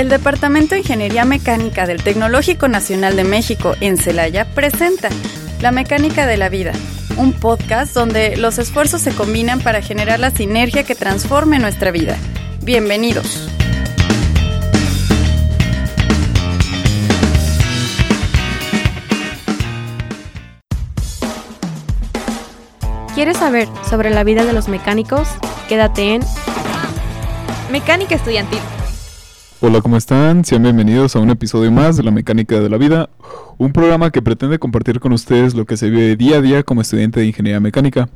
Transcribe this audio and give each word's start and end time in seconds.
El 0.00 0.08
Departamento 0.08 0.74
de 0.74 0.80
Ingeniería 0.80 1.26
Mecánica 1.26 1.86
del 1.86 2.02
Tecnológico 2.02 2.68
Nacional 2.68 3.16
de 3.16 3.24
México 3.24 3.74
en 3.82 3.98
Celaya 3.98 4.46
presenta 4.54 5.10
La 5.60 5.72
Mecánica 5.72 6.26
de 6.26 6.38
la 6.38 6.48
Vida, 6.48 6.72
un 7.18 7.34
podcast 7.34 7.92
donde 7.92 8.38
los 8.38 8.56
esfuerzos 8.56 9.02
se 9.02 9.14
combinan 9.14 9.60
para 9.60 9.82
generar 9.82 10.18
la 10.18 10.30
sinergia 10.30 10.84
que 10.84 10.94
transforme 10.94 11.58
nuestra 11.58 11.90
vida. 11.90 12.16
Bienvenidos. 12.62 13.46
¿Quieres 23.14 23.36
saber 23.36 23.68
sobre 23.90 24.08
la 24.08 24.24
vida 24.24 24.46
de 24.46 24.54
los 24.54 24.66
mecánicos? 24.66 25.28
Quédate 25.68 26.14
en 26.14 26.22
Mecánica 27.70 28.14
Estudiantil. 28.14 28.60
Hola, 29.62 29.82
¿cómo 29.82 29.98
están? 29.98 30.42
Sean 30.46 30.62
bienvenidos 30.62 31.16
a 31.16 31.18
un 31.18 31.28
episodio 31.28 31.70
más 31.70 31.98
de 31.98 32.02
La 32.02 32.10
Mecánica 32.10 32.58
de 32.60 32.70
la 32.70 32.78
Vida, 32.78 33.10
un 33.58 33.74
programa 33.74 34.10
que 34.10 34.22
pretende 34.22 34.58
compartir 34.58 35.00
con 35.00 35.12
ustedes 35.12 35.54
lo 35.54 35.66
que 35.66 35.76
se 35.76 35.90
vive 35.90 36.16
día 36.16 36.38
a 36.38 36.40
día 36.40 36.62
como 36.62 36.80
estudiante 36.80 37.20
de 37.20 37.26
Ingeniería 37.26 37.60
Mecánica. 37.60 38.08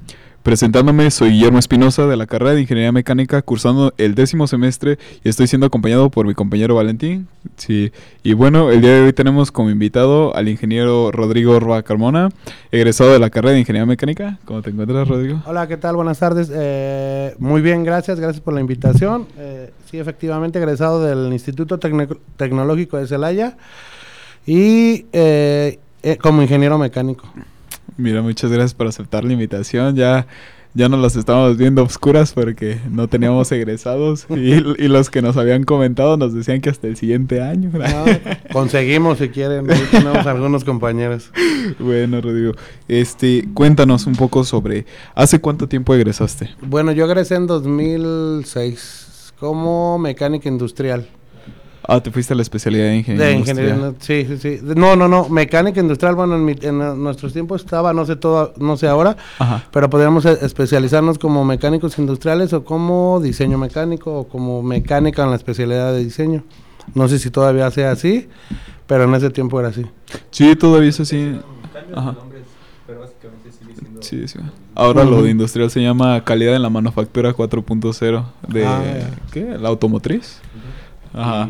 Presentándome, 0.44 1.10
soy 1.10 1.30
Guillermo 1.30 1.58
Espinosa 1.58 2.06
de 2.06 2.18
la 2.18 2.26
carrera 2.26 2.52
de 2.52 2.60
Ingeniería 2.60 2.92
Mecánica, 2.92 3.40
cursando 3.40 3.94
el 3.96 4.14
décimo 4.14 4.46
semestre 4.46 4.98
y 5.24 5.30
estoy 5.30 5.46
siendo 5.46 5.66
acompañado 5.68 6.10
por 6.10 6.26
mi 6.26 6.34
compañero 6.34 6.74
Valentín. 6.74 7.28
Sí, 7.56 7.92
y 8.22 8.34
bueno, 8.34 8.70
el 8.70 8.82
día 8.82 8.90
de 8.92 9.00
hoy 9.06 9.14
tenemos 9.14 9.50
como 9.50 9.70
invitado 9.70 10.36
al 10.36 10.50
ingeniero 10.50 11.10
Rodrigo 11.12 11.58
Roa 11.60 11.82
Carmona, 11.82 12.28
egresado 12.70 13.10
de 13.14 13.20
la 13.20 13.30
carrera 13.30 13.54
de 13.54 13.60
Ingeniería 13.60 13.86
Mecánica. 13.86 14.38
¿Cómo 14.44 14.60
te 14.60 14.68
encuentras, 14.68 15.08
Rodrigo? 15.08 15.40
Hola, 15.46 15.66
¿qué 15.66 15.78
tal? 15.78 15.96
Buenas 15.96 16.18
tardes. 16.18 16.50
Eh, 16.54 17.34
muy 17.38 17.62
bien, 17.62 17.82
gracias, 17.82 18.20
gracias 18.20 18.42
por 18.42 18.52
la 18.52 18.60
invitación. 18.60 19.26
Eh, 19.38 19.73
sí, 19.90 19.98
efectivamente, 19.98 20.58
egresado 20.58 21.02
del 21.02 21.32
Instituto 21.32 21.80
Tecno- 21.80 22.18
Tecnológico 22.36 22.98
de 22.98 23.06
Celaya 23.06 23.56
y 24.45 25.06
eh, 25.14 25.79
eh, 26.02 26.18
como 26.18 26.42
ingeniero 26.42 26.76
mecánico. 26.76 27.26
Mira, 27.96 28.23
muchas 28.23 28.50
gracias 28.50 28.74
por 28.74 28.87
aceptar 28.87 29.24
la 29.24 29.32
invitación. 29.32 29.95
Ya, 29.95 30.26
ya 30.74 30.88
nos 30.88 31.00
las 31.00 31.14
estábamos 31.14 31.56
viendo 31.56 31.82
oscuras 31.82 32.32
porque 32.32 32.80
no 32.90 33.06
teníamos 33.09 33.51
egresados 33.52 34.26
y, 34.28 34.52
y 34.52 34.88
los 34.88 35.10
que 35.10 35.23
nos 35.23 35.36
habían 35.36 35.62
comentado 35.64 36.16
nos 36.16 36.34
decían 36.34 36.60
que 36.60 36.70
hasta 36.70 36.88
el 36.88 36.96
siguiente 36.96 37.40
año. 37.40 37.70
Conseguimos, 38.52 39.18
si 39.18 39.28
quieren, 39.28 39.70
ahí 39.70 39.80
tenemos 39.90 40.26
algunos 40.26 40.64
compañeros. 40.64 41.30
bueno, 41.78 42.20
Rodrigo, 42.20 42.54
este, 42.88 43.48
cuéntanos 43.54 44.06
un 44.06 44.16
poco 44.16 44.45
sobre 44.45 44.86
¿hace 45.14 45.40
cuánto 45.40 45.68
tiempo 45.68 45.95
egresaste? 45.95 46.51
Bueno, 46.60 46.92
yo 46.92 47.04
egresé 47.04 47.36
en 47.36 47.46
2006 47.46 49.34
como 49.38 49.98
mecánica 49.98 50.48
industrial. 50.48 51.08
Ah, 51.87 52.01
te 52.02 52.10
fuiste 52.10 52.32
a 52.32 52.37
la 52.37 52.43
especialidad 52.43 52.87
de 52.87 52.96
ingeniería. 52.96 53.27
De 53.27 53.32
industrial. 53.35 53.68
ingeniería, 53.68 53.95
sí, 54.01 54.38
sí, 54.40 54.59
sí. 54.59 54.60
No, 54.74 54.96
no, 54.96 55.07
no, 55.07 55.29
mecánica 55.29 55.80
industrial, 55.80 56.15
bueno, 56.15 56.35
en, 56.37 56.45
mi- 56.45 56.52
en, 56.63 56.80
eh, 56.80 56.95
nuestros 56.96 57.32
tiempos 57.35 57.63
estaba, 57.63 57.93
no 57.93 58.07
sé 58.07 58.16
todo, 58.16 58.54
no 58.59 58.76
sé 58.79 58.88
ahora, 58.88 59.16
Ajá. 59.38 59.65
pero 59.71 59.91
podríamos 59.91 60.24
eh, 60.24 60.38
especializarnos 60.41 61.18
como 61.18 61.45
mecánicos 61.45 61.99
industriales 61.99 62.52
o 62.54 62.65
como 62.65 63.21
diseño 63.23 63.59
mecánico 63.59 64.21
o 64.21 64.28
como 64.28 64.62
mecánica 64.62 65.25
en 65.25 65.31
la 65.31 65.37
especialidad 65.37 65.93
de 65.93 66.03
diseño. 66.04 66.43
No 66.94 67.06
sé 67.09 67.19
si 67.19 67.31
todavía 67.31 67.71
sea 67.71 67.91
así, 67.91 68.28
pero 68.87 69.04
en 69.04 69.15
ese 69.15 69.28
tiempo 69.31 69.60
era 69.60 69.69
así. 69.69 69.84
Sí, 70.31 70.56
todavía 70.56 70.88
es 70.88 71.00
así. 71.00 71.38
Ajá. 71.94 72.15
Sí, 74.00 74.28
sí. 74.28 74.38
Ahora 74.75 75.04
lo 75.04 75.22
de 75.22 75.31
industrial 75.31 75.71
se 75.71 75.81
llama 75.81 76.22
calidad 76.25 76.54
en 76.56 76.62
la 76.62 76.69
manufactura 76.71 77.32
4.0 77.34 78.25
de 78.48 78.66
Ah. 78.66 78.82
¿qué? 79.32 79.56
La 79.59 79.69
automotriz. 79.69 80.41
Ajá. 81.15 81.48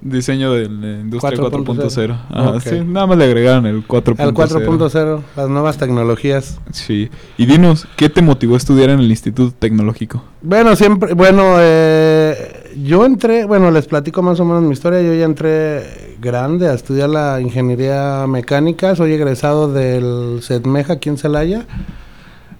Diseño 0.00 0.52
de 0.52 0.68
la 0.68 1.00
industria 1.00 1.38
4.0. 1.38 1.64
4.0. 1.64 2.18
Ajá, 2.30 2.60
sí, 2.60 2.80
nada 2.86 3.06
más 3.06 3.18
le 3.18 3.24
agregaron 3.24 3.66
el 3.66 3.86
4.0. 3.86 4.28
El 4.28 4.34
4.0, 4.34 5.22
las 5.36 5.48
nuevas 5.48 5.78
tecnologías. 5.78 6.60
Sí. 6.70 7.10
Y 7.36 7.46
dinos, 7.46 7.86
¿qué 7.96 8.08
te 8.08 8.22
motivó 8.22 8.54
a 8.54 8.58
estudiar 8.58 8.90
en 8.90 9.00
el 9.00 9.10
Instituto 9.10 9.54
Tecnológico? 9.58 10.22
Bueno, 10.42 10.76
siempre, 10.76 11.14
bueno, 11.14 11.56
eh, 11.58 12.70
yo 12.84 13.04
entré, 13.04 13.44
bueno, 13.44 13.70
les 13.70 13.86
platico 13.86 14.22
más 14.22 14.38
o 14.40 14.44
menos 14.44 14.62
mi 14.62 14.72
historia, 14.72 15.02
yo 15.02 15.14
ya 15.14 15.24
entré 15.24 16.16
grande 16.20 16.68
a 16.68 16.74
estudiar 16.74 17.08
la 17.08 17.40
ingeniería 17.40 18.26
mecánica, 18.28 18.94
soy 18.94 19.12
egresado 19.12 19.72
del 19.72 20.40
CEDMEJA 20.42 20.94
aquí 20.94 21.08
en 21.08 21.18
Celaya, 21.18 21.66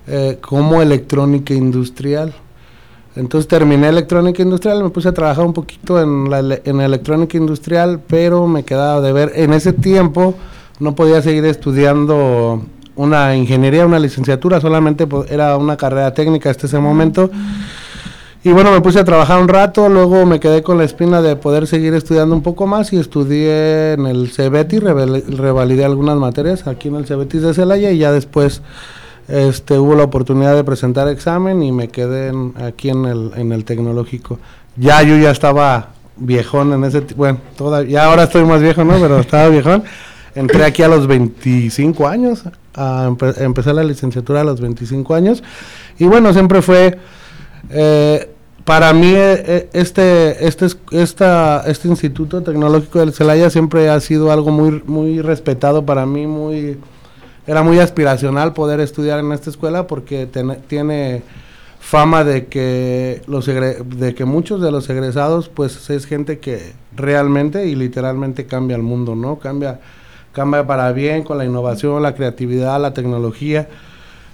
eh, 0.07 0.39
como 0.41 0.83
electrónica 0.83 1.55
industrial. 1.55 2.35
Entonces 3.19 3.49
terminé 3.49 3.89
electrónica 3.89 4.43
industrial, 4.43 4.85
me 4.85 4.91
puse 4.91 5.09
a 5.09 5.13
trabajar 5.13 5.45
un 5.45 5.53
poquito 5.53 6.01
en 6.01 6.31
la 6.31 6.61
en 6.65 6.81
electrónica 6.81 7.37
industrial, 7.37 8.01
pero 8.07 8.47
me 8.47 8.63
quedaba 8.63 9.01
de 9.01 9.13
ver, 9.13 9.33
en 9.35 9.53
ese 9.53 9.73
tiempo 9.73 10.35
no 10.79 10.95
podía 10.95 11.21
seguir 11.21 11.45
estudiando 11.45 12.63
una 12.95 13.35
ingeniería, 13.35 13.87
una 13.87 13.99
licenciatura, 13.99 14.61
solamente 14.61 15.09
era 15.31 15.57
una 15.57 15.77
carrera 15.77 16.15
técnica 16.15 16.51
hasta 16.51 16.69
ese 16.69 16.79
momento. 16.79 17.29
Y 18.45 18.53
bueno, 18.53 18.71
me 18.71 18.81
puse 18.81 19.01
a 19.01 19.05
trabajar 19.05 19.43
un 19.43 19.49
rato, 19.49 19.89
luego 19.89 20.25
me 20.25 20.39
quedé 20.39 20.63
con 20.63 20.79
la 20.79 20.85
espina 20.85 21.21
de 21.21 21.35
poder 21.35 21.67
seguir 21.67 21.95
estudiando 21.95 22.37
un 22.37 22.43
poco 22.43 22.69
más 22.69 22.93
y 22.93 22.99
estudié 22.99 23.95
en 23.95 24.07
el 24.07 24.31
CEBETI, 24.31 24.79
revalidé 24.79 25.85
algunas 25.85 26.17
materias 26.17 26.69
aquí 26.69 26.87
en 26.87 26.95
el 26.95 27.07
CEBETI 27.07 27.39
de 27.39 27.55
Celaya 27.55 27.91
y 27.91 27.99
ya 27.99 28.13
después 28.13 28.63
este, 29.29 29.79
hubo 29.79 29.95
la 29.95 30.05
oportunidad 30.05 30.55
de 30.57 30.65
presentar 30.65 31.07
examen 31.09 31.63
y 31.63 31.71
me 31.73 31.89
quedé 31.89 32.29
en- 32.29 32.55
aquí 32.61 32.89
en 32.91 33.05
el, 33.05 33.65
tecnológico. 33.65 34.39
Ya 34.77 35.03
yo 35.03 35.17
ya 35.19 35.31
estaba 35.31 35.91
viejón 36.17 36.73
en 36.73 36.85
ese, 36.85 37.01
bueno, 37.17 37.39
todavía, 37.57 38.05
ahora 38.07 38.25
estoy 38.25 38.45
más 38.45 38.61
viejo, 38.63 38.85
¿no? 38.85 38.95
Pero 39.01 39.19
estaba 39.21 39.49
viejón. 39.49 39.85
Entré 40.35 40.65
aquí 40.65 40.83
a 40.83 40.89
los 40.89 41.07
25 41.07 42.07
años, 42.07 42.45
a 42.75 43.09
empe- 43.09 43.41
empecé 43.41 43.73
la 43.73 43.83
licenciatura 43.85 44.43
a 44.43 44.45
los 44.45 44.61
25 44.61 45.15
años 45.15 45.43
y 45.99 46.05
bueno, 46.05 46.33
siempre 46.33 46.63
fue... 46.63 46.99
Eh, 47.71 48.31
para 48.65 48.93
mí 48.93 49.13
eh, 49.15 49.45
eh, 49.47 49.69
este 49.73 50.47
este 50.47 50.67
es- 50.67 50.77
esta, 50.91 51.65
este 51.67 51.89
instituto 51.89 52.43
tecnológico 52.43 52.99
del 52.99 53.15
Celaya 53.15 53.49
siempre 53.49 53.89
ha 53.89 53.99
sido 54.01 54.31
algo 54.31 54.51
muy 54.51 54.83
muy 54.87 55.23
respetado 55.23 55.87
para 55.87 56.05
mí 56.05 56.27
muy 56.27 56.77
era 57.49 57.63
muy 57.65 57.81
aspiracional 57.81 58.53
poder 58.53 58.79
estudiar 58.79 59.19
en 59.21 59.33
esta 59.33 59.49
escuela 59.51 59.87
porque 59.87 60.27
tiene, 60.27 61.23
fama 61.81 62.23
de 62.23 62.47
que 62.47 63.23
los 63.27 63.47
de 63.47 64.15
que 64.15 64.25
muchos 64.25 64.61
de 64.61 64.71
los 64.71 64.91
egresados 64.91 65.49
pues 65.49 65.89
es 65.91 66.05
gente 66.07 66.39
que 66.41 66.73
realmente 66.95 67.67
y 67.67 67.75
literalmente 67.75 68.45
cambia 68.47 68.77
el 68.77 68.83
mundo 68.83 69.15
no 69.15 69.39
cambia 69.39 69.81
cambia 70.33 70.67
para 70.67 70.93
bien 70.93 71.23
con 71.23 71.39
la 71.39 71.45
innovación 71.47 72.03
la 72.03 72.15
creatividad 72.15 72.81
la 72.81 72.93
tecnología. 72.93 73.69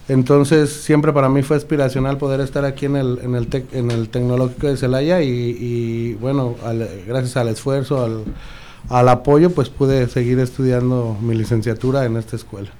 Entonces 0.08 0.70
siempre 0.70 1.12
para 1.12 1.28
mí 1.28 1.42
fue 1.42 1.56
aspiracional 1.56 2.19
poder 2.19 2.41
estar 2.41 2.64
aquí 2.64 2.86
en 2.86 2.96
el 2.96 3.20
en 3.22 3.34
el 3.36 3.48
tec- 3.48 3.72
en 3.72 3.91
el 3.91 4.08
tecnológico 4.08 4.66
de 4.66 4.76
Celaya 4.76 5.22
y, 5.22 5.28
y, 5.31 6.14
bueno 6.14 6.56
al- 6.64 6.88
gracias 7.06 7.36
al 7.36 7.48
esfuerzo 7.48 8.02
al, 8.04 8.25
al 8.88 9.08
apoyo 9.08 9.50
pues 9.50 9.69
pude 9.70 10.08
seguir 10.08 10.41
estudiando 10.41 11.16
mi 11.22 11.34
licenciatura 11.34 12.04
en 12.06 12.16
esta 12.16 12.36
escuela 12.36 12.70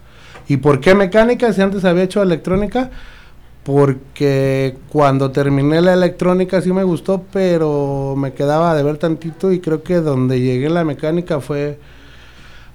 y 0.49 0.59
por 0.59 0.81
qué 0.81 0.95
mecánica 0.95 1.53
si 1.53 1.61
antes 1.63 1.85
había 1.85 2.05
hecho 2.05 2.23
electrónica 2.23 2.91
porque 3.65 4.79
cuando 4.89 5.33
terminé 5.33 5.81
la 5.81 5.95
electrónica 5.95 6.61
sí 6.63 6.73
me 6.73 6.85
gustó 6.85 7.25
pero 7.33 8.15
me 8.17 8.35
quedaba 8.35 8.75
de 8.75 8.83
ver 8.83 8.99
tantito 8.99 9.53
y 9.53 9.61
creo 9.61 9.83
que 9.83 9.97
donde 10.01 10.41
llegué 10.41 10.71
la 10.71 10.85
mecánica 10.85 11.41
fue 11.41 11.81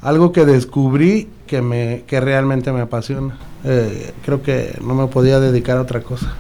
algo 0.01 0.31
que 0.31 0.45
descubrí 0.45 1.29
que 1.47 1.61
me 1.61 2.05
que 2.07 2.19
realmente 2.21 2.71
me 2.71 2.81
apasiona. 2.81 3.37
Eh, 3.63 4.13
creo 4.21 4.41
que 4.41 4.77
no 4.81 4.95
me 4.95 5.07
podía 5.07 5.39
dedicar 5.39 5.77
a 5.77 5.81
otra 5.81 6.01
cosa. 6.03 6.39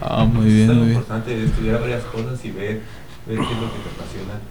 Ah, 0.00 0.24
muy 0.24 0.50
Es 0.50 0.52
bien, 0.52 0.66
tan 0.66 0.78
muy 0.78 0.86
bien. 0.88 0.98
importante 0.98 1.44
estudiar 1.44 1.80
varias 1.80 2.04
cosas 2.06 2.44
y 2.44 2.50
ver, 2.50 2.88
ver 3.24 3.44
qué 3.46 3.52
es 3.54 3.58
lo 3.58 3.72
que 3.72 3.80
te 3.80 3.88
apasiona. 3.88 4.48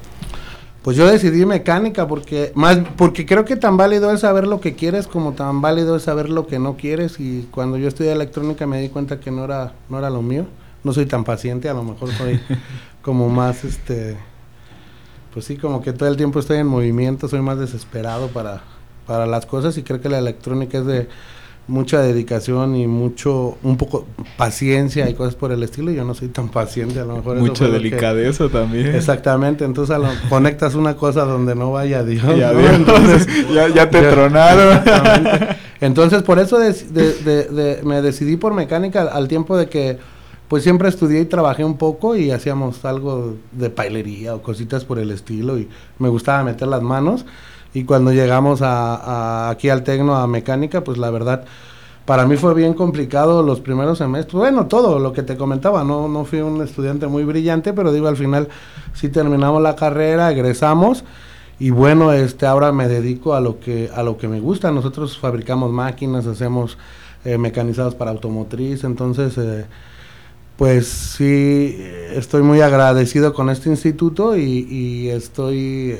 Pues 0.85 0.97
yo 0.97 1.07
decidí 1.07 1.47
mecánica 1.47 2.07
porque 2.07 2.51
más 2.53 2.77
porque 2.95 3.25
creo 3.25 3.43
que 3.43 3.55
tan 3.55 3.75
válido 3.75 4.11
es 4.11 4.19
saber 4.19 4.45
lo 4.45 4.61
que 4.61 4.75
quieres 4.75 5.07
como 5.07 5.33
tan 5.33 5.59
válido 5.59 5.95
es 5.95 6.03
saber 6.03 6.29
lo 6.29 6.45
que 6.45 6.59
no 6.59 6.77
quieres 6.77 7.19
y 7.19 7.47
cuando 7.49 7.77
yo 7.77 7.87
estudié 7.87 8.11
electrónica 8.11 8.67
me 8.67 8.79
di 8.79 8.89
cuenta 8.89 9.19
que 9.19 9.31
no 9.31 9.45
era 9.45 9.73
no 9.89 9.97
era 9.97 10.11
lo 10.11 10.21
mío. 10.21 10.45
No 10.83 10.93
soy 10.93 11.07
tan 11.07 11.23
paciente, 11.23 11.69
a 11.69 11.73
lo 11.73 11.83
mejor 11.83 12.11
soy 12.11 12.39
como 13.01 13.29
más 13.29 13.63
este 13.63 14.15
pues 15.33 15.45
sí, 15.45 15.57
como 15.57 15.81
que 15.81 15.91
todo 15.91 16.07
el 16.07 16.17
tiempo 16.17 16.37
estoy 16.37 16.59
en 16.59 16.67
movimiento, 16.67 17.27
soy 17.27 17.41
más 17.41 17.57
desesperado 17.57 18.27
para 18.27 18.61
para 19.07 19.25
las 19.25 19.47
cosas 19.47 19.75
y 19.79 19.81
creo 19.81 20.01
que 20.01 20.09
la 20.09 20.19
electrónica 20.19 20.77
es 20.77 20.85
de 20.85 21.09
mucha 21.67 21.99
dedicación 22.01 22.75
y 22.75 22.85
mucho 22.87 23.57
un 23.63 23.75
poco 23.77 24.05
paciencia 24.37 25.09
y 25.09 25.15
cosas 25.15 25.35
por 25.35 25.51
el 25.51 25.63
estilo 25.63 25.91
y 25.91 25.95
yo 25.95 26.03
no 26.05 26.13
soy 26.13 26.27
tan 26.27 26.49
paciente, 26.49 26.99
a 26.99 27.05
lo 27.05 27.15
mejor 27.17 27.37
Mucha 27.37 27.65
que- 27.65 27.71
delicadeza 27.71 28.49
también. 28.49 28.87
Exactamente, 28.95 29.65
entonces 29.65 29.95
a 29.95 29.99
lo- 29.99 30.09
conectas 30.29 30.75
una 30.75 30.95
cosa 30.95 31.25
donde 31.25 31.55
no 31.55 31.71
vaya 31.71 32.03
Dios. 32.03 32.23
Ya. 32.37 32.51
Entonces, 32.75 33.27
ya, 33.53 33.67
ya 33.69 33.89
te 33.89 34.01
tronaron. 34.01 34.79
Entonces 35.81 36.23
por 36.23 36.39
eso 36.39 36.59
des- 36.59 36.93
de- 36.93 37.13
de- 37.13 37.43
de- 37.45 37.83
me 37.83 38.01
decidí 38.01 38.37
por 38.37 38.53
mecánica 38.53 39.01
al, 39.01 39.09
al 39.09 39.27
tiempo 39.27 39.57
de 39.57 39.67
que 39.67 39.97
pues 40.47 40.61
siempre 40.61 40.87
estudié 40.89 41.21
y 41.21 41.25
trabajé 41.25 41.63
un 41.65 41.77
poco 41.77 42.15
y 42.15 42.29
hacíamos 42.29 42.85
algo 42.85 43.35
de 43.51 43.71
pailería 43.71 44.35
o 44.35 44.43
cositas 44.43 44.85
por 44.85 44.99
el 44.99 45.09
estilo 45.09 45.57
y 45.57 45.67
me 45.97 46.07
gustaba 46.09 46.43
meter 46.43 46.67
las 46.67 46.83
manos. 46.83 47.25
Y 47.75 47.83
cuando 47.83 48.13
llegamos 48.13 48.61
a, 48.61 49.49
aquí 49.49 49.69
al 49.69 49.83
Tecno, 49.83 50.15
a 50.15 50.25
mecánica, 50.27 50.83
pues 50.83 50.97
la 50.97 51.11
verdad, 51.11 51.43
para 52.05 52.25
mí 52.25 52.37
fue 52.37 52.53
bien 52.53 52.73
complicado 52.73 53.43
los 53.43 53.59
primeros 53.59 53.97
semestres. 53.97 54.33
Bueno, 54.33 54.67
todo 54.67 54.97
lo 54.97 55.11
que 55.11 55.23
te 55.23 55.35
comentaba, 55.35 55.83
no, 55.83 56.07
no 56.07 56.23
fui 56.23 56.39
un 56.39 56.61
estudiante 56.61 57.05
muy 57.07 57.25
brillante, 57.25 57.73
pero 57.73 57.91
digo, 57.91 58.07
al 58.07 58.15
final 58.15 58.47
sí 58.93 59.09
terminamos 59.09 59.61
la 59.61 59.75
carrera, 59.75 60.31
egresamos 60.31 61.03
y 61.59 61.69
bueno, 61.69 62.13
este 62.13 62.45
ahora 62.45 62.71
me 62.71 62.87
dedico 62.87 63.33
a 63.33 63.41
lo 63.41 63.59
que 63.59 63.89
a 63.93 64.03
lo 64.03 64.17
que 64.17 64.29
me 64.29 64.39
gusta. 64.39 64.71
Nosotros 64.71 65.17
fabricamos 65.17 65.69
máquinas, 65.69 66.27
hacemos 66.27 66.77
eh, 67.25 67.37
mecanizados 67.37 67.93
para 67.93 68.11
automotriz, 68.11 68.85
entonces 68.85 69.37
eh, 69.37 69.65
pues 70.55 70.87
sí 70.87 71.77
estoy 72.13 72.41
muy 72.41 72.61
agradecido 72.61 73.33
con 73.33 73.49
este 73.49 73.69
instituto 73.69 74.37
y, 74.37 75.09
estoy 75.09 75.91
eh, 75.91 75.99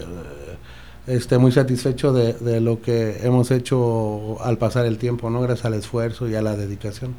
este, 1.08 1.38
muy 1.38 1.52
satisfecho 1.52 2.14
de, 2.14 2.62
lo 2.62 2.82
que 2.82 3.20
hemos 3.24 3.52
hecho 3.52 4.38
al 4.44 4.58
pasar 4.58 4.86
el 4.86 4.98
tiempo, 4.98 5.30
¿no? 5.30 5.42
Gracias 5.42 5.66
al 5.66 5.74
esfuerzo 5.76 6.28
y 6.28 6.36
a 6.36 6.42
la 6.42 6.56
dedicación. 6.56 7.14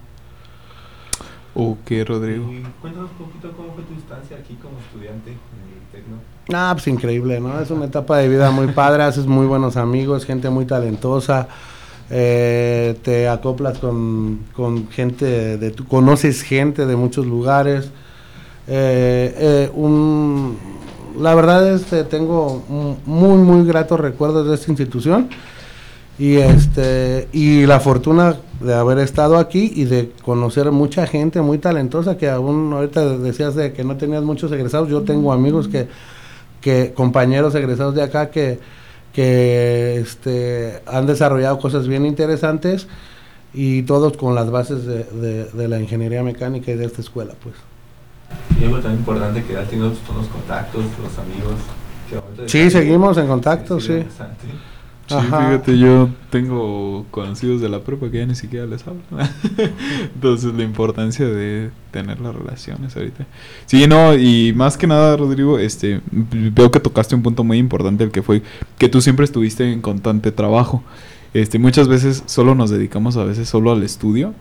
Ok, 1.54 1.90
Rodrigo. 2.06 2.46
cuéntanos 2.82 3.10
un 3.18 3.26
poquito 3.26 3.52
cómo 3.56 3.72
fue 3.74 3.84
tu 3.84 3.94
estancia 3.94 4.36
aquí 4.36 4.54
como 4.54 4.78
estudiante 4.78 5.30
en 5.30 5.36
el 5.36 5.90
Tecno. 5.90 6.16
Ah, 6.52 6.72
pues 6.74 6.86
increíble, 6.88 7.40
¿no? 7.40 7.58
Es 7.60 7.70
una 7.70 7.86
etapa 7.86 8.18
de 8.18 8.28
vida 8.28 8.50
muy 8.50 8.68
padre, 8.68 9.04
haces 9.04 9.26
muy 9.26 9.46
buenos 9.46 9.76
amigos, 9.76 10.26
gente 10.26 10.50
muy 10.50 10.66
talentosa, 10.66 11.48
eh, 12.10 12.96
te 13.02 13.28
acoplas 13.28 13.78
con, 13.78 14.40
gente, 14.90 15.56
de, 15.56 15.70
tu, 15.70 15.86
conoces 15.86 16.42
gente 16.42 16.86
de 16.86 16.96
muchos 16.96 17.26
lugares. 17.26 17.90
Eh, 18.68 19.34
eh, 19.38 19.70
un, 19.74 20.58
la 21.18 21.34
verdad 21.34 21.72
es 21.72 21.84
que 21.84 22.04
tengo 22.04 22.62
muy, 23.06 23.38
muy 23.38 23.66
gratos 23.66 24.00
recuerdos 24.00 24.48
de 24.48 24.54
esta 24.54 24.70
institución 24.70 25.28
y 26.18 26.36
este 26.36 27.28
y 27.32 27.66
la 27.66 27.78
fortuna 27.80 28.36
de 28.60 28.74
haber 28.74 28.98
estado 28.98 29.36
aquí 29.36 29.70
y 29.74 29.84
de 29.84 30.12
conocer 30.22 30.70
mucha 30.70 31.06
gente 31.06 31.42
muy 31.42 31.58
talentosa 31.58 32.16
que 32.16 32.30
aún 32.30 32.72
ahorita 32.72 33.18
decías 33.18 33.54
de 33.54 33.72
que 33.74 33.84
no 33.84 33.96
tenías 33.96 34.22
muchos 34.22 34.50
egresados 34.52 34.88
yo 34.88 35.02
tengo 35.02 35.32
amigos 35.32 35.68
que 35.68 35.88
que 36.66 36.92
compañeros 36.94 37.54
egresados 37.54 37.94
de 37.94 38.02
acá 38.02 38.30
que, 38.30 38.58
que 39.12 40.00
este, 40.00 40.82
han 40.86 41.06
desarrollado 41.06 41.60
cosas 41.60 41.86
bien 41.86 42.04
interesantes 42.04 42.88
y 43.54 43.82
todos 43.82 44.16
con 44.16 44.34
las 44.34 44.50
bases 44.50 44.84
de, 44.84 45.44
de, 45.44 45.68
la 45.68 45.78
ingeniería 45.78 46.24
mecánica 46.24 46.72
y 46.72 46.74
de 46.74 46.84
esta 46.84 47.00
escuela, 47.02 47.34
pues. 47.40 47.54
Y 48.60 48.64
algo 48.64 48.78
tan 48.80 48.92
importante 48.92 49.42
que 49.44 49.52
ya 49.52 49.64
tenido 49.64 49.88
los 49.88 50.26
contactos, 50.28 50.84
los 51.02 51.18
amigos. 51.18 52.46
sí, 52.46 52.70
seguimos 52.70 53.16
en 53.18 53.26
contacto, 53.26 53.80
sí. 53.80 54.04
Sí, 55.08 55.14
fíjate, 55.14 55.78
yo 55.78 56.08
tengo 56.30 57.06
conocidos 57.12 57.60
de 57.60 57.68
la 57.68 57.78
prepa 57.78 58.10
que 58.10 58.18
ya 58.18 58.26
ni 58.26 58.34
siquiera 58.34 58.66
les 58.66 58.84
hablo. 58.88 59.02
Entonces, 60.14 60.52
la 60.52 60.64
importancia 60.64 61.26
de 61.26 61.70
tener 61.92 62.20
las 62.20 62.34
relaciones 62.34 62.96
ahorita. 62.96 63.24
Sí, 63.66 63.86
no, 63.86 64.16
y 64.16 64.52
más 64.56 64.76
que 64.76 64.88
nada, 64.88 65.16
Rodrigo, 65.16 65.60
este, 65.60 66.00
veo 66.10 66.72
que 66.72 66.80
tocaste 66.80 67.14
un 67.14 67.22
punto 67.22 67.44
muy 67.44 67.58
importante, 67.58 68.02
el 68.02 68.10
que 68.10 68.22
fue 68.22 68.42
que 68.78 68.88
tú 68.88 69.00
siempre 69.00 69.24
estuviste 69.24 69.72
en 69.72 69.80
constante 69.80 70.32
trabajo. 70.32 70.82
Este, 71.34 71.60
muchas 71.60 71.86
veces 71.86 72.24
solo 72.26 72.56
nos 72.56 72.70
dedicamos 72.70 73.16
a 73.16 73.24
veces 73.24 73.48
solo 73.48 73.70
al 73.70 73.84
estudio, 73.84 74.34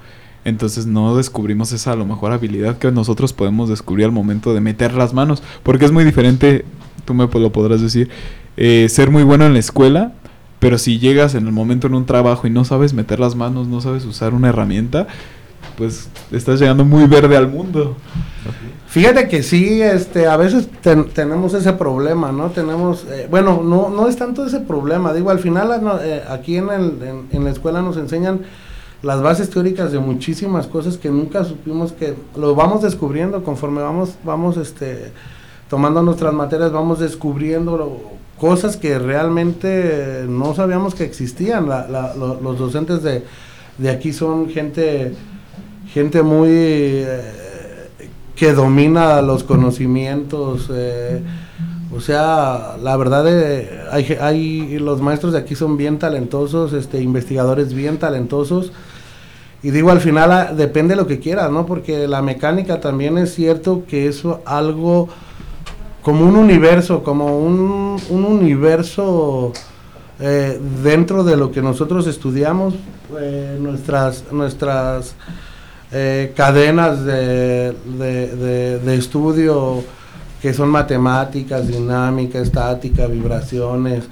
entonces 0.46 0.86
no 0.86 1.18
descubrimos 1.18 1.74
esa 1.74 1.92
a 1.92 1.96
lo 1.98 2.06
mejor 2.06 2.32
habilidad 2.32 2.78
que 2.78 2.92
nosotros 2.92 3.34
podemos 3.34 3.68
descubrir 3.68 4.06
al 4.06 4.12
momento 4.14 4.54
de 4.54 4.62
meter 4.62 4.94
las 4.94 5.14
manos, 5.14 5.44
porque 5.64 5.84
es 5.84 5.92
muy 5.92 6.06
diferente, 6.06 6.64
tú 7.04 7.14
me 7.14 7.28
lo 7.28 7.52
podrás 7.52 7.82
decir, 7.82 8.10
eh, 8.56 8.88
ser 8.90 9.12
muy 9.12 9.24
bueno 9.24 9.46
en 9.46 9.54
la 9.54 9.60
escuela 9.60 10.14
pero 10.66 10.80
si 10.80 10.98
llegas 10.98 11.36
en 11.36 11.46
el 11.46 11.52
momento 11.52 11.86
en 11.86 11.94
un 11.94 12.08
trabajo 12.08 12.48
y 12.48 12.50
no 12.50 12.66
sabes 12.66 12.92
meter 12.94 13.20
las 13.20 13.36
manos, 13.36 13.68
no 13.68 13.82
sabes 13.82 14.04
usar 14.04 14.34
una 14.34 14.50
herramienta, 14.50 15.06
pues 15.78 16.10
estás 16.32 16.60
llegando 16.60 16.84
muy 16.84 17.06
verde 17.06 17.38
al 17.38 17.48
mundo. 17.48 17.96
Fíjate 18.88 19.28
que 19.28 19.44
sí, 19.44 19.82
este, 19.82 20.26
a 20.26 20.38
veces 20.38 20.68
tenemos 21.14 21.54
ese 21.54 21.74
problema, 21.74 22.32
¿no? 22.32 22.50
Tenemos, 22.50 23.06
eh, 23.12 23.28
bueno, 23.30 23.62
no, 23.64 23.90
no 23.90 24.08
es 24.08 24.16
tanto 24.16 24.44
ese 24.44 24.62
problema, 24.62 25.14
digo, 25.14 25.30
al 25.30 25.38
final 25.38 26.00
eh, 26.02 26.24
aquí 26.30 26.58
en, 26.58 26.70
el, 26.72 27.26
en, 27.32 27.44
la 27.44 27.52
escuela 27.52 27.84
nos 27.84 27.98
enseñan 27.98 28.42
las 29.02 29.22
bases 29.22 29.50
teóricas 29.50 29.92
de 29.92 30.00
muchísimas 30.00 30.68
cosas 30.68 30.98
que 30.98 31.10
nunca 31.10 31.44
supimos 31.44 31.92
que 31.92 32.16
lo 32.36 32.56
vamos 32.56 32.82
descubriendo 32.82 33.44
conforme 33.44 33.82
vamos, 33.82 34.16
vamos, 34.24 34.58
este, 34.58 35.12
tomando 35.70 36.02
nuestras 36.02 36.34
materias, 36.34 36.72
vamos 36.72 37.00
descubriendo 37.00 38.02
cosas 38.40 38.78
que 38.78 39.00
realmente 39.00 40.26
no 40.28 40.56
sabíamos 40.56 40.96
que 40.96 41.04
existían. 41.04 41.68
los 41.68 42.60
docentes 42.60 43.02
de, 43.04 43.90
aquí 43.90 44.14
son 44.14 44.50
gente, 44.50 45.14
gente 45.94 46.22
muy 46.22 46.50
eh, 46.52 47.22
que 48.36 48.54
domina 48.54 49.22
los 49.22 49.44
conocimientos. 49.44 50.70
Eh, 50.74 51.22
o 51.96 52.02
sea, 52.02 52.78
la 52.82 52.98
verdad, 52.98 53.26
eh, 53.28 54.18
hay, 54.20 54.80
los 54.80 55.02
maestros 55.02 55.34
de 55.34 55.40
aquí 55.40 55.56
son 55.56 55.78
bien 55.78 55.98
talentosos, 56.00 56.74
este, 56.74 57.02
investigadores 57.02 57.74
bien 57.74 57.98
talentosos. 57.98 58.72
Y 59.64 59.72
digo, 59.72 59.90
al 59.90 60.02
final 60.02 60.32
ah, 60.32 60.54
depende 60.54 60.94
de 60.94 61.02
lo 61.02 61.08
que 61.08 61.20
quieras, 61.20 61.50
¿no? 61.52 61.66
Porque 61.66 62.08
la 62.08 62.22
mecánica 62.22 62.80
también 62.80 63.18
es 63.18 63.34
cierto 63.34 63.84
que 63.88 64.08
eso 64.08 64.42
algo 64.46 65.10
como 66.06 66.24
un 66.24 66.36
universo, 66.36 67.04
como 67.04 67.40
un, 67.40 68.00
universo 68.10 69.54
eh, 70.20 70.60
dentro 70.84 71.24
de 71.24 71.36
lo 71.36 71.52
que 71.52 71.64
nosotros 71.64 72.06
estudiamos, 72.06 72.76
eh, 73.20 73.58
nuestras, 73.60 74.32
nuestras 74.32 75.16
eh, 75.92 76.32
cadenas 76.36 77.04
de, 77.04 77.74
de, 77.74 78.96
estudio 78.96 79.84
que 80.46 80.54
son 80.54 80.70
matemáticas, 80.70 81.68
dinámica, 81.68 82.38
estática, 82.38 83.08
vibraciones, 83.08 84.04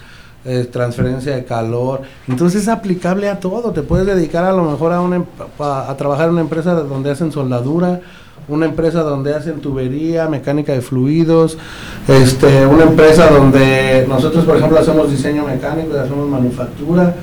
transferencia 0.71 1.35
de 1.35 1.45
calor. 1.45 2.01
Entonces 2.27 2.63
es 2.63 2.67
aplicable 2.69 3.29
a 3.29 3.39
todo. 3.39 3.69
Te 3.69 3.83
puedes 3.83 4.07
dedicar 4.07 4.43
a 4.43 4.51
lo 4.51 4.63
mejor 4.63 4.93
a, 4.93 5.01
una, 5.01 5.23
a 5.59 5.95
trabajar 5.95 6.29
en 6.29 6.31
una 6.31 6.41
empresa 6.41 6.73
donde 6.73 7.11
hacen 7.11 7.31
soldadura, 7.31 8.01
una 8.47 8.65
empresa 8.65 9.03
donde 9.03 9.35
hacen 9.35 9.59
tubería, 9.61 10.27
mecánica 10.27 10.73
de 10.73 10.81
fluidos, 10.81 11.59
este, 12.07 12.65
una 12.65 12.85
empresa 12.85 13.29
donde 13.29 14.07
nosotros, 14.09 14.43
por 14.43 14.57
ejemplo, 14.57 14.79
hacemos 14.79 15.11
diseño 15.11 15.45
mecánico 15.45 15.95
y 15.95 15.99
hacemos 15.99 16.27
manufactura. 16.27 17.13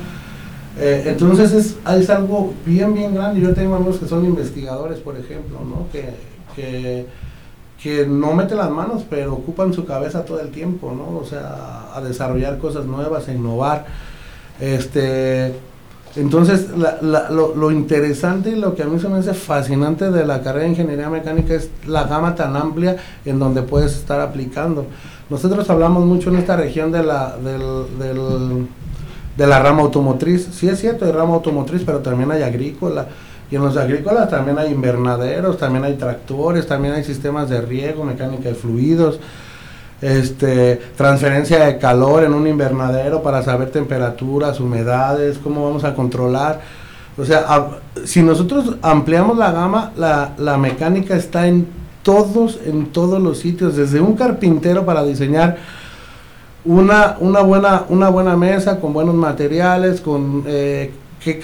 Eh, 0.79 1.03
entonces 1.07 1.51
es, 1.51 1.75
es, 1.99 2.09
algo 2.09 2.53
bien, 2.65 2.93
bien 2.93 3.13
grande. 3.13 3.41
Yo 3.41 3.53
tengo 3.53 3.75
amigos 3.75 3.97
que 3.97 4.07
son 4.07 4.23
investigadores, 4.23 4.99
por 4.99 5.17
ejemplo, 5.17 5.57
¿no? 5.67 5.87
que, 5.91 6.11
que, 6.55 7.07
que 7.81 8.05
no 8.05 8.33
meten 8.33 8.57
las 8.57 8.69
manos, 8.69 9.03
pero 9.09 9.33
ocupan 9.33 9.73
su 9.73 9.85
cabeza 9.85 10.23
todo 10.23 10.39
el 10.39 10.49
tiempo, 10.49 10.93
¿no? 10.95 11.17
O 11.17 11.25
sea, 11.25 11.89
a 11.95 12.01
desarrollar 12.01 12.59
cosas 12.59 12.85
nuevas, 12.85 13.27
a 13.27 13.33
innovar. 13.33 13.85
Este, 14.59 15.55
entonces, 16.15 16.67
lo, 17.01 17.71
interesante 17.71 18.51
y 18.51 18.55
lo 18.55 18.75
que 18.75 18.83
a 18.83 18.85
mí 18.85 18.99
se 18.99 19.09
me 19.09 19.17
hace 19.17 19.33
fascinante 19.33 20.11
de 20.11 20.25
la 20.25 20.43
carrera 20.43 20.65
de 20.65 20.71
ingeniería 20.71 21.09
mecánica 21.09 21.55
es 21.55 21.69
la 21.87 22.03
gama 22.03 22.35
tan 22.35 22.55
amplia 22.55 22.97
en 23.25 23.39
donde 23.39 23.63
puedes 23.63 23.95
estar 23.95 24.19
aplicando. 24.19 24.85
Nosotros 25.29 25.67
hablamos 25.69 26.05
mucho 26.05 26.29
en 26.29 26.35
esta 26.35 26.55
región 26.57 26.91
de 26.91 27.01
la, 27.01 27.35
del, 27.37 28.67
de 29.37 29.47
la 29.47 29.59
rama 29.59 29.81
automotriz. 29.81 30.49
Sí 30.51 30.67
es 30.67 30.79
cierto, 30.79 31.05
hay 31.05 31.13
rama 31.13 31.33
automotriz, 31.33 31.81
pero 31.83 31.99
también 31.99 32.29
hay 32.31 32.43
agrícola. 32.43 33.07
Y 33.51 33.57
en 33.57 33.63
los 33.63 33.75
agrícolas 33.75 34.29
también 34.29 34.57
hay 34.57 34.71
invernaderos, 34.71 35.57
también 35.57 35.83
hay 35.83 35.95
tractores, 35.95 36.65
también 36.65 36.93
hay 36.93 37.03
sistemas 37.03 37.49
de 37.49 37.61
riego, 37.61 38.05
mecánica 38.05 38.49
de 38.49 38.55
fluidos 38.55 39.19
este, 40.01 40.81
transferencia 40.97 41.65
de 41.65 41.77
calor 41.77 42.23
en 42.23 42.33
un 42.33 42.47
invernadero 42.47 43.21
para 43.21 43.43
saber 43.43 43.69
temperaturas, 43.69 44.59
humedades, 44.59 45.37
cómo 45.37 45.63
vamos 45.63 45.83
a 45.83 45.93
controlar. 45.93 46.61
O 47.17 47.25
sea, 47.25 47.67
si 48.03 48.23
nosotros 48.23 48.77
ampliamos 48.81 49.37
la 49.37 49.51
gama, 49.51 49.91
la, 49.95 50.33
la, 50.37 50.57
mecánica 50.57 51.15
está 51.15 51.47
en 51.47 51.67
todos, 52.01 52.59
en 52.65 52.87
todos 52.87 53.21
los 53.21 53.39
sitios, 53.39 53.75
desde 53.75 53.99
un 53.99 54.15
carpintero 54.15 54.85
para 54.85 55.03
diseñar 55.03 55.57
una, 56.65 57.17
una, 57.19 57.41
buena, 57.41 57.83
una 57.89 58.09
buena 58.09 58.35
mesa 58.35 58.79
con 58.79 58.93
buenos 58.93 59.13
materiales, 59.13 60.01
con 60.01 60.43
eh, 60.47 60.91
qué 61.23 61.39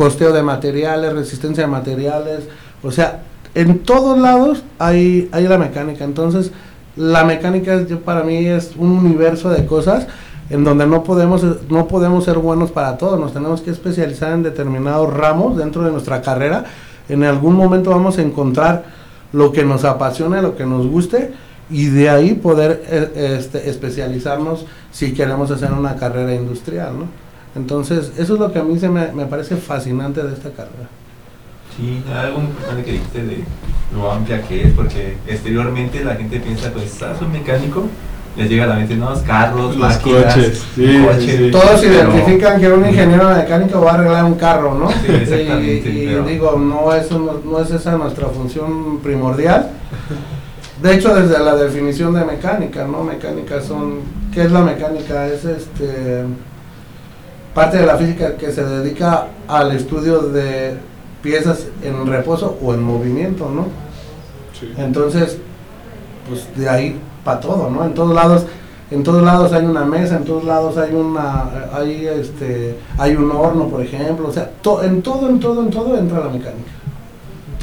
costeo 0.00 0.32
de 0.32 0.42
materiales, 0.42 1.12
resistencia 1.12 1.64
de 1.64 1.70
materiales, 1.70 2.48
o 2.82 2.90
sea, 2.90 3.20
en 3.54 3.80
todos 3.80 4.18
lados 4.18 4.62
hay, 4.78 5.28
hay 5.30 5.46
la 5.46 5.58
mecánica. 5.58 6.04
Entonces, 6.04 6.52
la 6.96 7.22
mecánica 7.22 7.78
para 8.02 8.22
mí 8.22 8.46
es 8.46 8.72
un 8.78 8.92
universo 8.92 9.50
de 9.50 9.66
cosas 9.66 10.06
en 10.48 10.64
donde 10.64 10.86
no 10.86 11.04
podemos, 11.04 11.44
no 11.68 11.86
podemos 11.86 12.24
ser 12.24 12.38
buenos 12.38 12.70
para 12.70 12.96
todo, 12.96 13.18
nos 13.18 13.34
tenemos 13.34 13.60
que 13.60 13.72
especializar 13.72 14.32
en 14.32 14.42
determinados 14.42 15.12
ramos 15.12 15.58
dentro 15.58 15.82
de 15.82 15.92
nuestra 15.92 16.22
carrera. 16.22 16.64
En 17.10 17.22
algún 17.22 17.54
momento 17.54 17.90
vamos 17.90 18.16
a 18.16 18.22
encontrar 18.22 18.84
lo 19.34 19.52
que 19.52 19.66
nos 19.66 19.84
apasione, 19.84 20.40
lo 20.40 20.56
que 20.56 20.64
nos 20.64 20.86
guste 20.86 21.34
y 21.68 21.88
de 21.88 22.08
ahí 22.08 22.32
poder 22.32 22.84
eh, 22.88 23.36
este, 23.38 23.68
especializarnos 23.68 24.64
si 24.92 25.12
queremos 25.12 25.50
hacer 25.50 25.70
una 25.72 25.96
carrera 25.96 26.34
industrial, 26.34 27.00
¿no? 27.00 27.19
Entonces, 27.56 28.12
eso 28.18 28.34
es 28.34 28.40
lo 28.40 28.52
que 28.52 28.58
a 28.60 28.62
mí 28.62 28.78
se 28.78 28.88
me, 28.88 29.12
me 29.12 29.26
parece 29.26 29.56
fascinante 29.56 30.22
de 30.22 30.32
esta 30.32 30.50
carrera. 30.50 30.88
Sí, 31.76 32.02
algo 32.14 32.38
muy 32.38 32.48
importante 32.50 32.84
que 32.84 32.92
dijiste 32.92 33.24
de 33.24 33.44
lo 33.94 34.10
amplia 34.10 34.42
que 34.42 34.66
es, 34.68 34.72
porque 34.72 35.16
exteriormente 35.26 36.04
la 36.04 36.14
gente 36.14 36.38
piensa, 36.40 36.70
pues, 36.72 37.02
ah, 37.02 37.14
soy 37.18 37.28
mecánico, 37.28 37.84
les 38.36 38.48
llega 38.48 38.64
a 38.64 38.66
la 38.68 38.74
mente, 38.76 38.94
no, 38.96 39.08
carros, 39.24 39.76
Los 39.76 39.76
máquinas, 39.76 40.34
coches, 40.34 40.62
sí, 40.76 41.04
coches. 41.04 41.36
sí. 41.36 41.50
Todos 41.50 41.80
pero- 41.80 41.94
identifican 42.12 42.60
que 42.60 42.68
un 42.70 42.86
ingeniero 42.86 43.30
mecánico 43.30 43.80
va 43.80 43.90
a 43.90 43.94
arreglar 43.94 44.24
un 44.24 44.34
carro, 44.34 44.74
¿no? 44.78 44.88
Sí, 44.90 44.96
exactamente, 45.08 45.90
Y, 45.90 46.02
y 46.04 46.06
pero- 46.06 46.24
digo, 46.24 46.56
no 46.58 46.94
es, 46.94 47.10
un- 47.10 47.40
no 47.50 47.60
es 47.60 47.70
esa 47.72 47.96
nuestra 47.96 48.28
función 48.28 49.00
primordial. 49.02 49.70
De 50.80 50.94
hecho, 50.94 51.14
desde 51.14 51.42
la 51.44 51.56
definición 51.56 52.14
de 52.14 52.24
mecánica, 52.24 52.86
¿no? 52.86 53.02
Mecánica 53.02 53.60
son, 53.60 53.96
¿qué 54.32 54.42
es 54.44 54.52
la 54.52 54.60
mecánica? 54.60 55.26
Es 55.26 55.44
este 55.44 56.24
parte 57.54 57.78
de 57.78 57.86
la 57.86 57.96
física 57.96 58.36
que 58.36 58.52
se 58.52 58.64
dedica 58.64 59.26
al 59.48 59.72
estudio 59.72 60.20
de 60.22 60.74
piezas 61.22 61.66
en 61.82 62.06
reposo 62.06 62.56
o 62.62 62.72
en 62.74 62.82
movimiento, 62.82 63.50
¿no? 63.50 63.66
Sí. 64.58 64.72
Entonces, 64.76 65.38
pues 66.28 66.46
de 66.56 66.68
ahí 66.68 66.98
para 67.24 67.40
todo, 67.40 67.68
¿no? 67.70 67.84
En 67.84 67.92
todos 67.94 68.14
lados, 68.14 68.46
en 68.90 69.02
todos 69.02 69.22
lados 69.22 69.52
hay 69.52 69.64
una 69.64 69.84
mesa, 69.84 70.16
en 70.16 70.24
todos 70.24 70.44
lados 70.44 70.76
hay 70.78 70.94
una, 70.94 71.44
hay 71.72 72.06
este, 72.06 72.76
hay 72.98 73.16
un 73.16 73.30
horno, 73.30 73.68
por 73.68 73.82
ejemplo, 73.82 74.28
o 74.28 74.32
sea, 74.32 74.50
to- 74.62 74.82
en 74.82 75.02
todo, 75.02 75.28
en 75.28 75.38
todo, 75.40 75.62
en 75.62 75.70
todo 75.70 75.98
entra 75.98 76.20
la 76.20 76.26
mecánica. 76.30 76.70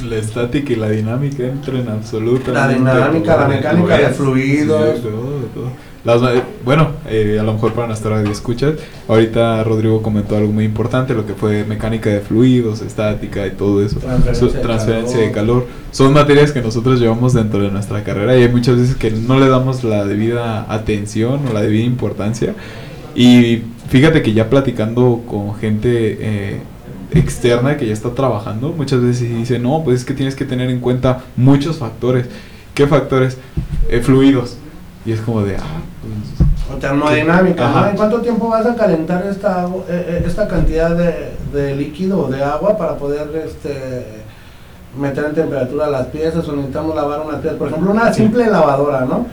La 0.08 0.16
estática 0.16 0.72
y 0.72 0.76
la 0.76 0.90
dinámica 0.90 1.42
entran 1.42 1.88
absolutamente. 1.88 2.52
La 2.52 2.68
dinámica, 2.68 3.36
la 3.36 3.48
mecánica 3.48 3.98
de 3.98 4.08
fluidos. 4.10 4.96
Sí, 4.96 5.02
todo, 5.02 5.20
todo. 5.54 5.70
Las 6.04 6.20
bueno, 6.64 6.92
eh, 7.08 7.38
a 7.40 7.42
lo 7.42 7.54
mejor 7.54 7.72
para 7.72 7.88
nuestra 7.88 8.10
radio 8.10 8.30
escuchas, 8.30 8.74
ahorita 9.08 9.64
Rodrigo 9.64 10.00
comentó 10.00 10.36
algo 10.36 10.52
muy 10.52 10.64
importante, 10.64 11.12
lo 11.12 11.26
que 11.26 11.34
fue 11.34 11.64
mecánica 11.64 12.08
de 12.08 12.20
fluidos, 12.20 12.82
estática 12.82 13.46
y 13.46 13.50
todo 13.50 13.84
eso. 13.84 13.98
Transferencia 13.98 14.48
de 14.48 14.60
transferencia 14.60 15.18
de 15.18 15.32
calor. 15.32 15.64
calor. 15.64 15.66
Son 15.90 16.12
materias 16.12 16.52
que 16.52 16.62
nosotros 16.62 17.00
llevamos 17.00 17.32
dentro 17.32 17.60
de 17.60 17.70
nuestra 17.70 18.04
carrera 18.04 18.36
y 18.36 18.42
hay 18.42 18.48
muchas 18.48 18.76
veces 18.76 18.94
que 18.94 19.10
no 19.10 19.40
le 19.40 19.48
damos 19.48 19.82
la 19.82 20.04
debida 20.04 20.72
atención 20.72 21.40
o 21.48 21.52
la 21.52 21.62
debida 21.62 21.84
importancia. 21.84 22.54
Y 23.14 23.62
fíjate 23.88 24.22
que 24.22 24.32
ya 24.32 24.48
platicando 24.48 25.22
con 25.26 25.56
gente 25.56 26.18
eh, 26.20 26.60
externa 27.12 27.76
que 27.76 27.86
ya 27.86 27.92
está 27.92 28.14
trabajando, 28.14 28.72
muchas 28.72 29.02
veces 29.02 29.36
dice, 29.36 29.58
no, 29.58 29.82
pues 29.84 30.00
es 30.00 30.04
que 30.04 30.14
tienes 30.14 30.36
que 30.36 30.44
tener 30.44 30.70
en 30.70 30.78
cuenta 30.78 31.24
muchos 31.36 31.78
factores. 31.78 32.26
¿Qué 32.74 32.86
factores? 32.86 33.36
Eh, 33.90 34.00
fluidos. 34.00 34.58
Y 35.08 35.12
es 35.12 35.20
como 35.22 35.40
de, 35.42 35.56
ah, 35.56 35.80
pues, 36.02 36.76
O 36.76 36.78
termodinámica, 36.78 37.66
¿no? 37.70 37.86
¿En 37.88 37.96
cuánto 37.96 38.20
tiempo 38.20 38.48
vas 38.48 38.66
a 38.66 38.74
calentar 38.74 39.24
esta, 39.26 39.62
agua- 39.62 39.84
eh, 39.88 40.04
eh, 40.20 40.24
esta 40.26 40.46
cantidad 40.46 40.90
de, 40.90 41.32
de 41.50 41.74
líquido 41.74 42.26
o 42.26 42.28
de 42.30 42.44
agua 42.44 42.76
para 42.76 42.96
poder 42.98 43.26
este, 43.46 44.04
meter 45.00 45.24
en 45.24 45.34
temperatura 45.34 45.88
las 45.88 46.08
piezas 46.08 46.46
o 46.46 46.52
necesitamos 46.52 46.94
lavar 46.94 47.22
unas 47.22 47.40
piezas? 47.40 47.58
Por 47.58 47.68
ejemplo, 47.68 47.90
una 47.90 48.12
simple 48.12 48.50
lavadora, 48.50 49.06
¿no? 49.06 49.26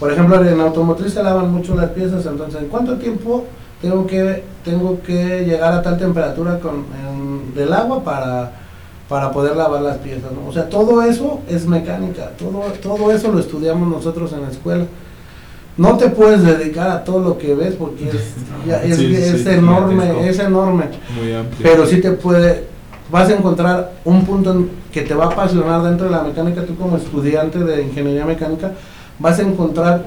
Por 0.00 0.10
ejemplo, 0.12 0.42
en 0.42 0.60
automotriz 0.62 1.12
se 1.12 1.22
lavan 1.22 1.50
mucho 1.52 1.74
las 1.74 1.90
piezas, 1.90 2.24
entonces, 2.24 2.62
¿en 2.62 2.68
cuánto 2.68 2.94
tiempo 2.96 3.44
tengo 3.82 4.06
que, 4.06 4.44
tengo 4.64 5.02
que 5.02 5.44
llegar 5.44 5.74
a 5.74 5.82
tal 5.82 5.98
temperatura 5.98 6.58
con, 6.58 6.86
en- 7.06 7.54
del 7.54 7.70
agua 7.74 8.02
para, 8.02 8.52
para 9.10 9.30
poder 9.30 9.56
lavar 9.56 9.82
las 9.82 9.98
piezas? 9.98 10.32
¿no? 10.32 10.48
O 10.48 10.52
sea, 10.54 10.70
todo 10.70 11.02
eso 11.02 11.40
es 11.50 11.66
mecánica, 11.66 12.30
todo, 12.38 12.62
todo 12.82 13.12
eso 13.12 13.30
lo 13.30 13.40
estudiamos 13.40 13.86
nosotros 13.88 14.32
en 14.32 14.40
la 14.40 14.48
escuela. 14.48 14.84
No 15.78 15.96
te 15.96 16.08
puedes 16.10 16.42
dedicar 16.42 16.90
a 16.90 17.04
todo 17.04 17.20
lo 17.20 17.38
que 17.38 17.54
ves 17.54 17.74
porque 17.76 18.08
es, 18.08 18.34
ya 18.66 18.82
es, 18.82 18.96
Sí, 18.96 19.14
es 19.14 19.42
sí, 19.42 19.48
enorme, 19.48 20.28
es 20.28 20.38
enorme. 20.40 20.84
muy 21.18 21.32
amplio. 21.32 21.58
Pero 21.62 21.86
sí 21.86 22.00
te 22.00 22.10
puede, 22.12 22.64
vas 23.10 23.28
a 23.30 23.34
encontrar 23.34 23.92
un 24.04 24.24
punto 24.26 24.52
en 24.52 24.70
que 24.92 25.02
te 25.02 25.14
va 25.14 25.26
a 25.26 25.28
apasionar 25.28 25.82
dentro 25.84 26.06
de 26.06 26.12
la 26.12 26.22
mecánica, 26.22 26.64
tú 26.66 26.74
como 26.76 26.96
estudiante 26.96 27.60
de 27.60 27.82
ingeniería 27.82 28.24
mecánica, 28.26 28.72
vas 29.20 29.38
a 29.38 29.42
encontrar 29.42 30.04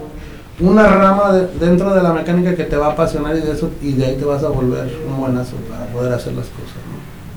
una 0.60 0.88
rama 0.88 1.32
de- 1.32 1.48
dentro 1.66 1.94
de 1.94 2.04
la 2.04 2.12
mecánica 2.14 2.54
que 2.56 2.66
te 2.66 2.76
va 2.76 2.88
a 2.88 2.92
apasionar 2.92 3.36
y 3.38 3.40
de 3.40 3.52
eso 3.54 3.72
y 3.82 3.94
de 3.94 4.06
ahí 4.08 4.16
te 4.18 4.26
vas 4.26 4.44
a 4.44 4.50
volver 4.50 4.94
un 5.10 5.20
buenazo 5.22 5.56
para 5.70 5.86
poder 5.88 6.12
hacer 6.14 6.34
las 6.34 6.48
cosas. 6.48 6.76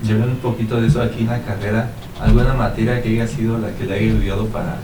¿no? 0.03 0.11
Hablando 0.11 0.33
un 0.33 0.39
poquito 0.39 0.79
de 0.81 0.87
eso 0.87 1.01
aquí 1.01 1.21
en 1.21 1.27
la 1.27 1.41
carrera, 1.41 1.89
¿alguna 2.21 2.53
materia 2.53 3.01
que 3.01 3.09
haya 3.09 3.27
sido 3.27 3.57
la 3.57 3.69
que 3.69 3.85
le 3.85 3.93
haya 3.95 4.11
ayudado 4.11 4.45
para 4.47 4.75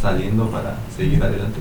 saliendo, 0.00 0.48
para 0.50 0.74
seguir 0.96 1.22
adelante? 1.22 1.60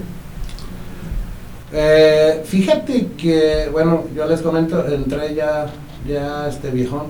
Eh, 1.73 2.41
fíjate 2.45 3.07
que, 3.17 3.69
bueno, 3.71 4.03
yo 4.15 4.25
les 4.27 4.41
comento, 4.41 4.85
entré 4.87 5.33
ya, 5.35 5.67
ya 6.07 6.47
este 6.49 6.69
viejón 6.69 7.03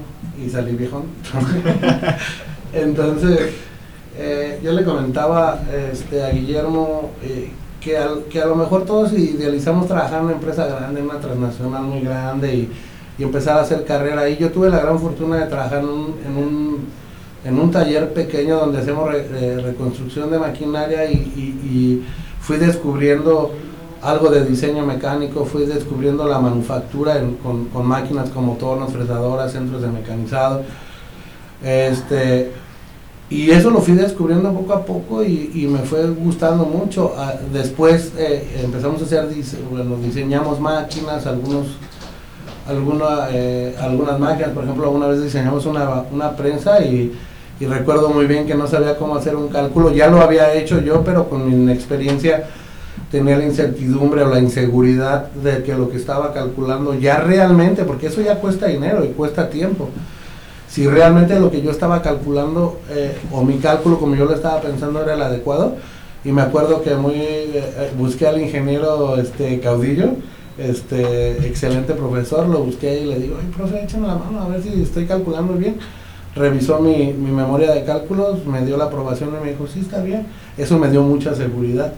y 0.43 0.49
salí 0.49 0.75
viejón. 0.75 1.03
Entonces, 2.73 3.39
eh, 4.17 4.59
yo 4.63 4.71
le 4.73 4.83
comentaba 4.83 5.61
este, 5.91 6.23
a 6.23 6.29
Guillermo 6.29 7.11
eh, 7.23 7.49
que, 7.81 7.97
al- 7.97 8.23
que 8.25 8.41
a 8.41 8.45
lo 8.45 8.55
mejor 8.55 8.85
todos 8.85 9.13
idealizamos 9.13 9.87
trabajar 9.87 10.19
en 10.19 10.25
una 10.25 10.33
empresa 10.33 10.67
grande, 10.67 10.99
en 10.99 11.05
una 11.09 11.19
transnacional 11.19 11.83
muy 11.83 12.01
grande 12.01 12.53
y, 12.53 12.69
y 13.17 13.23
empezar 13.23 13.57
a 13.57 13.61
hacer 13.61 13.83
carrera 13.83 14.21
ahí. 14.21 14.37
Yo 14.39 14.51
tuve 14.51 14.69
la 14.69 14.79
gran 14.79 14.99
fortuna 14.99 15.37
de 15.37 15.47
trabajar 15.47 15.79
en 15.79 15.85
un, 15.89 16.15
en 16.25 16.37
un, 16.37 16.79
en 17.45 17.59
un 17.59 17.71
taller 17.71 18.13
pequeño 18.13 18.57
donde 18.59 18.77
hacemos 18.79 19.11
re- 19.11 19.59
reconstrucción 19.59 20.29
de 20.29 20.37
maquinaria 20.39 21.09
y 21.11 22.03
fui 22.39 22.57
descubriendo 22.57 23.51
algo 24.01 24.29
de 24.29 24.45
diseño 24.45 24.85
mecánico, 24.85 25.45
fui 25.45 25.65
descubriendo 25.65 26.25
la 26.27 26.39
manufactura 26.39 27.17
en- 27.19 27.35
con, 27.35 27.65
con 27.65 27.85
máquinas 27.85 28.29
como 28.29 28.53
tornos, 28.55 28.91
fresadoras, 28.91 29.51
centros 29.51 29.81
de 29.81 29.87
mecanizado. 29.89 30.63
Este, 31.63 32.51
y 33.29 33.51
eso 33.51 33.69
lo 33.69 33.79
fui 33.79 33.93
descubriendo 33.93 34.51
poco 34.53 34.73
a 34.73 34.85
poco 34.85 35.23
y, 35.23 35.67
me 35.71 35.79
fue 35.79 36.07
gustando 36.09 36.65
mucho. 36.65 37.13
Ah, 37.17 37.33
después 37.53 38.11
eh, 38.17 38.59
empezamos 38.63 39.01
a 39.01 39.05
hacer, 39.05 39.29
dise- 39.29 39.57
bueno, 39.69 39.95
diseñamos 39.97 40.59
máquinas, 40.59 41.25
algunos, 41.27 41.67
alguna, 42.67 43.27
eh, 43.31 43.75
algunas 43.79 44.19
máquinas, 44.19 44.51
por 44.51 44.63
ejemplo, 44.63 44.89
una 44.91 45.07
vez 45.07 45.23
diseñamos 45.23 45.65
una, 45.65 46.03
una 46.11 46.35
prensa 46.35 46.81
y, 46.83 47.15
recuerdo 47.59 48.09
muy 48.09 48.25
bien 48.25 48.47
que 48.47 48.55
no 48.55 48.65
sabía 48.65 48.97
cómo 48.97 49.15
hacer 49.15 49.35
un 49.35 49.47
cálculo, 49.49 49.91
ya 49.93 50.07
lo 50.07 50.19
había 50.19 50.51
hecho 50.55 50.81
yo, 50.81 51.03
pero 51.03 51.29
con 51.29 51.47
mi 51.47 51.53
inexperiencia 51.53 52.45
tenía 53.11 53.37
la 53.37 53.45
incertidumbre 53.45 54.23
o 54.23 54.29
la 54.29 54.39
inseguridad 54.39 55.29
de 55.31 55.63
que 55.63 55.73
lo 55.75 55.89
que 55.89 55.97
estaba 55.97 56.33
calculando 56.33 56.93
ya 56.97 57.19
realmente, 57.19 57.83
porque 57.83 58.07
eso 58.07 58.21
ya 58.21 58.35
cuesta 58.39 58.67
dinero 58.67 59.03
y 59.03 59.09
cuesta 59.09 59.49
tiempo, 59.49 59.89
si 60.69 60.87
realmente 60.87 61.37
lo 61.37 61.51
que 61.51 61.61
yo 61.61 61.69
estaba 61.69 62.01
calculando 62.01 62.79
eh, 62.89 63.17
o 63.31 63.43
mi 63.43 63.57
cálculo 63.57 63.99
como 63.99 64.15
yo 64.15 64.23
lo 64.23 64.33
estaba 64.33 64.61
pensando 64.61 65.03
era 65.03 65.15
el 65.15 65.21
adecuado. 65.21 65.75
Y 66.23 66.31
me 66.31 66.41
acuerdo 66.41 66.81
que 66.81 66.95
muy 66.95 67.15
eh, 67.15 67.51
eh, 67.55 67.91
busqué 67.97 68.27
al 68.27 68.39
ingeniero 68.39 69.17
este 69.17 69.59
Caudillo, 69.59 70.11
este 70.57 71.45
excelente 71.47 71.93
profesor, 71.93 72.47
lo 72.47 72.59
busqué 72.59 73.01
y 73.01 73.05
le 73.05 73.19
digo, 73.19 73.37
ay 73.41 73.51
profe, 73.53 73.83
échame 73.83 74.07
la 74.07 74.15
mano 74.15 74.39
a 74.39 74.47
ver 74.47 74.61
si 74.61 74.81
estoy 74.81 75.05
calculando 75.05 75.53
bien. 75.53 75.77
Revisó 76.35 76.79
mi, 76.79 77.11
mi 77.11 77.31
memoria 77.31 77.73
de 77.73 77.83
cálculos, 77.83 78.45
me 78.45 78.65
dio 78.65 78.77
la 78.77 78.85
aprobación 78.85 79.31
y 79.31 79.43
me 79.43 79.51
dijo, 79.51 79.67
sí, 79.67 79.81
está 79.81 80.01
bien. 80.01 80.27
Eso 80.57 80.79
me 80.79 80.89
dio 80.89 81.01
mucha 81.01 81.35
seguridad. 81.35 81.91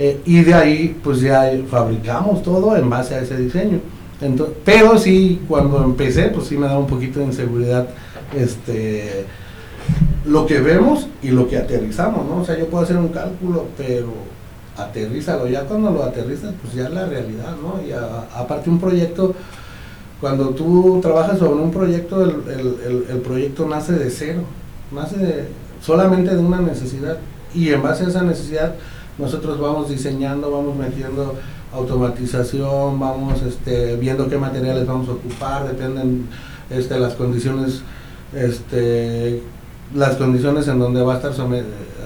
Eh, 0.00 0.20
y 0.24 0.42
de 0.42 0.54
ahí, 0.54 0.96
pues 1.02 1.20
ya 1.20 1.50
fabricamos 1.68 2.42
todo 2.44 2.76
en 2.76 2.88
base 2.88 3.16
a 3.16 3.20
ese 3.20 3.36
diseño. 3.36 3.80
Ento- 4.22 4.52
pero 4.64 4.96
sí, 4.96 5.40
cuando 5.48 5.82
empecé, 5.82 6.28
pues 6.28 6.46
sí 6.46 6.56
me 6.56 6.66
daba 6.66 6.78
un 6.78 6.86
poquito 6.86 7.18
de 7.18 7.26
inseguridad 7.26 7.88
este, 8.36 9.24
lo 10.24 10.46
que 10.46 10.60
vemos 10.60 11.08
y 11.22 11.28
lo 11.30 11.48
que 11.48 11.56
aterrizamos, 11.56 12.26
¿no? 12.26 12.42
O 12.42 12.44
sea, 12.44 12.56
yo 12.58 12.66
puedo 12.68 12.84
hacer 12.84 12.96
un 12.96 13.08
cálculo, 13.08 13.66
pero 13.76 14.12
aterrízalo. 14.76 15.48
Ya 15.48 15.62
cuando 15.62 15.90
lo 15.90 16.04
aterrizas, 16.04 16.54
pues 16.62 16.74
ya 16.74 16.84
es 16.84 16.90
la 16.92 17.06
realidad, 17.06 17.56
¿no? 17.60 17.80
Y 17.86 17.90
aparte 17.92 18.70
un 18.70 18.78
proyecto, 18.78 19.34
cuando 20.20 20.50
tú 20.50 20.98
trabajas 21.02 21.38
sobre 21.38 21.60
un 21.62 21.70
proyecto, 21.70 22.22
el, 22.22 22.30
el- 22.52 22.76
el- 22.86 23.04
el 23.10 23.18
proyecto 23.18 23.66
nace 23.68 23.92
de 23.94 24.10
cero, 24.10 24.42
nace 24.92 25.16
de- 25.16 25.48
solamente 25.80 26.30
de 26.34 26.38
una 26.38 26.60
necesidad. 26.60 27.16
Y 27.54 27.70
en 27.70 27.82
base 27.82 28.04
a 28.04 28.08
esa 28.08 28.22
necesidad, 28.22 28.74
nosotros 29.18 29.60
vamos 29.60 29.88
diseñando, 29.88 30.50
vamos 30.50 30.76
metiendo 30.76 31.34
automatización, 31.72 32.98
vamos 32.98 33.42
este, 33.42 33.96
viendo 33.96 34.28
qué 34.28 34.38
materiales 34.38 34.86
vamos 34.86 35.08
a 35.08 35.12
ocupar, 35.12 35.66
dependen 35.66 36.26
este, 36.70 36.98
las 36.98 37.14
condiciones, 37.14 37.82
este, 38.34 39.42
las 39.94 40.16
condiciones 40.16 40.68
en 40.68 40.78
donde 40.78 41.02
va 41.02 41.14
a 41.14 41.16
estar 41.16 41.32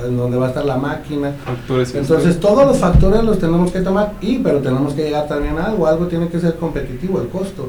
en 0.05 0.17
donde 0.17 0.37
va 0.37 0.47
a 0.47 0.49
estar 0.49 0.65
la 0.65 0.77
máquina. 0.77 1.33
Factores 1.45 1.95
Entonces 1.95 2.41
todos 2.41 2.67
los 2.67 2.79
factores 2.79 3.23
los 3.23 3.39
tenemos 3.39 3.71
que 3.71 3.81
tomar 3.81 4.15
y 4.21 4.39
pero 4.39 4.59
tenemos 4.59 4.95
que 4.95 5.05
llegar 5.05 5.29
también 5.29 5.59
a 5.59 5.67
algo, 5.67 5.87
algo 5.87 6.07
tiene 6.07 6.29
que 6.29 6.41
ser 6.41 6.57
competitivo, 6.57 7.21
el 7.21 7.29
costo. 7.29 7.69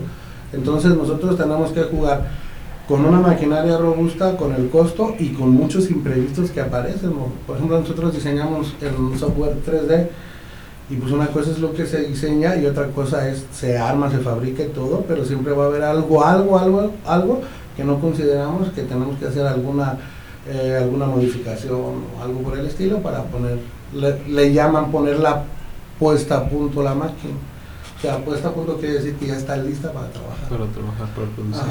Entonces 0.52 0.96
nosotros 0.96 1.38
tenemos 1.38 1.72
que 1.72 1.82
jugar 1.84 2.28
con 2.88 3.06
una 3.06 3.20
maquinaria 3.20 3.78
robusta, 3.78 4.36
con 4.36 4.54
el 4.54 4.70
costo 4.70 5.16
y 5.20 5.30
con 5.30 5.52
muchos 5.52 5.90
imprevistos 5.90 6.52
que 6.52 6.62
aparecen. 6.62 7.13
Por 7.48 7.56
ejemplo, 7.56 7.80
nosotros 7.80 8.13
diseñamos 8.13 8.74
el 8.82 9.18
software 9.18 9.56
3D 9.66 10.08
y 10.90 10.96
pues 10.96 11.12
una 11.12 11.28
cosa 11.28 11.52
es 11.52 11.60
lo 11.60 11.74
que 11.74 11.86
se 11.86 12.02
diseña 12.04 12.58
y 12.58 12.66
otra 12.66 12.88
cosa 12.88 13.30
es 13.30 13.46
se 13.54 13.78
arma, 13.78 14.12
se 14.12 14.20
fabrica 14.20 14.63
y 14.63 14.70
todo, 14.70 15.06
pero 15.08 15.24
siempre 15.24 15.54
va 15.54 15.63
a 15.66 15.68
haber 15.68 15.84
algo, 15.84 16.25
algo, 16.25 16.60
algo, 16.60 16.92
algo 17.06 17.42
que 17.78 17.84
no 17.84 18.00
consideramos 18.00 18.70
que 18.70 18.84
tenemos 18.84 19.18
que 19.18 19.28
hacer 19.28 19.48
alguna 19.48 19.98
eh, 20.46 20.78
alguna 20.78 21.06
modificación 21.06 21.74
o 21.80 22.22
algo 22.22 22.42
por 22.42 22.60
el 22.60 22.66
estilo 22.66 23.02
para 23.02 23.24
poner, 23.24 23.60
le, 23.94 24.52
llaman 24.52 24.92
poner 24.92 25.18
la 25.18 25.44
puesta 25.98 26.36
a 26.36 26.50
punto 26.50 26.84
la 26.84 26.94
máquina. 26.94 27.34
Sea, 28.03 28.17
puesta 28.17 28.50
a 28.50 28.51
punto 28.51 28.75
quiere 28.75 28.95
decir 28.95 29.15
que 29.15 29.27
ya 29.27 29.38
está 29.38 29.55
lista 29.55 29.93
para 29.93 30.10
trabajar. 30.10 30.50
Para 30.50 30.65
trabajar, 30.65 31.07
para 31.15 31.27
producir. 31.29 31.63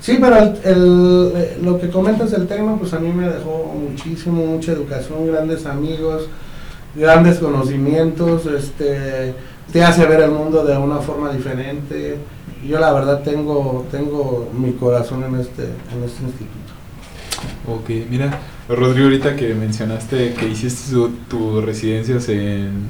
Sí, 0.00 0.18
pero 0.20 0.36
el, 0.36 1.32
eh, 1.36 1.58
lo 1.62 1.78
que 1.78 1.90
comentas 1.90 2.32
del 2.32 2.48
tema, 2.48 2.76
pues 2.76 2.92
a 2.92 2.98
mí 2.98 3.12
me 3.12 3.28
dejó 3.28 3.72
muchísimo, 3.72 4.44
mucha 4.44 4.72
educación, 4.72 5.28
grandes 5.28 5.64
amigos, 5.64 6.24
grandes 6.96 7.38
conocimientos, 7.38 8.46
este, 8.46 9.32
te 9.72 9.84
hace 9.84 10.06
ver 10.06 10.22
el 10.22 10.32
mundo 10.32 10.64
de 10.64 10.76
una 10.76 10.96
forma 10.96 11.30
diferente. 11.30 12.18
Yo 12.66 12.80
la 12.80 12.92
verdad 12.92 13.22
tengo, 13.22 13.86
tengo 13.88 14.50
mi 14.58 14.72
corazón 14.72 15.22
en 15.22 15.38
este, 15.38 15.66
en 15.66 16.02
este 16.04 16.24
instituto. 16.24 16.66
Ok, 17.68 18.08
mira, 18.10 18.40
Rodrigo, 18.68 19.04
ahorita 19.04 19.36
que 19.36 19.54
mencionaste 19.54 20.34
que 20.34 20.48
hiciste 20.48 20.96
tu, 21.28 21.60
residencias 21.60 22.28
en, 22.28 22.88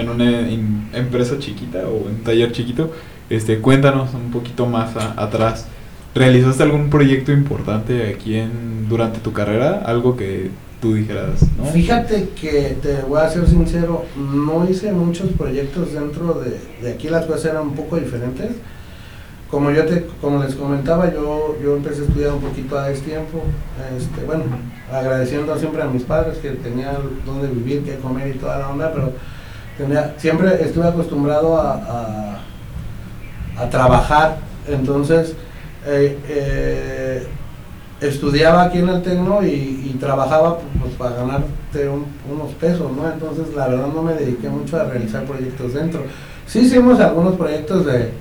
en 0.00 0.08
una 0.08 0.48
empresa 0.92 1.38
chiquita 1.38 1.86
o 1.88 2.08
un 2.08 2.22
taller 2.24 2.52
chiquito, 2.52 2.92
este, 3.30 3.58
cuéntanos 3.58 4.14
un 4.14 4.30
poquito 4.30 4.66
más 4.66 4.96
atrás. 4.96 5.66
¿Realizaste 6.14 6.62
algún 6.62 6.90
proyecto 6.90 7.32
importante 7.32 8.08
aquí 8.08 8.36
en 8.36 8.88
durante 8.88 9.20
tu 9.20 9.32
carrera? 9.32 9.82
Algo 9.84 10.16
que 10.16 10.50
tú 10.80 10.94
dijeras, 10.94 11.42
¿no? 11.56 11.64
Fíjate 11.66 12.30
que 12.40 12.76
te 12.80 13.02
voy 13.02 13.20
a 13.20 13.28
ser 13.28 13.46
sincero, 13.48 14.04
no 14.16 14.68
hice 14.68 14.92
muchos 14.92 15.30
proyectos 15.32 15.92
dentro 15.92 16.40
de, 16.80 16.90
aquí, 16.90 17.08
las 17.08 17.26
cosas 17.26 17.46
eran 17.46 17.62
un 17.62 17.74
poco 17.74 17.96
diferentes 17.96 18.52
como 19.50 19.70
yo 19.70 19.86
te, 19.86 20.06
como 20.20 20.42
les 20.42 20.54
comentaba, 20.54 21.12
yo, 21.12 21.56
yo 21.62 21.76
empecé 21.76 22.02
a 22.02 22.04
estudiar 22.04 22.32
un 22.32 22.40
poquito 22.40 22.78
a 22.78 22.92
tiempo, 22.92 23.42
este, 23.96 24.24
bueno, 24.26 24.44
agradeciendo 24.92 25.58
siempre 25.58 25.82
a 25.82 25.86
mis 25.86 26.02
padres 26.02 26.36
que 26.38 26.50
tenían 26.50 26.96
dónde 27.24 27.48
vivir, 27.48 27.82
qué 27.82 27.96
comer 27.96 28.34
y 28.34 28.38
toda 28.38 28.58
la 28.58 28.68
onda, 28.68 28.92
pero 28.92 29.12
siempre 30.16 30.62
estuve 30.62 30.88
acostumbrado 30.88 31.56
a, 31.56 32.40
a, 33.56 33.70
trabajar, 33.70 34.38
entonces 34.68 35.34
eh, 35.86 36.18
eh, 36.28 37.26
estudiaba 38.00 38.64
aquí 38.64 38.78
en 38.78 38.88
el 38.88 39.02
Tecno 39.02 39.42
y, 39.42 39.96
trabajaba 39.98 40.58
pues, 40.80 40.94
para 40.94 41.16
ganarte 41.16 41.88
unos 42.30 42.52
pesos, 42.60 42.92
¿no? 42.92 43.10
Entonces 43.10 43.52
la 43.56 43.66
verdad 43.66 43.88
no 43.92 44.00
me 44.00 44.14
dediqué 44.14 44.48
mucho 44.48 44.80
a 44.80 44.84
realizar 44.84 45.24
proyectos 45.24 45.74
dentro. 45.74 46.02
Sí 46.46 46.60
hicimos 46.60 47.00
algunos 47.00 47.34
proyectos 47.34 47.84
de 47.84 48.12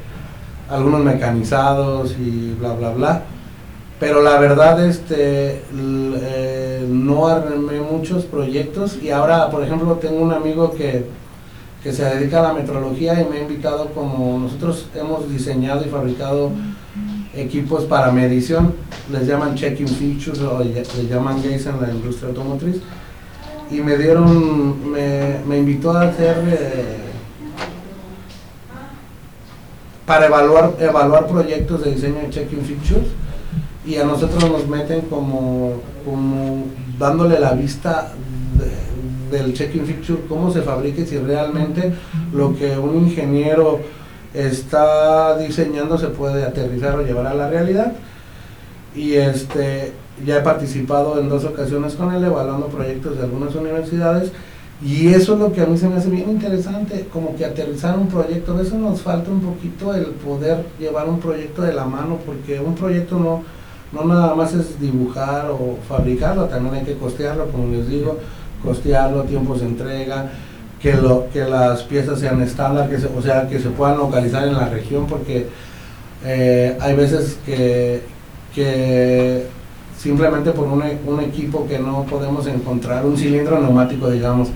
algunos 0.69 1.01
mecanizados 1.01 2.15
y 2.19 2.55
bla, 2.59 2.73
bla, 2.73 2.89
bla. 2.89 3.23
Pero 3.99 4.21
la 4.21 4.39
verdad, 4.39 4.85
este, 4.85 5.61
eh, 5.73 6.85
no 6.87 7.27
armé 7.27 7.81
muchos 7.81 8.25
proyectos 8.25 8.97
y 9.01 9.09
ahora, 9.09 9.49
por 9.49 9.63
ejemplo, 9.63 9.95
tengo 9.95 10.21
un 10.21 10.31
amigo 10.31 10.71
que, 10.71 11.05
que 11.87 11.93
se 11.93 12.03
dedica 12.03 12.39
a 12.39 12.51
la 12.51 12.53
metrología 12.53 13.13
y 13.13 13.23
me 13.29 13.37
ha 13.37 13.41
invitado 13.43 13.93
como 13.93 14.37
nosotros 14.37 14.87
hemos 14.93 15.31
diseñado 15.31 15.85
y 15.85 15.89
fabricado 15.89 16.51
equipos 17.33 17.85
para 17.85 18.11
medición, 18.11 18.73
les 19.09 19.25
llaman 19.25 19.55
checking 19.55 19.87
features 19.87 20.37
o 20.39 20.61
les 20.61 21.09
llaman 21.09 21.37
gaze 21.37 21.69
en 21.69 21.81
la 21.81 21.89
industria 21.89 22.27
automotriz 22.27 22.81
y 23.71 23.75
me 23.75 23.97
dieron, 23.97 24.91
me, 24.91 25.39
me 25.47 25.59
invitó 25.59 25.91
a 25.91 26.09
hacer 26.09 26.35
eh, 26.49 26.97
para 30.05 30.25
evaluar, 30.25 30.73
evaluar 30.81 31.25
proyectos 31.25 31.85
de 31.85 31.91
diseño 31.91 32.19
de 32.19 32.29
checking 32.31 32.65
features 32.65 33.07
y 33.85 33.95
a 33.95 34.03
nosotros 34.03 34.43
nos 34.51 34.67
meten 34.67 35.03
como, 35.03 35.75
como 36.03 36.65
dándole 36.99 37.39
la 37.39 37.53
vista 37.53 38.11
del 39.31 39.53
checking 39.53 39.85
feature, 39.85 40.21
cómo 40.27 40.51
se 40.51 40.61
fabrica 40.61 41.01
y 41.01 41.05
si 41.05 41.17
realmente 41.17 41.93
lo 42.33 42.55
que 42.55 42.77
un 42.77 42.95
ingeniero 42.95 43.79
está 44.33 45.37
diseñando 45.37 45.97
se 45.97 46.07
puede 46.07 46.43
aterrizar 46.43 46.97
o 46.97 47.03
llevar 47.03 47.27
a 47.27 47.33
la 47.33 47.49
realidad. 47.49 47.93
Y 48.95 49.13
este 49.13 49.93
ya 50.25 50.37
he 50.37 50.41
participado 50.41 51.19
en 51.19 51.29
dos 51.29 51.45
ocasiones 51.45 51.93
con 51.93 52.13
él 52.13 52.23
evaluando 52.23 52.67
proyectos 52.67 53.17
de 53.17 53.23
algunas 53.23 53.53
universidades 53.53 54.31
y 54.81 55.07
eso 55.07 55.33
es 55.33 55.39
lo 55.39 55.51
que 55.51 55.61
a 55.61 55.65
mí 55.65 55.75
se 55.77 55.89
me 55.89 55.95
hace 55.95 56.09
bien 56.09 56.29
interesante, 56.29 57.07
como 57.11 57.35
que 57.35 57.45
aterrizar 57.45 57.97
un 57.97 58.07
proyecto. 58.07 58.53
A 58.53 58.57
veces 58.57 58.73
nos 58.73 59.01
falta 59.01 59.31
un 59.31 59.41
poquito 59.41 59.93
el 59.93 60.05
poder 60.05 60.65
llevar 60.79 61.09
un 61.09 61.19
proyecto 61.19 61.63
de 61.63 61.73
la 61.73 61.85
mano, 61.85 62.19
porque 62.23 62.59
un 62.59 62.75
proyecto 62.75 63.17
no, 63.17 63.41
no 63.91 64.05
nada 64.05 64.35
más 64.35 64.53
es 64.53 64.79
dibujar 64.79 65.49
o 65.49 65.77
fabricarlo, 65.87 66.45
también 66.45 66.75
hay 66.75 66.83
que 66.83 66.93
costearlo, 66.93 67.47
como 67.47 67.71
les 67.71 67.89
digo, 67.89 68.19
costearlo, 68.63 69.23
tiempos 69.23 69.61
de 69.61 69.67
entrega, 69.67 70.31
que, 70.81 70.93
lo, 70.93 71.29
que 71.31 71.43
las 71.43 71.83
piezas 71.83 72.19
sean 72.19 72.41
estándar, 72.41 72.89
que 72.89 72.95
o 72.95 73.21
sea, 73.21 73.47
que 73.47 73.59
se 73.59 73.69
puedan 73.69 73.97
localizar 73.97 74.47
en 74.47 74.53
la 74.53 74.69
región, 74.69 75.07
porque 75.07 75.47
eh, 76.25 76.77
hay 76.79 76.95
veces 76.95 77.37
que, 77.45 78.01
que 78.53 79.47
simplemente 79.97 80.51
por 80.51 80.67
un, 80.67 80.83
un, 81.05 81.19
equipo 81.21 81.67
que 81.67 81.79
no 81.79 82.03
podemos 82.03 82.45
encontrar, 82.47 83.05
un 83.05 83.17
cilindro 83.17 83.59
neumático, 83.59 84.09
digamos, 84.09 84.49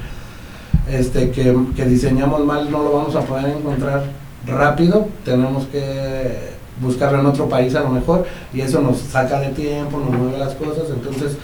este, 0.90 1.32
que, 1.32 1.56
que, 1.76 1.86
diseñamos 1.86 2.46
mal, 2.46 2.70
no 2.70 2.84
lo 2.84 2.92
vamos 2.94 3.16
a 3.16 3.22
poder 3.22 3.58
encontrar 3.58 4.04
rápido, 4.46 5.08
tenemos 5.24 5.66
que 5.66 6.52
buscarlo 6.82 7.20
en 7.20 7.26
otro 7.28 7.48
país 7.48 7.76
a 7.76 7.82
lo 7.82 7.90
mejor, 7.90 8.26
y 8.54 8.62
eso 8.62 8.82
nos 8.82 8.98
saca 9.00 9.40
de 9.40 9.50
tiempo, 9.50 10.00
nos 10.00 10.10
mueve 10.10 10.38
las 10.38 10.54
cosas, 10.56 10.86
entonces 10.90 11.38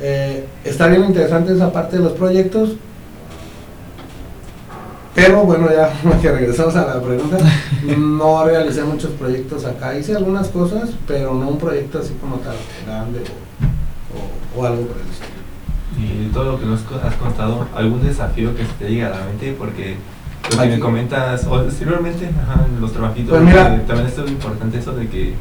eh, 0.00 0.46
está 0.64 0.88
bien 0.88 1.04
interesante 1.04 1.54
esa 1.54 1.72
parte 1.72 1.96
de 1.96 2.02
los 2.02 2.12
proyectos, 2.12 2.76
pero 5.14 5.44
bueno, 5.44 5.68
ya 5.70 5.92
que 6.20 6.30
regresamos 6.30 6.74
a 6.76 6.86
la 6.86 7.02
pregunta, 7.02 7.38
no 7.96 8.44
realicé 8.44 8.82
muchos 8.82 9.12
proyectos 9.12 9.64
acá. 9.64 9.96
Hice 9.96 10.16
algunas 10.16 10.48
cosas, 10.48 10.90
pero 11.06 11.34
no 11.34 11.48
un 11.48 11.58
proyecto 11.58 12.00
así 12.00 12.14
como 12.20 12.36
tal, 12.36 12.56
grande 12.84 13.20
o, 14.56 14.64
algo 14.66 14.86
por 14.86 14.96
el 14.96 15.08
estilo. 15.08 15.34
Y 15.96 16.24
de 16.26 16.30
todo 16.32 16.52
lo 16.52 16.60
que 16.60 16.66
nos 16.66 16.80
has 17.04 17.14
contado, 17.14 17.68
¿algún 17.74 18.04
desafío 18.04 18.56
que 18.56 18.64
se 18.64 18.72
te 18.72 18.86
diga 18.86 19.08
a 19.08 19.10
la 19.10 19.26
mente? 19.26 19.54
Porque 19.56 19.96
lo 20.50 20.60
que 20.60 20.68
me 20.68 20.80
comentas, 20.80 21.46
o 21.46 21.62
exteriormente, 21.62 22.28
los 22.80 22.92
trabajitos, 22.92 23.38
pues 23.38 23.86
también 23.86 24.06
es 24.06 24.18
muy 24.18 24.30
importante 24.30 24.78
eso 24.78 24.92
de 24.92 25.08
que 25.08 25.34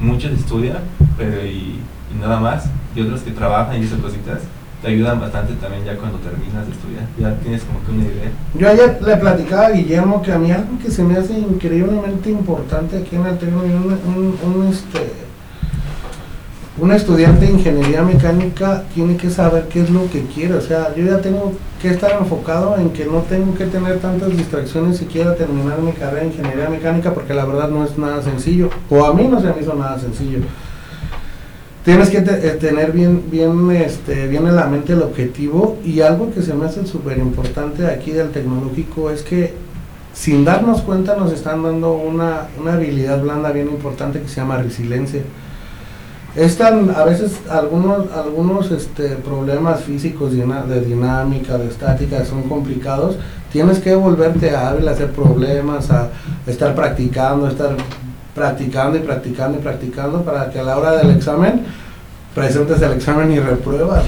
muchos 0.00 0.32
estudian, 0.32 0.78
pero 1.18 1.44
y, 1.44 1.78
y 2.14 2.20
nada 2.20 2.40
más, 2.40 2.64
y 2.94 3.00
otros 3.00 3.20
que 3.22 3.30
trabajan 3.30 3.80
y 3.80 3.84
esas 3.84 4.00
cositas 4.00 4.40
te 4.82 4.88
ayudan 4.88 5.20
bastante 5.20 5.54
también 5.54 5.84
ya 5.84 5.96
cuando 5.96 6.18
terminas 6.18 6.66
de 6.66 6.72
estudiar. 6.72 7.04
Ya 7.18 7.34
tienes 7.40 7.62
como 7.64 7.84
que 7.84 7.90
una 7.90 8.04
idea. 8.04 8.30
Yo 8.54 8.68
ayer 8.68 8.98
le 9.02 9.16
platicaba 9.16 9.66
a 9.66 9.70
Guillermo 9.70 10.22
que 10.22 10.32
a 10.32 10.38
mí 10.38 10.52
algo 10.52 10.78
que 10.80 10.90
se 10.90 11.02
me 11.02 11.16
hace 11.16 11.36
increíblemente 11.36 12.30
importante 12.30 12.98
aquí 12.98 13.16
en 13.16 13.26
el 13.26 13.38
Tecno, 13.38 13.62
un, 13.62 14.38
un, 14.44 14.68
este, 14.68 15.12
un 16.80 16.92
estudiante 16.92 17.46
de 17.46 17.52
ingeniería 17.52 18.02
mecánica 18.02 18.84
tiene 18.94 19.16
que 19.16 19.30
saber 19.30 19.66
qué 19.66 19.82
es 19.82 19.90
lo 19.90 20.08
que 20.10 20.22
quiere. 20.26 20.54
O 20.54 20.60
sea, 20.60 20.94
yo 20.94 21.04
ya 21.04 21.20
tengo 21.20 21.54
que 21.82 21.88
estar 21.88 22.12
enfocado 22.12 22.76
en 22.78 22.90
que 22.90 23.04
no 23.04 23.22
tengo 23.22 23.56
que 23.56 23.66
tener 23.66 23.98
tantas 23.98 24.30
distracciones 24.30 24.98
si 24.98 25.06
quiero 25.06 25.34
terminar 25.34 25.80
mi 25.80 25.90
carrera 25.90 26.20
de 26.20 26.28
ingeniería 26.28 26.68
mecánica 26.68 27.12
porque 27.12 27.34
la 27.34 27.44
verdad 27.44 27.68
no 27.68 27.84
es 27.84 27.98
nada 27.98 28.22
sencillo. 28.22 28.70
O 28.90 29.04
a 29.04 29.12
mí 29.12 29.26
no 29.26 29.40
se 29.40 29.48
me 29.52 29.60
hizo 29.60 29.74
nada 29.74 29.98
sencillo 29.98 30.38
tienes 31.88 32.10
que 32.10 32.18
eh, 32.18 32.58
tener 32.60 32.92
bien, 32.92 33.30
bien, 33.30 33.70
este, 33.70 34.28
bien 34.28 34.46
en 34.46 34.56
la 34.56 34.66
mente 34.66 34.92
el 34.92 35.00
objetivo 35.00 35.78
y 35.82 36.02
algo 36.02 36.30
que 36.30 36.42
se 36.42 36.52
me 36.52 36.66
hace 36.66 36.86
súper 36.86 37.16
importante 37.16 37.86
aquí 37.86 38.10
del 38.10 38.28
tecnológico 38.28 39.08
es 39.08 39.22
que 39.22 39.54
sin 40.12 40.44
darnos 40.44 40.82
cuenta 40.82 41.16
nos 41.16 41.32
están 41.32 41.62
dando 41.62 41.94
una, 41.94 42.48
habilidad 42.70 43.22
blanda 43.22 43.52
bien 43.52 43.68
importante 43.68 44.20
que 44.20 44.28
se 44.28 44.36
llama 44.36 44.58
resiliencia. 44.58 45.22
Están 46.36 46.90
a 46.94 47.04
veces 47.04 47.38
algunos, 47.48 48.12
algunos 48.12 48.70
este, 48.70 49.16
problemas 49.16 49.80
físicos 49.80 50.32
de 50.32 50.80
dinámica, 50.82 51.56
de 51.56 51.68
estática, 51.68 52.22
son 52.26 52.42
complicados. 52.42 53.16
Tienes 53.50 53.78
que 53.78 53.94
volverte 53.94 54.54
hábil 54.54 54.86
a 54.88 54.90
hacer 54.90 55.10
problemas, 55.12 55.90
a 55.90 56.10
estar 56.46 56.74
practicando, 56.74 57.48
estar 57.48 57.74
practicando 58.38 58.96
y 58.96 59.00
practicando 59.00 59.58
y 59.58 59.60
practicando 59.60 60.22
para 60.22 60.50
que 60.50 60.60
a 60.60 60.62
la 60.62 60.78
hora 60.78 60.96
del 60.96 61.10
examen 61.10 61.64
presentes 62.34 62.80
el 62.80 62.92
examen 62.92 63.32
y 63.32 63.40
repruebas. 63.40 64.04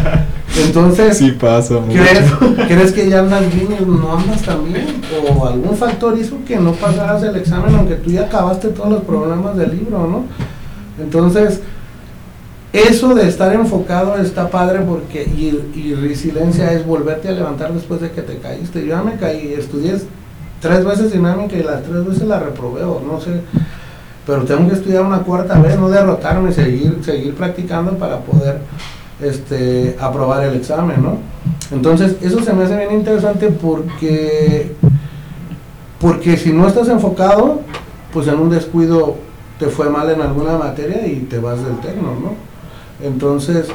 Entonces, 0.56 1.18
sí 1.18 1.32
pasa 1.32 1.80
¿crees, 1.88 2.68
¿crees, 2.68 2.92
que 2.92 3.08
ya 3.08 3.18
andas 3.18 3.52
bien 3.52 3.76
y 3.80 3.84
no 3.84 4.16
andas 4.16 4.40
tan 4.42 4.72
bien? 4.72 5.02
¿O 5.36 5.46
algún 5.46 5.76
factor 5.76 6.16
hizo 6.16 6.36
que 6.46 6.56
no 6.56 6.72
pasaras 6.72 7.24
el 7.24 7.34
examen 7.34 7.74
aunque 7.74 7.96
tú 7.96 8.10
ya 8.10 8.26
acabaste 8.26 8.68
todos 8.68 8.90
los 8.90 9.02
problemas 9.02 9.56
del 9.56 9.76
libro, 9.76 10.06
no? 10.06 10.24
Entonces, 11.02 11.60
eso 12.72 13.14
de 13.14 13.28
estar 13.28 13.52
enfocado 13.52 14.16
está 14.16 14.48
padre 14.48 14.80
porque, 14.80 15.22
y, 15.24 15.94
resiliencia 15.94 16.72
es 16.72 16.86
volverte 16.86 17.28
a 17.28 17.32
levantar 17.32 17.72
después 17.72 18.00
de 18.00 18.10
que 18.10 18.22
te 18.22 18.38
caíste. 18.38 18.80
Yo 18.80 18.88
ya 18.88 19.02
me 19.02 19.16
caí, 19.16 19.54
estudié 19.56 19.96
tres 20.64 20.82
veces 20.82 21.12
dinámica 21.12 21.54
y 21.56 21.62
las 21.62 21.82
tres 21.82 22.06
veces 22.06 22.22
la 22.22 22.38
reprobé 22.38 22.82
o 22.84 22.98
no 22.98 23.20
sé, 23.20 23.42
pero 24.26 24.44
tengo 24.44 24.66
que 24.66 24.76
estudiar 24.76 25.02
una 25.02 25.18
cuarta 25.18 25.58
vez, 25.60 25.78
no 25.78 25.90
derrotarme, 25.90 26.52
seguir, 26.52 27.00
seguir 27.04 27.34
practicando 27.34 27.98
para 27.98 28.20
poder 28.20 28.60
este, 29.20 29.94
aprobar 30.00 30.42
el 30.42 30.54
examen, 30.54 31.02
¿no? 31.02 31.18
Entonces, 31.70 32.16
eso 32.22 32.42
se 32.42 32.54
me 32.54 32.64
hace 32.64 32.78
bien 32.78 32.92
interesante 32.92 33.48
porque, 33.48 34.72
porque 36.00 36.38
si 36.38 36.50
no 36.50 36.66
estás 36.66 36.88
enfocado, 36.88 37.60
pues 38.10 38.26
en 38.28 38.38
un 38.38 38.48
descuido 38.48 39.16
te 39.58 39.66
fue 39.66 39.90
mal 39.90 40.08
en 40.10 40.22
alguna 40.22 40.56
materia 40.56 41.06
y 41.06 41.26
te 41.28 41.38
vas 41.40 41.62
del 41.62 41.76
tecno, 41.80 42.14
¿no? 42.14 43.06
Entonces, 43.06 43.66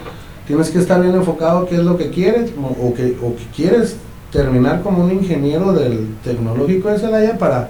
tienes 0.48 0.72
que 0.72 0.80
estar 0.80 1.00
bien 1.00 1.14
enfocado 1.14 1.68
qué 1.68 1.76
es 1.76 1.84
lo 1.84 1.98
que 1.98 2.10
quieres 2.10 2.50
o, 2.82 2.96
que, 2.96 3.16
o 3.22 3.36
que 3.36 3.46
quieres 3.56 3.96
terminar 4.32 4.82
como 4.82 5.04
un 5.04 5.12
ingeniero 5.12 5.74
del 5.74 6.16
tecnológico 6.24 6.90
de 6.90 7.00
Celaya 7.00 7.38
para 7.38 7.70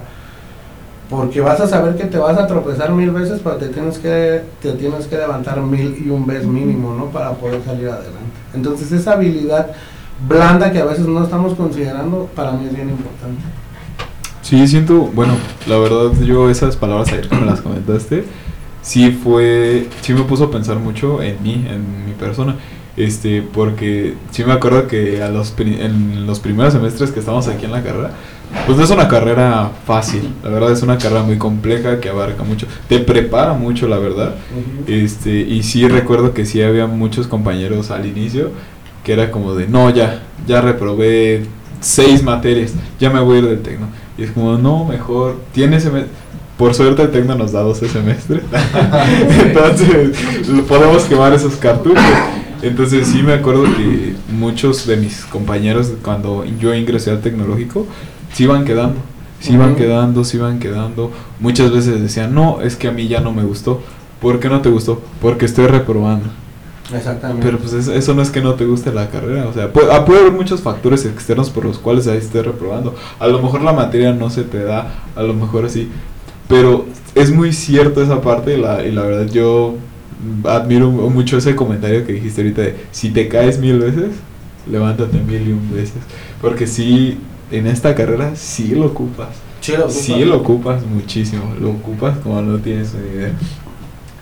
porque 1.10 1.42
vas 1.42 1.60
a 1.60 1.68
saber 1.68 1.96
que 1.96 2.06
te 2.06 2.18
vas 2.18 2.38
a 2.38 2.46
tropezar 2.46 2.92
mil 2.92 3.10
veces 3.12 3.42
pero 3.44 3.56
te 3.56 3.70
tienes 3.70 3.98
que 3.98 4.44
te 4.62 4.74
tienes 4.74 5.08
que 5.08 5.18
levantar 5.18 5.62
mil 5.62 5.96
y 6.06 6.10
un 6.10 6.26
vez 6.28 6.46
mínimo 6.46 6.94
no 6.94 7.06
para 7.06 7.32
poder 7.32 7.64
salir 7.64 7.88
adelante. 7.88 8.40
Entonces 8.54 8.92
esa 8.92 9.14
habilidad 9.14 9.72
blanda 10.28 10.72
que 10.72 10.80
a 10.80 10.86
veces 10.86 11.08
no 11.08 11.24
estamos 11.24 11.56
considerando 11.56 12.30
para 12.36 12.52
mí 12.52 12.66
es 12.68 12.76
bien 12.76 12.90
importante. 12.90 13.42
Sí 14.42 14.68
siento 14.68 15.10
bueno 15.14 15.34
la 15.68 15.78
verdad 15.78 16.12
yo 16.22 16.50
esas 16.50 16.76
palabras 16.76 17.12
ayer 17.12 17.28
que 17.28 17.36
me 17.36 17.46
las 17.46 17.62
comentaste 17.62 18.26
sí 18.82 19.12
fue, 19.12 19.88
sí 20.02 20.14
me 20.14 20.24
puso 20.24 20.46
a 20.46 20.52
pensar 20.52 20.78
mucho 20.78 21.22
en 21.22 21.42
mí, 21.44 21.66
en 21.70 22.06
mi 22.06 22.14
persona. 22.14 22.56
Este, 23.00 23.42
porque 23.42 24.16
sí 24.30 24.44
me 24.44 24.52
acuerdo 24.52 24.86
que 24.88 25.24
a 25.24 25.30
los, 25.30 25.56
en 25.58 26.28
los 26.28 26.42
primeros 26.42 26.74
semestres 26.74 27.12
que 27.12 27.22
estábamos 27.22 27.48
aquí 27.48 27.64
en 27.64 27.72
la 27.72 27.82
carrera, 27.82 28.12
pues 28.66 28.78
no 28.78 28.84
es 28.84 28.90
una 28.90 29.08
carrera 29.08 29.72
fácil, 29.88 30.34
la 30.44 30.50
verdad 30.50 30.74
es 30.74 30.82
una 30.82 30.98
carrera 30.98 31.24
muy 31.24 31.38
compleja 31.38 32.02
que 32.02 32.10
abarca 32.10 32.44
mucho, 32.44 32.68
te 32.90 33.00
prepara 33.00 33.54
mucho 33.54 33.88
la 33.88 34.00
verdad, 34.00 34.36
este, 34.86 35.32
y 35.32 35.64
sí 35.64 35.88
recuerdo 35.88 36.34
que 36.34 36.46
sí 36.46 36.62
había 36.62 36.88
muchos 36.88 37.28
compañeros 37.28 37.90
al 37.90 38.06
inicio 38.06 38.52
que 39.06 39.14
era 39.14 39.32
como 39.32 39.56
de, 39.56 39.66
no, 39.66 39.90
ya, 39.92 40.22
ya 40.46 40.60
reprobé 40.60 41.46
seis 41.80 42.22
materias, 42.22 42.74
ya 43.00 43.10
me 43.10 43.22
voy 43.22 43.38
a 43.38 43.40
ir 43.40 43.48
del 43.48 43.62
tecno, 43.62 43.88
y 44.18 44.24
es 44.24 44.32
como, 44.32 44.58
no, 44.58 44.84
mejor, 44.84 45.38
tienes 45.54 45.90
por 46.58 46.74
suerte 46.74 47.04
el 47.04 47.10
Tecno 47.12 47.36
nos 47.36 47.54
da 47.54 47.62
12 47.62 47.88
semestres. 47.88 48.42
Entonces 49.46 50.10
podemos 50.68 51.04
quemar 51.04 51.32
esos 51.32 51.56
cartuchos. 51.56 52.04
Entonces 52.62 53.08
sí 53.08 53.24
me 53.24 53.34
acuerdo 53.34 53.64
que 53.64 54.16
muchos 54.32 54.86
de 54.86 54.98
mis 54.98 55.26
compañeros 55.26 55.94
cuando 56.04 56.44
yo 56.60 56.74
ingresé 56.74 57.12
al 57.12 57.22
tecnológico, 57.22 57.88
sí 58.34 58.44
iban 58.44 58.66
quedando. 58.66 58.98
Sí 59.40 59.54
iban 59.54 59.76
quedando, 59.76 60.26
sí 60.26 60.38
iban 60.38 60.60
quedando. 60.60 61.12
Muchas 61.40 61.72
veces 61.72 62.02
decían, 62.02 62.36
no, 62.36 62.62
es 62.62 62.76
que 62.76 62.90
a 62.90 62.92
mí 62.92 63.08
ya 63.08 63.22
no 63.22 63.32
me 63.32 63.44
gustó. 63.44 63.82
¿Por 64.20 64.40
qué 64.40 64.50
no 64.50 64.62
te 64.62 64.70
gustó? 64.70 65.02
Porque 65.22 65.46
estoy 65.46 65.68
reprobando. 65.68 66.28
Exactamente. 66.94 67.46
Pero 67.46 67.60
pues 67.60 67.74
eso, 67.88 68.14
no 68.14 68.22
es 68.22 68.30
que 68.32 68.42
no 68.42 68.56
te 68.56 68.66
guste 68.66 68.92
la 68.92 69.10
carrera, 69.10 69.48
o 69.48 69.54
sea, 69.54 69.72
puede, 69.72 69.94
ah, 69.94 70.06
puede, 70.06 70.22
haber 70.22 70.34
muchos 70.34 70.62
factores 70.62 71.06
externos 71.06 71.50
por 71.50 71.64
los 71.64 71.78
cuales 71.78 72.08
ahí 72.08 72.18
estés 72.18 72.46
reprobando. 72.46 72.96
A 73.20 73.28
lo 73.28 73.42
mejor 73.42 73.62
la 73.62 73.74
materia 73.74 74.12
no 74.14 74.30
se 74.30 74.44
te 74.44 74.64
da, 74.64 74.92
a 75.16 75.22
lo 75.22 75.34
mejor 75.34 75.70
sí, 75.70 75.90
pero 76.48 76.88
es 77.14 77.32
muy 77.32 77.54
cierto 77.54 78.02
esa 78.02 78.22
parte 78.22 78.58
y 78.58 78.62
la, 78.62 78.84
y 78.84 78.92
la 78.92 79.04
verdad 79.04 79.32
yo 79.32 79.76
admiro 80.46 80.90
mucho 80.92 81.38
ese 81.38 81.56
comentario 81.56 82.06
que 82.06 82.14
dijiste 82.14 82.42
ahorita 82.42 82.62
de 82.62 82.76
si 82.92 83.10
te 83.10 83.28
caes 83.28 83.60
mil 83.60 83.80
veces, 83.80 84.12
levántate 84.70 85.18
mil 85.20 85.48
y 85.48 85.52
un 85.52 85.72
veces. 85.74 86.02
Porque 86.42 86.68
sí, 86.68 87.18
en 87.52 87.68
esta 87.68 87.96
carrera 87.96 88.36
sí 88.36 88.76
lo 88.76 88.88
ocupas. 88.88 89.30
Sí 89.90 90.24
lo 90.26 90.38
ocupas, 90.38 90.86
muchísimo. 90.86 91.54
Lo 91.60 91.72
ocupas 91.72 92.18
como 92.20 92.42
no 92.42 92.58
tienes 92.60 92.94
ni 92.94 93.18
idea. 93.18 93.32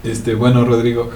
Este, 0.04 0.36
bueno, 0.36 0.66
Rodrigo, 0.66 1.10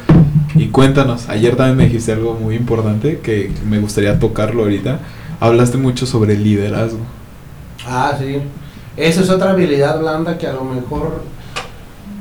y 0.55 0.67
cuéntanos, 0.67 1.29
ayer 1.29 1.55
también 1.55 1.77
me 1.77 1.83
dijiste 1.85 2.11
algo 2.11 2.33
muy 2.33 2.55
importante 2.55 3.19
que 3.19 3.51
me 3.67 3.79
gustaría 3.79 4.19
tocarlo 4.19 4.63
ahorita. 4.63 4.99
Hablaste 5.39 5.77
mucho 5.77 6.05
sobre 6.05 6.37
liderazgo. 6.37 6.99
Ah, 7.85 8.15
sí. 8.19 8.37
Esa 8.97 9.21
es 9.21 9.29
otra 9.29 9.51
habilidad 9.51 9.99
blanda 9.99 10.37
que 10.37 10.47
a 10.47 10.53
lo 10.53 10.63
mejor... 10.63 11.23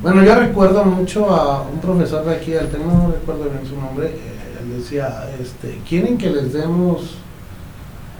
Bueno, 0.02 0.24
yo 0.24 0.34
recuerdo 0.34 0.82
mucho 0.82 1.28
a 1.28 1.60
un 1.60 1.78
profesor 1.78 2.24
de 2.24 2.34
aquí 2.34 2.52
del 2.52 2.70
tema, 2.70 2.90
no 2.90 3.12
recuerdo 3.12 3.44
bien 3.44 3.66
su 3.68 3.76
nombre, 3.76 4.06
eh, 4.06 4.58
él 4.62 4.78
decía, 4.78 5.28
este, 5.38 5.78
quieren 5.86 6.16
que 6.16 6.30
les 6.30 6.54
demos 6.54 7.16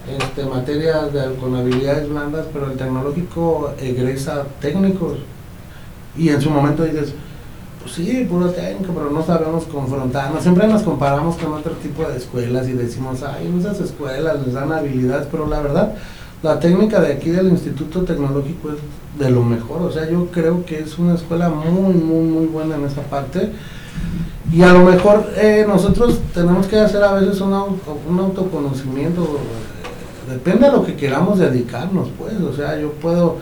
este, 0.07 0.45
materias 0.45 1.07
con 1.41 1.57
habilidades 1.57 2.07
blandas, 2.07 2.45
pero 2.53 2.71
el 2.71 2.77
tecnológico 2.77 3.73
egresa 3.81 4.45
técnicos. 4.61 5.21
Y 6.19 6.29
en 6.29 6.43
su 6.43 6.51
momento 6.51 6.85
dices, 6.85 7.15
pues 7.81 7.95
sí, 7.95 8.27
puro 8.29 8.51
técnico, 8.51 8.93
pero 8.93 9.11
no 9.11 9.25
sabemos 9.25 9.65
confrontarnos. 9.65 10.43
Siempre 10.43 10.69
nos 10.69 10.83
comparamos 10.83 11.37
con 11.37 11.55
otro 11.55 11.73
tipo 11.77 12.07
de 12.07 12.19
escuelas 12.19 12.69
y 12.69 12.73
decimos, 12.73 13.23
ay, 13.23 13.47
en 13.47 13.59
esas 13.59 13.81
escuelas 13.81 14.45
les 14.45 14.53
dan 14.53 14.71
habilidades, 14.71 15.29
pero 15.31 15.47
la 15.47 15.61
verdad 15.61 15.95
la 16.43 16.59
técnica 16.59 17.01
de 17.01 17.13
aquí 17.13 17.31
del 17.31 17.49
Instituto 17.49 18.03
Tecnológico 18.03 18.71
es 18.71 18.79
de 19.19 19.31
lo 19.31 19.43
mejor, 19.43 19.83
o 19.83 19.93
sea, 19.93 20.09
yo 20.09 20.27
creo 20.31 20.65
que 20.65 20.79
es 20.79 20.99
una 20.99 21.15
escuela 21.15 21.51
muy, 21.51 21.93
muy, 21.93 22.25
muy 22.25 22.47
buena 22.47 22.77
en 22.77 22.87
esa 22.87 23.03
parte. 23.03 23.51
Y 24.53 24.63
a 24.63 24.73
lo 24.73 24.81
mejor 24.81 25.31
eh, 25.37 25.65
nosotros 25.69 26.19
tenemos 26.35 26.67
que 26.67 26.79
hacer 26.79 27.03
a 27.05 27.13
veces 27.13 27.41
un, 27.41 27.53
un 27.53 28.19
autoconocimiento, 28.19 29.23
eh, 29.23 30.33
depende 30.33 30.67
de 30.67 30.73
lo 30.73 30.85
que 30.85 30.97
queramos 30.97 31.39
dedicarnos, 31.39 32.09
pues, 32.19 32.35
o 32.41 32.53
sea, 32.55 32.81
yo 32.81 32.93
puedo 32.93 33.37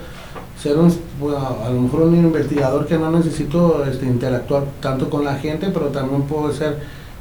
ser 0.61 0.77
un, 0.77 0.93
a 1.35 1.71
lo 1.71 1.81
mejor 1.81 2.03
un 2.03 2.17
investigador 2.17 2.87
que 2.87 2.99
no 2.99 3.11
necesito 3.11 3.85
este, 3.85 4.07
interactuar 4.07 4.65
tanto 4.81 5.09
con 5.09 5.25
la 5.25 5.37
gente, 5.37 5.71
pero 5.73 5.87
también 5.87 6.23
puedo 6.23 6.53
ser 6.53 6.79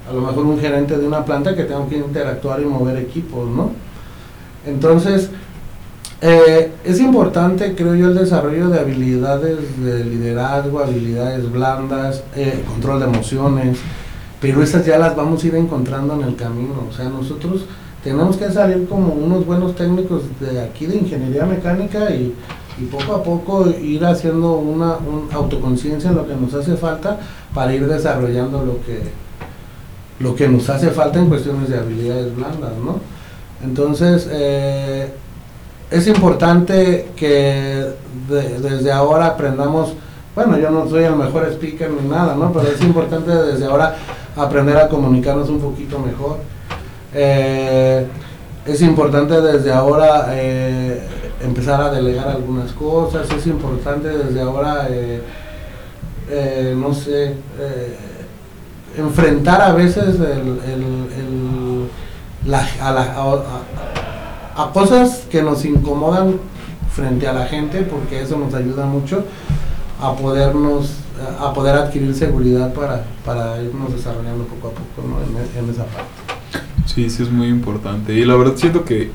a 0.09 0.13
lo 0.13 0.21
mejor 0.21 0.45
un 0.45 0.59
gerente 0.59 0.97
de 0.97 1.05
una 1.05 1.23
planta 1.23 1.55
que 1.55 1.63
tengo 1.63 1.87
que 1.87 1.97
interactuar 1.97 2.61
y 2.61 2.65
mover 2.65 2.97
equipos, 2.97 3.47
¿no? 3.47 3.71
Entonces, 4.65 5.29
eh, 6.19 6.71
es 6.83 6.99
importante, 6.99 7.75
creo 7.75 7.93
yo, 7.93 8.07
el 8.07 8.15
desarrollo 8.15 8.69
de 8.69 8.79
habilidades 8.79 9.57
de 9.83 10.03
liderazgo, 10.03 10.79
habilidades 10.79 11.51
blandas, 11.51 12.23
eh, 12.35 12.63
control 12.67 13.01
de 13.01 13.05
emociones, 13.05 13.77
pero 14.41 14.63
esas 14.63 14.85
ya 14.85 14.97
las 14.97 15.15
vamos 15.15 15.43
a 15.43 15.47
ir 15.47 15.55
encontrando 15.55 16.15
en 16.15 16.23
el 16.23 16.35
camino. 16.35 16.85
O 16.89 16.93
sea, 16.93 17.07
nosotros 17.09 17.65
tenemos 18.03 18.35
que 18.37 18.51
salir 18.51 18.87
como 18.87 19.13
unos 19.13 19.45
buenos 19.45 19.75
técnicos 19.75 20.23
de 20.39 20.61
aquí 20.61 20.87
de 20.87 20.97
ingeniería 20.97 21.45
mecánica 21.45 22.09
y, 22.11 22.33
poco 22.91 23.15
a 23.15 23.23
poco 23.23 23.67
ir 23.67 24.05
haciendo 24.05 24.53
una 24.57 24.97
autoconciencia 25.33 26.11
en 26.11 26.15
lo 26.15 26.27
que 26.27 26.35
nos 26.35 26.53
hace 26.53 26.77
falta 26.77 27.19
para 27.51 27.73
ir 27.73 27.87
desarrollando 27.87 28.63
lo 28.63 28.79
que, 28.85 29.01
lo 30.19 30.35
que 30.35 30.47
nos 30.47 30.69
hace 30.69 30.91
falta 30.91 31.17
en 31.17 31.27
cuestiones 31.27 31.69
de 31.69 31.79
habilidades 31.79 32.35
blandas, 32.35 32.73
¿no? 32.77 32.99
Entonces, 33.63 34.29
eh, 34.31 35.11
es 35.89 36.07
importante 36.07 37.07
que 37.15 37.93
desde 38.27 38.91
ahora 38.91 39.27
aprendamos, 39.27 39.93
bueno, 40.35 40.57
yo 40.57 40.69
no 40.69 40.87
soy 40.89 41.05
el 41.05 41.15
mejor 41.15 41.47
speaker 41.51 41.89
ni 41.89 42.09
nada, 42.09 42.35
¿no? 42.35 42.51
Pero 42.51 42.67
es 42.67 42.81
importante 42.81 43.31
desde 43.31 43.65
ahora 43.65 43.95
aprender 44.35 44.77
a 44.77 44.89
comunicarnos 44.89 45.49
un 45.49 45.59
poquito 45.59 45.99
mejor. 45.99 46.39
Eh, 47.13 48.05
es 48.65 48.81
importante 48.81 49.39
desde 49.39 49.71
ahora 49.71 50.27
eh, 50.31 51.01
empezar 51.41 51.81
a 51.81 51.91
delegar 51.91 52.27
algunas 52.27 52.71
cosas, 52.73 53.29
es 53.31 53.47
importante 53.47 54.09
desde 54.09 54.41
ahora, 54.41 54.87
eh, 54.89 55.21
no 56.75 56.93
sé, 56.93 57.35
enfrentar 58.97 59.61
a 59.61 59.71
veces 59.71 60.15
el, 60.15 60.59
el, 60.65 61.89
la, 62.45 62.67
a 62.81 62.91
la, 62.91 63.15
cosas 64.65 65.25
que 65.29 65.41
nos 65.43 65.63
incomodan 65.65 66.35
frente 66.91 67.27
a 67.27 67.33
la 67.33 67.45
gente, 67.45 67.81
porque 67.83 68.21
eso 68.21 68.37
nos 68.37 68.53
ayuda 68.53 68.85
mucho 68.85 69.23
a 70.01 70.15
podernos 70.15 70.91
a 71.39 71.53
poder 71.53 71.75
adquirir 71.75 72.13
seguridad 72.13 72.73
para, 72.73 73.03
para 73.25 73.61
irnos 73.61 73.93
desarrollando 73.93 74.45
poco 74.45 74.67
a 74.67 74.71
poco 74.71 75.19
en, 75.23 75.63
en, 75.63 75.69
esa 75.69 75.85
parte. 75.85 76.09
Sí, 76.85 77.09
sí 77.09 77.23
es 77.23 77.31
muy 77.31 77.47
importante. 77.47 78.13
Y 78.13 78.23
la 78.23 78.35
verdad 78.35 78.53
siento 78.55 78.85
que 78.85 79.11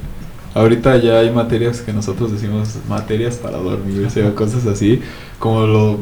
ahorita 0.55 0.97
ya 0.99 1.21
hay 1.21 1.31
materias 1.31 1.81
que 1.81 1.93
nosotros 1.93 2.33
decimos 2.33 2.77
materias 2.89 3.37
para 3.37 3.59
dormir, 3.59 4.07
o 4.07 4.35
cosas 4.35 4.67
así, 4.67 5.01
como 5.39 5.67
lo... 5.67 5.99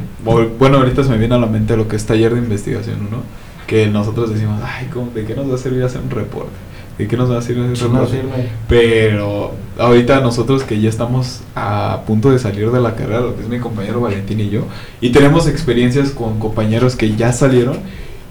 Bueno, 0.58 0.78
ahorita 0.78 1.04
se 1.04 1.10
me 1.10 1.18
viene 1.18 1.34
a 1.34 1.38
la 1.38 1.46
mente 1.46 1.76
lo 1.76 1.86
que 1.86 1.96
es 1.96 2.06
taller 2.06 2.34
de 2.34 2.40
investigación, 2.40 3.08
¿no? 3.10 3.18
Que 3.66 3.86
nosotros 3.86 4.30
decimos, 4.30 4.60
ay, 4.64 4.88
¿de 5.14 5.24
qué 5.24 5.34
nos 5.34 5.50
va 5.50 5.54
a 5.54 5.58
servir 5.58 5.84
hacer 5.84 6.00
un 6.00 6.10
reporte? 6.10 6.69
¿De 7.00 7.08
qué 7.08 7.16
nos 7.16 7.30
va 7.32 7.38
a 7.38 7.42
servir 7.42 7.64
ese 7.72 7.84
No 7.84 7.92
reporte? 7.92 8.16
sirve. 8.20 8.48
Pero 8.68 9.52
ahorita 9.78 10.20
nosotros 10.20 10.62
que 10.64 10.78
ya 10.80 10.90
estamos 10.90 11.40
a 11.54 12.00
punto 12.06 12.30
de 12.30 12.38
salir 12.38 12.70
de 12.70 12.78
la 12.80 12.94
carrera, 12.94 13.20
lo 13.20 13.34
que 13.36 13.42
es 13.42 13.48
mi 13.48 13.58
compañero 13.58 14.00
Valentín 14.02 14.38
y 14.40 14.50
yo, 14.50 14.64
y 15.00 15.10
tenemos 15.10 15.48
experiencias 15.48 16.10
con 16.10 16.38
compañeros 16.38 16.96
que 16.96 17.16
ya 17.16 17.32
salieron, 17.32 17.78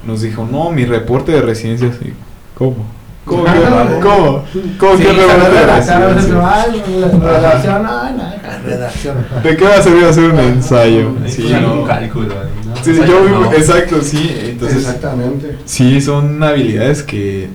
nos 0.05 0.21
dijo, 0.21 0.47
no, 0.49 0.69
mi 0.69 0.85
reporte 0.85 1.31
de 1.31 1.41
residencias. 1.41 1.95
Y, 2.01 2.13
¿Cómo? 2.55 2.85
¿Cómo? 3.25 3.43
que- 3.43 3.51
¿Cómo? 4.01 4.43
¿Cómo 4.79 4.97
Sí, 4.97 5.03
que 5.03 5.13
reporte 5.13 5.55
de 5.55 5.65
residencias? 5.65 6.29
redacción. 8.65 9.15
¿De 9.43 9.57
qué 9.57 9.63
va 9.65 9.75
a 9.75 9.81
servir 9.81 10.05
hacer 10.05 10.23
un 10.31 10.39
ensayo? 10.39 11.11
Sí, 11.27 11.43
que 11.43 11.55
hacer 11.55 11.65
un 11.67 11.85
cálculo. 11.87 12.35
Sí, 12.83 12.91
Ensayo, 12.91 13.27
yo, 13.27 13.39
no. 13.39 13.51
exacto, 13.53 14.01
sí. 14.01 14.35
Entonces, 14.45 14.79
Exactamente. 14.79 15.57
sí, 15.65 15.99
son 16.01 16.41
habilidades 16.43 17.03
que 17.03 17.49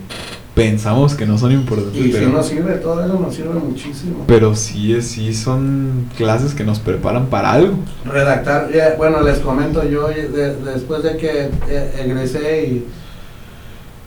pensamos 0.54 1.14
que 1.14 1.26
no 1.26 1.36
son 1.36 1.50
importantes, 1.52 2.00
Y 2.00 2.04
si 2.04 2.12
pero, 2.12 2.28
nos 2.28 2.46
sirve, 2.46 2.74
todo 2.74 3.04
eso 3.04 3.18
nos 3.18 3.34
sirve 3.34 3.54
muchísimo. 3.54 4.24
pero 4.26 4.54
sí, 4.54 5.00
sí 5.02 5.34
son 5.34 6.08
clases 6.16 6.54
que 6.54 6.62
nos 6.64 6.78
preparan 6.78 7.26
para 7.26 7.52
algo. 7.52 7.74
redactar, 8.04 8.70
bueno, 8.96 9.20
les 9.22 9.38
comento 9.40 9.82
yo 9.88 10.08
eh, 10.10 10.28
de- 10.28 10.54
después 10.72 11.02
de 11.02 11.16
que 11.16 11.50
eh, 11.68 12.02
egresé 12.04 12.66
y, 12.68 12.86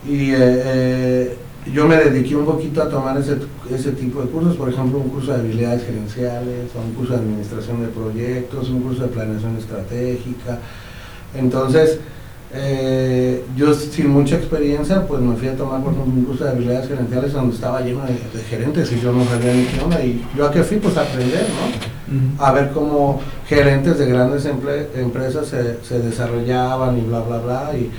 y 0.10 0.32
eh, 0.32 0.36
eh, 0.40 1.38
yo 1.74 1.86
me 1.86 1.98
dediqué 1.98 2.34
un 2.38 2.46
poquito 2.46 2.82
a 2.82 2.88
tomar 2.90 3.18
ese, 3.18 3.36
ese 3.70 3.92
tipo 3.92 4.22
de 4.22 4.30
cursos, 4.30 4.56
por 4.56 4.70
ejemplo, 4.70 5.00
un 5.00 5.10
curso 5.10 5.34
de 5.34 5.40
habilidades 5.42 5.84
gerenciales, 5.86 6.70
un 6.82 6.94
curso 6.94 7.12
de 7.14 7.20
administración 7.20 7.82
de 7.82 7.88
proyectos, 7.90 8.70
un 8.70 8.84
curso 8.84 9.02
de 9.04 9.10
planeación 9.10 9.58
estratégica. 9.58 10.60
Entonces, 11.36 12.00
eh, 12.54 13.44
yo 13.56 13.74
sin 13.74 14.10
mucha 14.10 14.36
experiencia, 14.36 15.06
pues 15.06 15.22
me 15.22 15.36
fui 15.36 15.50
a 15.50 15.56
tomar 15.58 15.82
por 15.82 15.94
un 15.94 16.24
curso 16.24 16.46
de 16.46 16.52
habilidades 16.52 16.88
gerenciales 16.88 17.34
donde 17.34 17.56
estaba 17.56 17.82
lleno 17.82 18.02
de, 18.06 18.14
de 18.14 18.44
gerentes 18.50 18.92
y 18.94 19.00
yo 19.02 19.12
no 19.12 19.26
sabía 19.26 19.54
ni 19.54 19.64
qué 19.66 19.82
onda. 19.82 20.02
Y 20.02 20.26
yo 20.36 20.46
a 20.48 20.52
qué 20.52 20.64
fui, 20.64 20.78
pues 20.78 20.96
a 20.98 21.02
aprender, 21.02 21.46
¿no? 21.50 21.98
a 22.40 22.52
ver 22.54 22.72
cómo 22.72 23.20
gerentes 23.48 23.98
de 24.00 24.06
grandes 24.06 24.46
emple- 24.46 24.88
empresas 24.96 25.48
se, 25.48 25.84
se 25.84 26.00
desarrollaban 26.00 26.98
y 26.98 27.02
bla, 27.02 27.20
bla, 27.20 27.40
bla, 27.40 27.72
y 27.78 27.92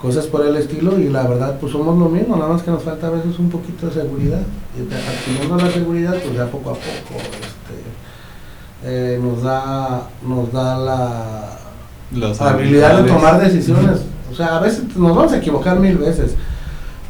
cosas 0.00 0.26
por 0.26 0.44
el 0.46 0.56
estilo, 0.56 0.98
y 0.98 1.08
la 1.10 1.24
verdad, 1.24 1.58
pues 1.60 1.70
somos 1.72 1.96
lo 1.98 2.08
mismo, 2.08 2.34
nada 2.36 2.48
más 2.48 2.62
que 2.62 2.70
nos 2.70 2.82
falta 2.82 3.08
a 3.08 3.10
veces 3.10 3.38
un 3.38 3.50
poquito 3.50 3.86
de 3.88 3.92
seguridad, 3.92 4.40
y 4.74 4.80
adquiriendo 4.94 5.56
la 5.64 5.70
seguridad, 5.70 6.14
pues 6.14 6.34
ya 6.34 6.46
poco 6.46 6.70
a 6.70 6.72
poco 6.72 7.20
este, 7.20 8.84
eh, 8.84 9.20
nos 9.22 9.42
da, 9.42 10.08
nos 10.26 10.50
da 10.50 10.76
la 10.78 11.58
Las 12.14 12.40
habilidad 12.40 13.02
de 13.02 13.08
tomar 13.08 13.40
decisiones, 13.40 14.02
o 14.30 14.34
sea, 14.34 14.56
a 14.56 14.60
veces 14.60 14.96
nos 14.96 15.16
vamos 15.16 15.32
a 15.32 15.38
equivocar 15.38 15.78
mil 15.78 15.96
veces, 15.96 16.34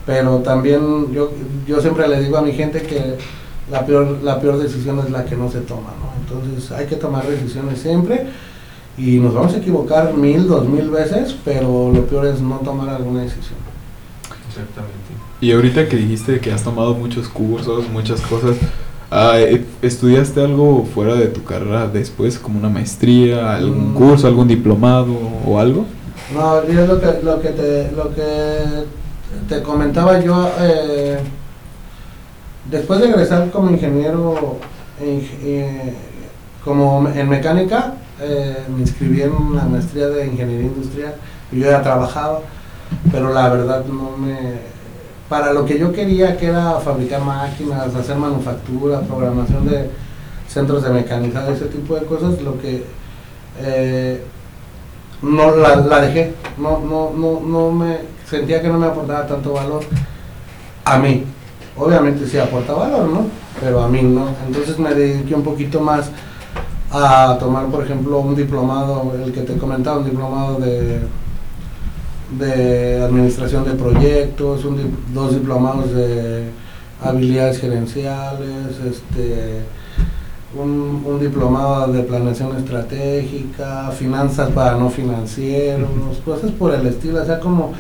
pero 0.07 0.39
también 0.39 1.13
yo, 1.13 1.33
yo 1.67 1.81
siempre 1.81 2.07
le 2.09 2.21
digo 2.21 2.37
a 2.37 2.43
mi 2.43 2.53
gente 2.53 2.83
que 2.83 3.17
la 3.71 3.87
peor, 3.87 4.19
la 4.23 4.41
peor 4.41 4.59
decisión 4.59 4.99
es 5.01 5.11
la 5.11 5.25
que 5.25 5.37
no 5.37 5.51
se 5.51 5.61
toma, 5.61 5.91
¿no? 5.99 6.13
Entonces 6.21 6.71
hay 6.73 6.87
que 6.87 6.97
tomar 6.97 7.27
decisiones 7.27 7.81
siempre 7.81 8.27
y 8.97 9.19
nos 9.19 9.35
vamos 9.35 9.55
a 9.55 9.59
equivocar 9.59 10.15
mil, 10.15 10.47
dos 10.47 10.69
mil 10.69 10.91
veces, 10.91 11.35
pero 11.45 11.91
lo 11.93 12.07
peor 12.07 12.27
es 12.27 12.41
no 12.41 12.57
tomar 12.57 12.91
alguna 12.91 13.23
decisión. 13.23 13.59
Exactamente. 14.49 14.97
Y 15.41 15.53
ahorita 15.53 15.89
que 15.89 15.97
dijiste 15.97 16.41
que 16.41 16.53
has 16.53 16.63
tomado 16.63 16.95
muchos 16.95 17.29
cursos, 17.29 17.89
muchas 17.89 18.21
cosas, 18.21 18.57
ah, 19.13 19.35
eh, 19.39 19.65
¿estudiaste 19.83 20.41
algo 20.43 20.85
fuera 20.95 21.15
de 21.15 21.27
tu 21.27 21.45
carrera 21.45 21.87
después, 21.87 22.39
como 22.39 22.59
una 22.59 22.69
maestría, 22.69 23.55
algún 23.55 23.93
Mm. 23.93 23.95
curso, 23.95 24.27
algún 24.27 24.49
diplomado 24.49 25.15
o 25.47 25.59
algo? 25.61 25.85
No, 26.35 26.67
yo 26.67 26.87
lo 26.87 27.01
que, 27.01 27.21
lo 27.23 27.41
que, 27.41 27.49
te, 27.51 27.93
lo 27.93 28.15
que 28.15 28.85
te 29.49 29.63
comentaba 29.63 30.19
yo, 30.21 30.51
eh, 30.61 31.19
después 32.71 33.01
de 33.01 33.09
egresar 33.09 33.51
como 33.51 33.71
ingeniero, 33.71 34.57
en- 35.01 35.29
eh, 35.43 35.95
como 36.65 37.09
en 37.15 37.29
mecánica, 37.29 37.95
eh, 38.21 38.57
me 38.75 38.81
inscribí 38.83 39.23
en 39.23 39.33
una 39.33 39.65
maestría 39.65 40.09
de 40.09 40.27
ingeniería 40.27 40.67
industrial 40.67 41.15
y 41.51 41.59
yo 41.61 41.67
ya 41.71 41.83
trabajaba, 41.83 42.41
pero 43.11 43.33
la 43.33 43.49
verdad 43.49 43.85
no 43.87 44.17
me... 44.17 44.73
Para 45.33 45.51
lo 45.55 45.65
que 45.65 45.79
yo 45.79 45.91
quería, 45.93 46.37
que 46.37 46.49
era 46.49 46.73
fabricar 46.73 47.23
máquinas, 47.23 47.95
hacer 47.95 48.17
manufactura, 48.17 49.01
programación 49.01 49.67
de 49.67 49.89
centros 50.47 50.83
de 50.83 50.91
mecanizado, 50.91 51.55
ese 51.55 51.65
tipo 51.69 51.95
de 51.95 52.05
cosas, 52.05 52.43
lo 52.43 52.61
que... 52.61 52.85
eh, 53.59 54.23
no 55.23 55.57
la, 55.57 56.01
dejé, 56.03 56.35
no, 56.59 56.81
no, 56.81 57.13
no, 57.17 57.41
no 57.41 57.73
me 57.73 58.01
sentía 58.29 58.61
que 58.61 58.69
no 58.69 58.77
me 58.79 58.89
aportaba 58.89 59.27
tanto 59.27 59.55
valor 59.55 59.83
a 60.85 60.99
mí. 60.99 61.25
Obviamente 61.79 62.27
sí 62.27 62.37
aporta 62.37 62.75
valor, 62.75 63.09
¿no? 63.09 63.25
Pero 63.59 63.81
a 63.83 63.89
mí 63.89 64.03
no. 64.03 64.27
Entonces 64.47 64.79
me 64.79 64.93
dediqué 64.93 65.35
un 65.35 65.45
poquito 65.45 65.81
más 65.81 66.11
a 66.91 67.39
tomar, 67.41 67.69
por 67.69 67.85
ejemplo, 67.85 68.19
un 68.19 68.37
diplomado, 68.37 69.15
el 69.25 69.33
que 69.33 69.41
te 69.41 69.57
comentaba, 69.57 69.97
un 69.97 70.05
diplomado 70.05 70.57
de, 70.57 71.01
de 72.39 73.03
administración 73.03 73.65
de 73.65 73.73
proyectos, 73.73 74.65
un 74.65 74.97
dos 75.13 75.35
diplomados 75.35 75.95
de 75.95 76.45
habilidades 77.03 77.61
gerenciales, 77.61 78.79
este 78.85 79.63
un, 80.55 81.03
un 81.07 81.19
diplomado 81.19 81.91
de 81.93 82.03
planeación 82.03 82.57
estratégica, 82.57 83.91
finanzas 83.91 84.51
para 84.51 84.77
no 84.77 84.91
financieros, 84.91 85.89
cosas 86.25 86.51
por 86.51 86.75
el 86.75 86.87
estilo, 86.87 87.23
o 87.23 87.25
sea, 87.25 87.41
como 87.41 87.73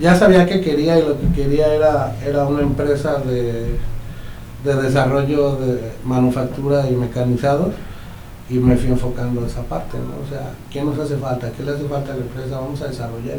ya 0.00 0.14
sabía 0.14 0.44
que 0.46 0.60
quería 0.60 0.98
y 0.98 1.02
lo 1.02 1.18
que 1.18 1.28
quería 1.34 1.72
era, 1.72 2.16
era 2.26 2.44
una 2.44 2.62
empresa 2.62 3.18
de, 3.18 3.78
de 4.64 4.82
desarrollo 4.82 5.56
de 5.56 5.92
manufactura 6.04 6.88
y 6.90 6.94
mecanizados 6.94 7.72
y 8.48 8.54
me 8.54 8.76
fui 8.76 8.90
enfocando 8.90 9.42
a 9.42 9.46
esa 9.46 9.62
parte, 9.62 9.98
¿no? 9.98 10.24
O 10.24 10.28
sea, 10.30 10.52
¿qué 10.70 10.82
nos 10.82 10.98
hace 10.98 11.16
falta? 11.16 11.50
¿Qué 11.52 11.62
le 11.64 11.72
hace 11.72 11.84
falta 11.84 12.12
a 12.12 12.16
la 12.16 12.22
empresa? 12.22 12.60
Vamos 12.60 12.80
a 12.82 12.88
desarrollar 12.88 13.38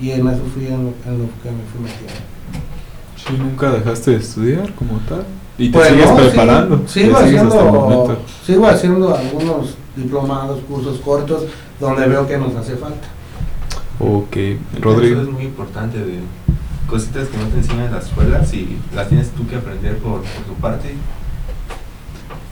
y 0.00 0.10
en 0.10 0.26
eso 0.28 0.42
fui 0.54 0.66
en 0.66 0.84
lo, 0.84 0.92
en 1.06 1.18
lo 1.18 1.28
que 1.42 1.50
me 1.50 1.62
fui 1.72 1.80
metiendo. 1.82 2.14
Sí, 3.16 3.34
nunca 3.38 3.70
dejaste 3.72 4.12
de 4.12 4.16
estudiar 4.18 4.72
como 4.74 4.98
tal. 5.00 5.24
Y 5.58 5.70
te 5.70 5.78
Pues 5.78 5.88
sigues 5.88 6.06
no, 6.10 6.16
preparando. 6.16 6.76
sigo, 6.86 7.18
sigues 7.18 7.42
hasta 7.42 7.60
el 7.60 7.66
haciendo, 7.68 8.18
sigo 8.44 8.66
haciendo 8.66 9.14
algunos 9.16 9.74
diplomados, 9.96 10.60
cursos 10.68 10.98
cortos, 11.00 11.44
donde 11.80 12.06
veo 12.06 12.26
que 12.26 12.36
nos 12.38 12.54
hace 12.54 12.76
falta. 12.76 13.08
Ok, 13.98 14.36
Eso 14.36 14.58
Rodrigo. 14.82 15.22
es 15.22 15.28
muy 15.28 15.44
importante 15.44 15.98
de 15.98 16.20
cositas 16.86 17.28
que 17.28 17.38
no 17.38 17.44
te 17.46 17.56
enseñan 17.58 17.86
en 17.86 17.92
la 17.92 17.98
escuela, 17.98 18.44
si 18.44 18.78
las 18.94 19.08
tienes 19.08 19.30
tú 19.30 19.46
que 19.48 19.56
aprender 19.56 19.96
por, 19.98 20.20
por 20.20 20.42
tu 20.46 20.54
parte. 20.60 20.94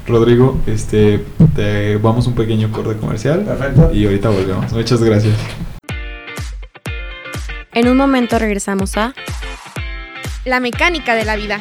Rodrigo, 0.07 0.61
este, 0.67 1.25
te 1.57 1.97
vamos 1.97 2.27
un 2.27 2.35
pequeño 2.35 2.71
corte 2.71 2.97
comercial 2.97 3.45
Perfecto. 3.45 3.91
y 3.93 4.05
ahorita 4.05 4.29
volvemos. 4.29 4.73
Muchas 4.73 5.03
gracias. 5.03 5.35
En 7.73 7.89
un 7.89 7.97
momento 7.97 8.39
regresamos 8.39 8.97
a 8.97 9.15
La 10.45 10.61
mecánica 10.61 11.15
de 11.15 11.25
la 11.25 11.37
vida. 11.37 11.61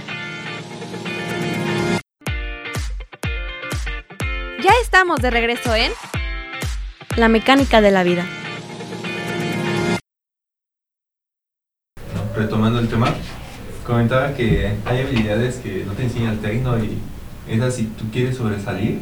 Ya 4.61 4.71
estamos 4.81 5.21
de 5.21 5.29
regreso 5.29 5.73
en 5.75 5.91
La 7.15 7.29
mecánica 7.29 7.81
de 7.81 7.91
la 7.91 8.03
vida. 8.03 8.25
Retomando 12.35 12.79
el 12.79 12.89
tema, 12.89 13.13
comentaba 13.85 14.33
que 14.33 14.75
hay 14.85 15.01
habilidades 15.01 15.57
que 15.57 15.83
no 15.85 15.93
te 15.93 16.03
enseña 16.03 16.31
el 16.31 16.39
tecno 16.39 16.77
y 16.83 16.97
esas 17.47 17.75
si 17.75 17.85
tú 17.85 18.05
quieres 18.11 18.37
sobresalir, 18.37 18.99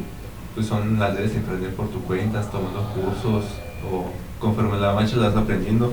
pues 0.54 0.66
son 0.66 0.98
las 0.98 1.16
debes 1.16 1.34
emprender 1.34 1.74
por 1.74 1.88
tu 1.88 2.00
cuenta, 2.02 2.42
tomando 2.42 2.88
cursos 2.94 3.44
o 3.90 4.06
conforme 4.38 4.78
la 4.78 4.92
marcha 4.92 5.16
las 5.16 5.36
aprendiendo. 5.36 5.92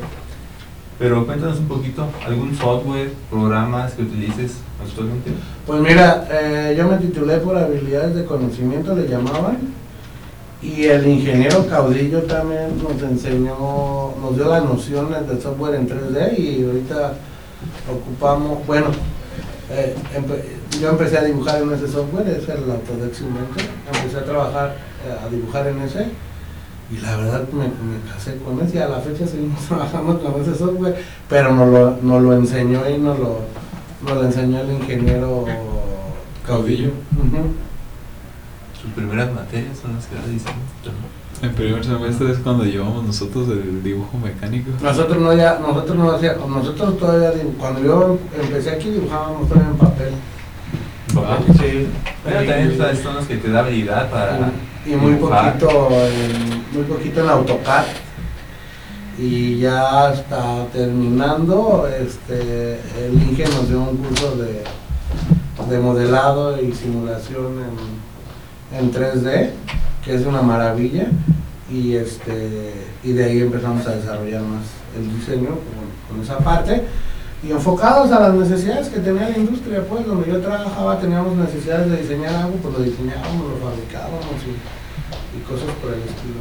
Pero 0.98 1.26
cuéntanos 1.26 1.60
un 1.60 1.68
poquito, 1.68 2.08
algún 2.26 2.54
software, 2.56 3.14
programas 3.30 3.94
que 3.94 4.02
utilices 4.02 4.58
actualmente. 4.84 5.32
Pues 5.66 5.80
mira, 5.80 6.28
eh, 6.30 6.76
yo 6.78 6.90
me 6.90 6.98
titulé 6.98 7.38
por 7.38 7.58
habilidades 7.58 8.16
de 8.16 8.26
conocimiento, 8.26 8.94
le 8.94 9.08
llamaban, 9.08 9.58
y 10.62 10.84
el 10.86 11.08
ingeniero 11.08 11.66
Caudillo 11.68 12.24
también 12.24 12.84
nos 12.84 13.02
enseñó, 13.02 14.14
nos 14.20 14.36
dio 14.36 14.50
las 14.50 14.64
nociones 14.66 15.26
de 15.26 15.42
software 15.42 15.76
en 15.76 15.88
3D 15.88 16.38
y 16.38 16.66
ahorita 16.66 17.14
ocupamos, 17.90 18.66
bueno, 18.68 18.88
eh, 19.72 19.96
yo 20.80 20.90
empecé 20.90 21.18
a 21.18 21.24
dibujar 21.24 21.62
en 21.62 21.74
ese 21.74 21.88
software, 21.88 22.28
es 22.28 22.48
el 22.48 22.70
Autodesk 22.72 23.22
Inventor, 23.22 23.64
empecé 23.94 24.18
a 24.18 24.26
trabajar, 24.26 24.76
eh, 25.06 25.26
a 25.26 25.30
dibujar 25.30 25.68
en 25.68 25.82
ese, 25.82 26.08
y 26.92 26.98
la 26.98 27.18
verdad 27.18 27.48
me, 27.50 27.66
me 27.66 28.12
casé 28.12 28.38
con 28.38 28.60
ese 28.62 28.78
y 28.78 28.80
a 28.80 28.88
la 28.88 29.00
fecha 29.00 29.28
seguimos 29.28 29.60
trabajando 29.68 30.20
con 30.20 30.42
ese 30.42 30.56
software, 30.56 31.04
pero 31.28 31.54
nos 31.54 31.70
lo, 31.70 31.98
nos 32.02 32.22
lo 32.22 32.34
enseñó 32.34 32.90
y 32.90 32.98
nos 32.98 33.20
lo, 33.20 33.40
nos 34.06 34.16
lo 34.16 34.24
enseñó 34.24 34.62
el 34.62 34.72
ingeniero 34.72 35.46
Caudillo. 36.46 36.92
Sus 38.82 38.92
primeras 38.92 39.32
materias 39.34 39.78
son 39.80 39.94
las 39.96 40.06
que 40.08 40.16
vas 40.16 40.26
diciendo. 40.26 40.62
En 41.42 41.54
primer 41.54 41.86
semestre 41.86 42.32
es 42.32 42.40
cuando 42.40 42.66
llevamos 42.66 43.06
nosotros 43.06 43.48
el 43.50 43.84
dibujo 43.84 44.18
mecánico. 44.18 44.72
Nosotros 44.82 45.22
no 45.22 45.34
ya, 45.34 45.60
nosotros 45.60 45.96
no 45.96 46.12
hacíamos, 46.12 46.50
nosotros 46.50 46.98
todavía, 46.98 47.32
cuando 47.58 47.82
yo 47.82 48.18
empecé 48.42 48.72
aquí 48.72 48.90
dibujábamos 48.90 49.48
todavía 49.48 49.70
en 49.70 49.78
papel. 49.78 50.14
Sí. 51.10 51.88
Pero 52.24 52.36
también 52.38 52.78
son 53.02 53.16
los 53.16 53.26
que 53.26 53.38
te 53.38 53.50
da 53.50 53.60
habilidad 53.60 54.10
para. 54.10 54.52
Y, 54.86 54.92
muy 54.92 55.16
poquito, 55.16 55.90
en, 55.92 56.66
muy 56.74 56.84
poquito 56.84 57.22
en 57.22 57.30
AutoCAD. 57.30 57.86
Y 59.18 59.60
ya 59.60 60.08
hasta 60.08 60.66
terminando, 60.68 61.90
este, 62.00 62.80
el 62.98 63.14
Inge 63.14 63.44
nos 63.46 63.68
dio 63.68 63.82
un 63.82 63.98
curso 63.98 64.38
de, 64.38 64.64
de 65.70 65.80
modelado 65.80 66.62
y 66.62 66.72
simulación 66.72 67.58
en, 68.72 68.80
en 68.80 68.94
3D, 68.94 69.50
que 70.06 70.16
es 70.16 70.26
una 70.26 70.42
maravilla. 70.42 71.08
Y, 71.70 71.96
este, 71.96 72.74
y 73.04 73.12
de 73.12 73.26
ahí 73.26 73.42
empezamos 73.42 73.86
a 73.86 73.96
desarrollar 73.96 74.42
más 74.42 74.64
el 74.98 75.20
diseño 75.20 75.50
con, 75.50 76.16
con 76.16 76.24
esa 76.24 76.38
parte 76.38 76.84
y 77.42 77.52
enfocados 77.52 78.12
a 78.12 78.20
las 78.20 78.34
necesidades 78.34 78.90
que 78.90 79.00
tenía 79.00 79.30
la 79.30 79.38
industria, 79.38 79.84
pues 79.88 80.06
donde 80.06 80.30
yo 80.30 80.40
trabajaba 80.40 81.00
teníamos 81.00 81.38
necesidades 81.38 81.90
de 81.90 82.02
diseñar 82.02 82.36
algo, 82.36 82.56
pues 82.62 82.78
lo 82.78 82.84
diseñábamos, 82.84 83.50
lo 83.50 83.58
fabricábamos 83.58 84.36
y, 84.46 85.40
cosas 85.48 85.70
por 85.82 85.94
el 85.94 86.02
estilo. 86.02 86.36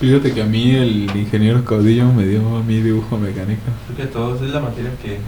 Fíjate 0.00 0.32
que 0.32 0.42
a 0.42 0.46
mí 0.46 0.74
el 0.74 1.14
ingeniero 1.14 1.64
Caudillo 1.64 2.06
me 2.12 2.24
dio 2.24 2.56
a 2.56 2.62
mí 2.62 2.80
dibujo 2.80 3.18
mecánico. 3.18 3.60
Creo 3.86 3.96
que 3.98 4.12
todos, 4.12 4.42
es 4.42 4.50
la 4.50 4.60
materia 4.60 4.90
que 5.02 5.18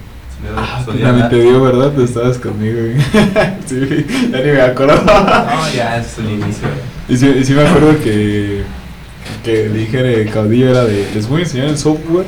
Ah, 0.56 0.84
también 0.84 1.28
te 1.28 1.40
dio, 1.40 1.62
¿verdad? 1.62 1.92
Tú 1.92 2.02
estabas 2.02 2.36
conmigo. 2.38 2.78
sí, 3.66 4.06
ya 4.30 4.38
ni 4.38 4.50
me 4.50 4.60
acuerdo. 4.60 4.96
no, 5.04 5.72
ya 5.72 5.98
es 5.98 6.18
el 6.18 6.30
inicio. 6.30 6.68
Y 7.08 7.16
sí, 7.16 7.28
y 7.28 7.44
sí 7.44 7.52
me 7.54 7.62
acuerdo 7.62 8.02
que, 8.02 8.62
que 9.44 9.66
el 9.66 9.80
ingeniero 9.80 10.30
Caudillo 10.32 10.70
era 10.70 10.84
de, 10.84 11.08
les 11.14 11.28
voy 11.28 11.40
a 11.40 11.44
enseñar 11.44 11.68
el 11.68 11.78
software 11.78 12.26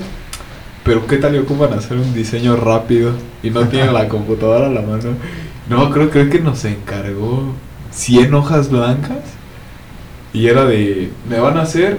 pero 0.85 1.07
¿qué 1.07 1.17
tal 1.17 1.35
y 1.35 1.39
ocupan 1.39 1.73
hacer 1.73 1.97
un 1.97 2.15
diseño 2.15 2.57
rápido 2.57 3.13
y 3.43 3.51
no 3.51 3.67
tienen 3.69 3.95
la 3.95 4.09
computadora 4.09 4.67
a 4.67 4.71
la 4.71 4.83
mano? 4.83 5.15
No, 5.69 5.91
creo, 5.91 6.11
creo 6.11 6.29
que 6.29 6.41
nos 6.41 6.65
encargó 6.65 7.53
100 7.91 8.35
hojas 8.35 8.71
blancas 8.71 9.23
y 10.33 10.49
era 10.49 10.67
de, 10.67 11.11
me 11.29 11.39
van 11.39 11.57
a 11.57 11.63
hacer 11.63 11.99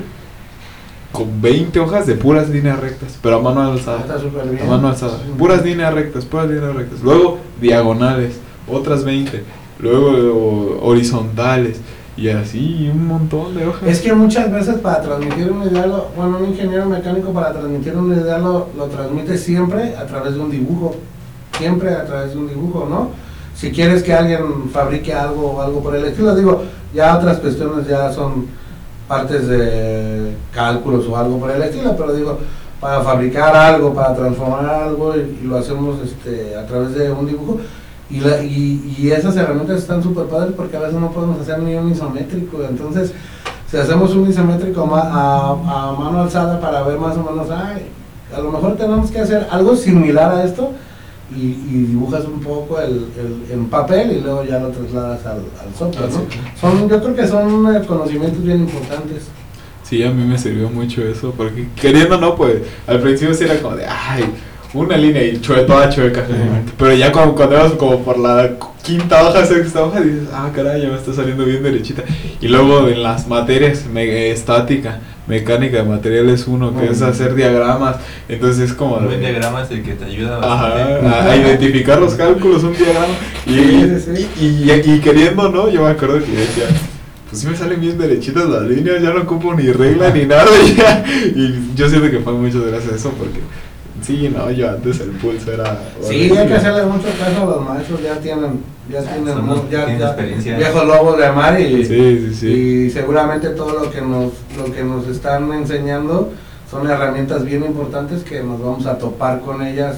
con 1.12 1.42
20 1.42 1.80
hojas 1.80 2.06
de 2.06 2.16
puras 2.16 2.50
líneas 2.50 2.80
rectas, 2.80 3.18
pero 3.22 3.38
a 3.38 3.42
mano 3.42 3.62
alzada. 3.62 4.06
Ah, 4.10 4.64
a 4.64 4.66
mano 4.68 4.90
alzada. 4.90 5.18
Puras 5.38 5.64
líneas 5.64 5.94
rectas, 5.94 6.26
puras 6.26 6.50
líneas 6.50 6.76
rectas. 6.76 7.02
Luego 7.02 7.40
diagonales, 7.62 8.40
otras 8.68 9.04
20. 9.06 9.44
Luego 9.80 10.80
horizontales. 10.82 11.80
Y 12.18 12.30
así, 12.30 12.90
un 12.94 13.08
montón 13.08 13.56
de 13.56 13.68
hojas. 13.68 13.84
Es 13.84 14.00
que 14.00 14.14
muchas 14.14 14.50
veces 14.50 14.76
para 14.80 15.02
transmitir 15.02 15.52
un 15.52 15.64
ideal, 15.64 16.04
bueno, 16.16 16.38
un 16.38 16.46
ingeniero 16.46 16.86
mecánico 16.86 17.34
para 17.34 17.52
transmitir 17.52 17.96
un 17.96 18.14
ideal 18.14 18.42
lo, 18.42 18.86
transmite 18.86 19.38
siempre 19.38 19.96
a 19.98 20.06
través 20.06 20.36
de 20.36 20.40
un 20.40 20.50
dibujo. 20.50 20.96
Siempre 21.58 21.94
a 21.94 22.06
través 22.06 22.32
de 22.32 22.38
un 22.38 22.48
dibujo, 22.48 22.88
¿no? 22.90 23.10
Si 23.54 23.72
quieres 23.72 24.04
que 24.04 24.14
alguien 24.14 24.70
fabrique 24.72 25.14
algo 25.14 25.52
o 25.52 25.62
algo 25.62 25.82
por 25.82 25.96
el 25.96 26.06
estilo, 26.06 26.36
digo, 26.36 26.64
ya 26.94 27.18
otras 27.18 27.38
cuestiones 27.40 27.88
ya 27.88 28.12
son 28.12 28.48
partes 29.08 29.48
de 29.48 30.36
cálculos 30.54 31.08
o 31.08 31.18
algo 31.18 31.40
por 31.40 31.52
el 31.52 31.62
estilo, 31.64 31.96
pero 31.98 32.14
digo, 32.14 32.40
para 32.80 33.02
fabricar 33.02 33.56
algo, 33.56 33.94
para 33.94 34.16
transformar 34.16 34.66
algo 34.66 35.16
y, 35.16 35.40
y 35.42 35.48
lo 35.48 35.58
hacemos 35.58 35.98
este, 36.04 36.56
a 36.56 36.66
través 36.66 36.96
de 36.96 37.12
un 37.12 37.26
dibujo, 37.26 37.60
y, 38.10 38.20
la, 38.20 38.44
y, 38.44 38.96
y, 39.00 39.12
esas 39.12 39.36
herramientas 39.36 39.80
están 39.80 40.04
súper 40.04 40.26
padres 40.26 40.54
porque 40.56 40.78
a 40.78 40.82
veces 40.82 41.00
no 41.00 41.12
podemos 41.12 41.40
hacer 41.40 41.60
ni 41.60 41.76
un 41.76 41.92
isométrico. 41.92 42.64
Entonces, 42.64 43.14
si 43.70 43.78
hacemos 43.78 44.14
un 44.14 44.30
isométrico 44.30 44.88
a, 44.96 45.50
a, 45.52 45.92
mano 45.94 46.22
alzada 46.22 46.60
para 46.60 46.84
ver 46.84 47.00
más 47.00 47.18
o 47.18 47.24
menos, 47.24 47.48
ay, 47.50 47.88
a 48.36 48.40
lo 48.40 48.52
mejor 48.52 48.76
tenemos 48.76 49.10
que 49.10 49.20
hacer 49.20 49.48
algo 49.50 49.76
similar 49.76 50.36
a 50.36 50.44
esto 50.44 50.72
y, 51.36 51.42
y 51.42 51.86
dibujas 51.90 52.26
un 52.26 52.40
poco 52.42 52.80
el, 52.80 53.08
el, 53.18 53.52
en 53.52 53.66
papel 53.68 54.12
y 54.12 54.22
luego 54.22 54.44
ya 54.44 54.60
lo 54.60 54.70
trasladas 54.70 55.26
al, 55.26 55.40
al 55.60 55.76
software. 55.78 56.10
¿no? 56.12 56.60
Son, 56.60 56.88
yo 56.88 57.02
creo 57.02 57.16
que 57.16 57.28
son 57.28 57.76
eh, 57.76 57.82
conocimientos 57.88 58.44
bien 58.44 58.60
importantes. 58.60 59.24
Sí, 59.82 60.04
a 60.04 60.12
mí 60.12 60.24
me 60.26 60.38
sirvió 60.38 60.70
mucho 60.70 61.02
eso, 61.04 61.34
porque 61.36 61.68
queriendo 61.76 62.20
no, 62.20 62.36
pues 62.36 62.62
al 62.88 63.00
principio 63.02 63.34
sí 63.34 63.44
era 63.44 63.60
como 63.62 63.76
de, 63.76 63.86
ay, 63.86 64.26
una 64.76 64.98
línea 64.98 65.24
y 65.24 65.40
chue, 65.42 65.64
toda 65.64 65.90
chueca. 65.90 66.26
Pero 66.78 66.94
ya 66.94 67.12
cuando, 67.12 67.36
cuando 67.36 67.56
vas 67.56 67.72
como 67.74 68.04
por 68.04 68.18
la 68.18 68.52
quinta 68.84 69.28
hoja, 69.28 69.46
sexta 69.46 69.84
hoja, 69.84 70.02
dices, 70.02 70.28
ah, 70.34 70.50
caray, 70.54 70.82
ya 70.82 70.90
me 70.90 70.96
está 70.96 71.14
saliendo 71.14 71.46
bien 71.46 71.64
derechita. 71.64 72.04
Y 72.42 72.48
luego 72.48 72.88
en 72.88 73.02
las 73.02 73.28
materias, 73.28 73.86
me, 73.86 74.32
estática, 74.32 75.00
mecánica 75.28 75.78
de 75.78 75.84
materiales 75.84 76.48
uno, 76.48 76.78
que 76.78 76.88
es 76.88 77.02
hacer 77.02 77.36
diagramas. 77.36 77.98
Entonces 78.28 78.72
es 78.72 78.74
como... 78.76 78.98
Un 78.98 79.20
diagrama 79.20 79.64
es 79.64 79.72
el 79.72 79.84
que 79.84 79.94
te 79.94 80.06
ayuda 80.06 80.40
a, 80.42 81.32
a, 81.32 81.36
identificar 81.36 82.00
los 82.00 82.14
cálculos, 82.16 82.64
un 82.64 82.74
diagrama. 82.74 83.14
Y, 83.48 84.44
y, 84.44 84.72
y, 84.72 85.00
queriendo, 85.00 85.50
¿no? 85.50 85.70
Yo 85.70 85.84
me 85.84 85.90
acuerdo 85.90 86.20
que 86.20 86.32
decía 86.32 86.66
pues 87.30 87.42
sí 87.42 87.48
me 87.48 87.58
salen 87.58 87.82
bien 87.82 87.98
derechitas 87.98 88.48
las 88.48 88.64
líneas, 88.64 89.02
ya 89.02 89.12
no 89.12 89.24
ocupo 89.24 89.54
ni 89.56 89.72
regla 89.72 90.10
ni 90.12 90.26
nada. 90.26 90.46
Ya. 90.78 91.04
Y 91.36 91.76
yo 91.76 91.90
siento 91.90 92.10
que 92.10 92.20
fue 92.20 92.34
mucho 92.34 92.64
gracias 92.64 92.94
a 92.94 92.96
eso 92.96 93.12
porque 93.18 93.40
Sí, 94.06 94.30
no, 94.30 94.52
yo 94.52 94.70
antes 94.70 95.00
el 95.00 95.12
pulso 95.12 95.52
era... 95.52 95.80
Sí, 96.02 96.32
hay 96.32 96.48
que 96.48 96.54
hacerle 96.54 96.86
mucho 96.86 97.08
caso 97.18 97.42
a 97.42 97.46
los 97.46 97.66
maestros, 97.66 98.02
ya 98.04 98.20
tienen, 98.20 98.62
ya 98.90 99.02
tienen, 99.02 99.70
ya, 99.72 99.98
ya, 99.98 100.08
experiencia. 100.08 100.58
viejos 100.58 100.86
lobos 100.86 101.18
de 101.18 101.32
mar 101.32 101.60
y, 101.60 101.84
sí, 101.86 102.28
sí, 102.28 102.34
sí. 102.36 102.48
y 102.48 102.90
seguramente 102.92 103.50
todo 103.50 103.84
lo 103.84 103.90
que 103.90 104.02
nos, 104.02 104.34
lo 104.58 104.72
que 104.72 104.84
nos 104.84 105.08
están 105.08 105.52
enseñando 105.54 106.32
son 106.70 106.88
herramientas 106.88 107.46
bien 107.46 107.64
importantes 107.64 108.24
que 108.24 108.44
nos 108.44 108.62
vamos 108.62 108.86
a 108.86 108.98
topar 108.98 109.42
con 109.42 109.66
ellas 109.66 109.98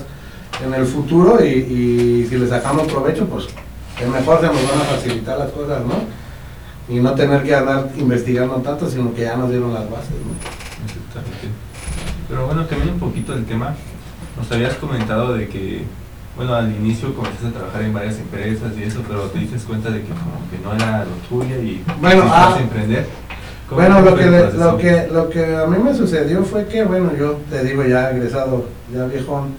en 0.66 0.74
el 0.74 0.86
futuro 0.86 1.44
y, 1.44 1.50
y 1.50 2.28
si 2.30 2.38
le 2.38 2.48
sacamos 2.48 2.88
provecho, 2.88 3.26
pues 3.26 3.48
es 4.02 4.08
mejor 4.08 4.40
se 4.40 4.48
nos 4.48 4.70
van 4.70 4.82
a 4.82 4.96
facilitar 4.96 5.38
las 5.38 5.52
cosas, 5.52 5.82
¿no? 5.86 5.96
Y 6.94 7.00
no 7.00 7.14
tener 7.14 7.44
que 7.44 7.54
andar 7.54 7.90
investigando 7.98 8.56
tanto, 8.58 8.90
sino 8.90 9.14
que 9.14 9.24
ya 9.24 9.36
nos 9.36 9.50
dieron 9.50 9.74
las 9.74 9.90
bases, 9.90 10.12
¿no? 10.12 10.34
Exactamente. 10.86 11.48
Pero 12.30 12.46
bueno, 12.46 12.68
cambiando 12.68 12.94
un 12.94 13.00
poquito 13.00 13.34
el 13.34 13.46
tema, 13.46 13.76
nos 14.38 14.52
habías 14.52 14.76
comentado 14.76 15.34
de 15.34 15.48
que, 15.48 15.84
bueno, 16.36 16.54
al 16.54 16.72
inicio 16.72 17.14
comenzaste 17.16 17.48
a 17.48 17.52
trabajar 17.52 17.82
en 17.82 17.94
varias 17.94 18.20
empresas 18.20 18.72
y 18.78 18.84
eso, 18.84 19.02
pero 19.08 19.24
te 19.24 19.40
diste 19.40 19.58
cuenta 19.58 19.90
de 19.90 20.02
que 20.02 20.10
como 20.10 20.50
que 20.52 20.60
no 20.64 20.74
era 20.74 21.06
lo 21.06 21.12
tuyo 21.28 21.56
y 21.62 21.84
bueno, 22.00 22.24
ah, 22.28 22.56
a 22.56 22.62
emprender. 22.62 23.08
Bueno, 23.70 24.00
lo 24.00 24.16
que, 24.16 24.26
lo, 24.26 24.78
que, 24.78 25.08
lo 25.12 25.30
que 25.30 25.56
a 25.56 25.66
mí 25.66 25.78
me 25.84 25.94
sucedió 25.94 26.44
fue 26.44 26.68
que, 26.68 26.84
bueno, 26.84 27.12
yo 27.18 27.40
te 27.50 27.64
digo 27.64 27.84
ya 27.84 28.12
egresado, 28.12 28.66
ya 28.94 29.06
viejón, 29.06 29.56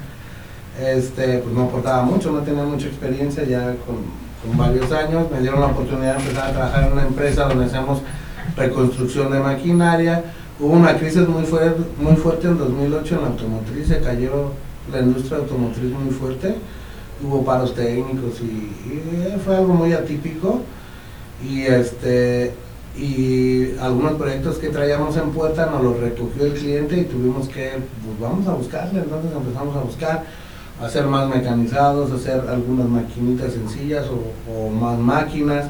este, 0.81 1.39
pues 1.39 1.55
no 1.55 1.65
aportaba 1.65 2.03
mucho, 2.03 2.31
no 2.33 2.41
tenía 2.41 2.65
mucha 2.65 2.87
experiencia 2.87 3.45
ya 3.45 3.75
con, 3.85 3.97
con 4.43 4.57
varios 4.57 4.91
años, 4.93 5.31
me 5.31 5.41
dieron 5.41 5.61
la 5.61 5.67
oportunidad 5.67 6.17
de 6.17 6.23
empezar 6.23 6.49
a 6.49 6.53
trabajar 6.53 6.85
en 6.85 6.93
una 6.93 7.03
empresa 7.03 7.45
donde 7.45 7.67
hacemos 7.67 8.01
reconstrucción 8.57 9.31
de 9.31 9.41
maquinaria, 9.41 10.25
Hubo 10.61 10.73
una 10.73 10.97
crisis 10.99 11.29
muy, 11.29 11.45
fuerte, 11.45 11.81
muy 12.01 12.17
fuerte 12.17 12.49
en 12.49 12.59
2008 12.59 13.15
en 13.15 13.21
la 13.21 13.29
automotriz, 13.29 13.87
se 13.87 14.01
cayó 14.01 14.51
la 14.93 15.01
industria 15.01 15.39
automotriz 15.39 15.93
muy 15.93 16.13
fuerte, 16.13 16.55
hubo 17.23 17.45
paros 17.45 17.75
técnicos 17.75 18.41
y, 18.41 19.39
fue 19.45 19.57
algo 19.57 19.75
muy 19.75 19.93
atípico. 19.93 20.61
Y, 21.43 21.63
este, 21.63 22.53
y 22.97 23.77
algunos 23.79 24.15
proyectos 24.15 24.59
que 24.59 24.69
traíamos 24.69 25.17
en 25.17 25.31
puerta 25.31 25.67
nos 25.67 25.83
los 25.83 26.01
recogió 26.01 26.47
el 26.47 26.55
cliente 26.55 26.99
y 26.99 27.05
tuvimos 27.05 27.49
que, 27.49 27.71
pues 28.05 28.21
vamos 28.21 28.47
a 28.49 28.55
buscarle, 28.55 29.01
entonces 29.01 29.31
empezamos 29.33 29.77
a 29.77 29.81
buscar 29.81 30.25
hacer 30.83 31.07
más 31.07 31.29
mecanizados, 31.29 32.11
hacer 32.11 32.43
algunas 32.49 32.89
maquinitas 32.89 33.53
sencillas 33.53 34.07
o, 34.07 34.53
o 34.53 34.71
más 34.71 34.99
máquinas 34.99 35.67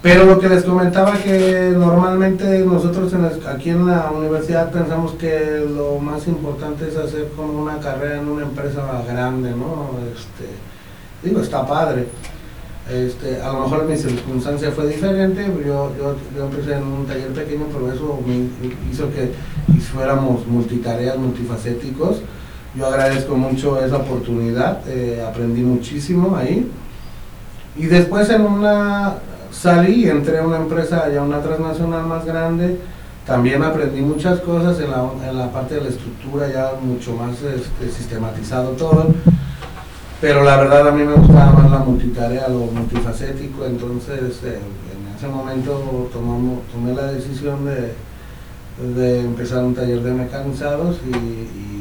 pero 0.00 0.24
lo 0.24 0.38
que 0.38 0.48
les 0.48 0.62
comentaba 0.62 1.18
que 1.18 1.72
normalmente 1.76 2.60
nosotros 2.60 3.12
aquí 3.48 3.70
en 3.70 3.86
la 3.86 4.10
universidad 4.12 4.70
pensamos 4.70 5.12
que 5.12 5.66
lo 5.74 5.98
más 5.98 6.28
importante 6.28 6.88
es 6.88 6.96
hacer 6.96 7.30
como 7.34 7.62
una 7.62 7.80
carrera 7.80 8.18
en 8.18 8.28
una 8.28 8.44
empresa 8.44 9.02
grande, 9.08 9.50
¿no? 9.50 9.90
Este, 10.14 10.48
digo, 11.22 11.40
está 11.40 11.66
padre. 11.66 12.06
Este, 12.88 13.42
a 13.42 13.52
lo 13.52 13.60
mejor 13.60 13.84
mi 13.86 13.96
circunstancia 13.96 14.70
fue 14.70 14.86
diferente, 14.86 15.44
yo, 15.66 15.92
yo, 15.98 16.16
yo 16.34 16.44
empecé 16.44 16.74
en 16.74 16.84
un 16.84 17.04
taller 17.04 17.28
pequeño, 17.34 17.66
pero 17.70 17.92
eso 17.92 18.18
me 18.24 18.48
hizo 18.90 19.10
que 19.10 19.32
fuéramos 19.80 20.46
multitareas, 20.46 21.18
multifacéticos. 21.18 22.22
Yo 22.76 22.86
agradezco 22.86 23.34
mucho 23.34 23.84
esa 23.84 23.96
oportunidad, 23.96 24.80
eh, 24.88 25.22
aprendí 25.28 25.62
muchísimo 25.62 26.36
ahí. 26.36 26.70
Y 27.76 27.86
después 27.86 28.30
en 28.30 28.42
una 28.42 29.16
salí, 29.50 30.08
entré 30.08 30.38
a 30.38 30.46
una 30.46 30.56
empresa, 30.56 31.10
ya 31.12 31.22
una 31.22 31.40
transnacional 31.40 32.06
más 32.06 32.24
grande, 32.24 32.78
también 33.26 33.62
aprendí 33.62 34.00
muchas 34.00 34.40
cosas 34.40 34.80
en 34.80 34.90
la, 34.90 35.08
en 35.28 35.36
la 35.36 35.52
parte 35.52 35.74
de 35.74 35.82
la 35.82 35.88
estructura, 35.88 36.48
ya 36.50 36.72
mucho 36.80 37.14
más 37.14 37.42
este, 37.42 37.90
sistematizado 37.90 38.70
todo, 38.70 39.08
pero 40.20 40.42
la 40.42 40.56
verdad 40.56 40.88
a 40.88 40.92
mí 40.92 41.04
me 41.04 41.14
gustaba 41.14 41.52
más 41.52 41.70
la 41.70 41.78
multitarea, 41.78 42.48
lo 42.48 42.60
multifacético, 42.60 43.66
entonces 43.66 44.40
en 44.42 45.16
ese 45.16 45.28
momento 45.28 46.08
tomamos, 46.12 46.60
tomé 46.72 46.94
la 46.94 47.12
decisión 47.12 47.64
de, 47.64 47.92
de 48.94 49.20
empezar 49.20 49.64
un 49.64 49.74
taller 49.74 50.00
de 50.02 50.12
mecanizados 50.12 50.96
y, 51.06 51.77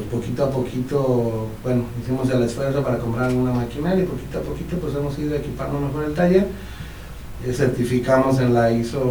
pues 0.00 0.22
poquito 0.22 0.44
a 0.44 0.50
poquito, 0.50 1.48
bueno, 1.62 1.84
hicimos 2.00 2.30
el 2.30 2.42
esfuerzo 2.42 2.82
para 2.82 2.98
comprar 2.98 3.32
una 3.32 3.52
maquinaria 3.52 4.04
y 4.04 4.06
poquito 4.06 4.38
a 4.38 4.42
poquito 4.42 4.76
pues 4.78 4.94
hemos 4.94 5.18
ido 5.18 5.34
equipando 5.34 5.80
mejor 5.80 6.04
el 6.04 6.14
taller. 6.14 6.46
Certificamos 7.52 8.38
en 8.38 8.52
la 8.52 8.70
ISO 8.70 9.02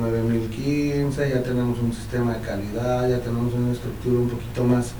9015, 0.00 1.30
ya 1.30 1.42
tenemos 1.42 1.78
un 1.78 1.92
sistema 1.92 2.34
de 2.34 2.40
calidad, 2.40 3.08
ya 3.08 3.20
tenemos 3.20 3.54
una 3.54 3.72
estructura 3.72 4.18
un 4.18 4.28
poquito 4.28 4.64
más, 4.64 4.92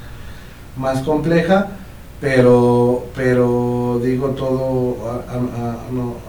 más 0.77 1.03
compleja 1.03 1.69
pero 2.21 3.05
pero 3.15 4.01
digo 4.03 4.29
todo 4.31 4.97
a, 5.29 5.39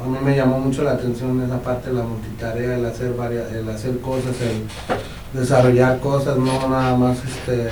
mí 0.05 0.17
me 0.21 0.35
llamó 0.35 0.59
mucho 0.59 0.83
la 0.83 0.91
atención 0.91 1.41
esa 1.41 1.61
parte 1.61 1.89
de 1.89 1.95
la 1.95 2.03
multitarea 2.03 2.75
el 2.75 2.85
hacer 2.85 3.13
varias 3.13 3.49
el 3.53 3.69
hacer 3.69 3.99
cosas 4.01 4.35
el 4.41 5.39
desarrollar 5.39 5.99
cosas 6.01 6.37
no 6.37 6.67
nada 6.67 6.97
más 6.97 7.19
este 7.23 7.69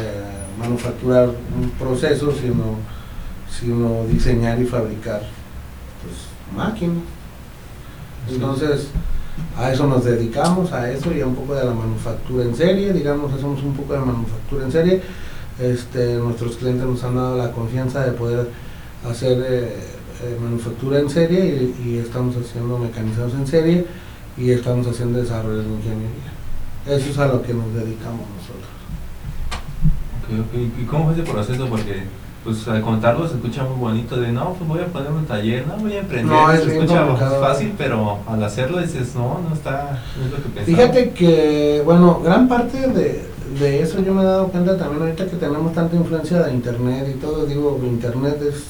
manufacturar 0.59 1.29
un 1.29 1.69
proceso 1.71 2.31
sino 2.31 2.77
sino 3.49 4.05
diseñar 4.05 4.61
y 4.61 4.65
fabricar 4.65 5.21
pues 6.01 6.55
máquinas 6.55 7.03
entonces 8.29 8.89
a 9.57 9.71
eso 9.71 9.87
nos 9.87 10.03
dedicamos 10.05 10.71
a 10.71 10.89
eso 10.91 11.13
y 11.13 11.21
a 11.21 11.27
un 11.27 11.35
poco 11.35 11.55
de 11.55 11.65
la 11.65 11.73
manufactura 11.73 12.43
en 12.43 12.55
serie 12.55 12.93
digamos 12.93 13.33
hacemos 13.33 13.61
un 13.63 13.73
poco 13.73 13.93
de 13.93 13.99
manufactura 13.99 14.65
en 14.65 14.71
serie 14.71 15.01
este, 15.59 16.15
nuestros 16.15 16.57
clientes 16.57 16.85
nos 16.85 17.03
han 17.03 17.15
dado 17.15 17.37
la 17.37 17.51
confianza 17.51 18.05
de 18.05 18.11
poder 18.11 18.49
hacer 19.09 19.37
eh, 19.47 19.95
eh, 20.23 20.37
manufactura 20.41 20.99
en 20.99 21.09
serie 21.09 21.73
y, 21.83 21.97
estamos 21.97 22.35
haciendo 22.35 22.77
mecanizados 22.77 23.33
en 23.33 23.47
serie 23.47 23.85
y 24.37 24.51
estamos 24.51 24.85
haciendo 24.87 25.19
desarrollo 25.19 25.61
de 25.61 25.69
ingeniería. 25.69 26.31
Eso 26.87 27.09
es 27.09 27.17
a 27.17 27.27
lo 27.27 27.41
que 27.41 27.53
nos 27.53 27.73
dedicamos 27.73 28.27
nosotros. 28.37 28.64
¿Y 30.29 30.83
cómo 30.85 31.05
fue 31.05 31.13
ese 31.13 31.31
proceso? 31.31 31.67
Porque 31.67 32.03
pues 32.45 32.67
al 32.67 32.81
contarlo 32.81 33.27
se 33.27 33.35
escucha 33.35 33.63
muy 33.63 33.79
bonito 33.79 34.17
de 34.17 34.31
no, 34.31 34.53
pues 34.53 34.69
voy 34.69 34.79
a 34.79 34.85
poner 34.85 35.11
un 35.11 35.25
taller, 35.25 35.65
no 35.65 35.77
voy 35.77 35.93
a 35.93 35.99
emprender, 35.99 36.31
no, 36.31 36.51
es 36.51 36.61
se 36.61 36.77
escucha 36.77 37.03
fácil, 37.41 37.73
pero 37.75 38.19
al 38.27 38.43
hacerlo 38.43 38.79
dices, 38.79 39.15
no, 39.15 39.41
no 39.49 39.55
está, 39.55 40.03
no 40.15 40.25
es 40.25 40.31
lo 40.31 40.37
que 40.37 40.49
pensaba. 40.49 40.65
Fíjate 40.65 41.09
que, 41.09 41.81
bueno, 41.83 42.21
gran 42.23 42.47
parte 42.47 42.87
de, 42.87 43.25
de 43.59 43.81
eso 43.81 43.99
yo 44.03 44.13
me 44.13 44.21
he 44.21 44.25
dado 44.25 44.49
cuenta 44.49 44.77
también 44.77 45.01
ahorita 45.01 45.25
que 45.25 45.37
tenemos 45.37 45.73
tanta 45.73 45.95
influencia 45.95 46.43
de 46.43 46.53
internet 46.53 47.07
y 47.15 47.19
todo, 47.19 47.47
digo, 47.47 47.79
internet 47.83 48.39
es, 48.41 48.63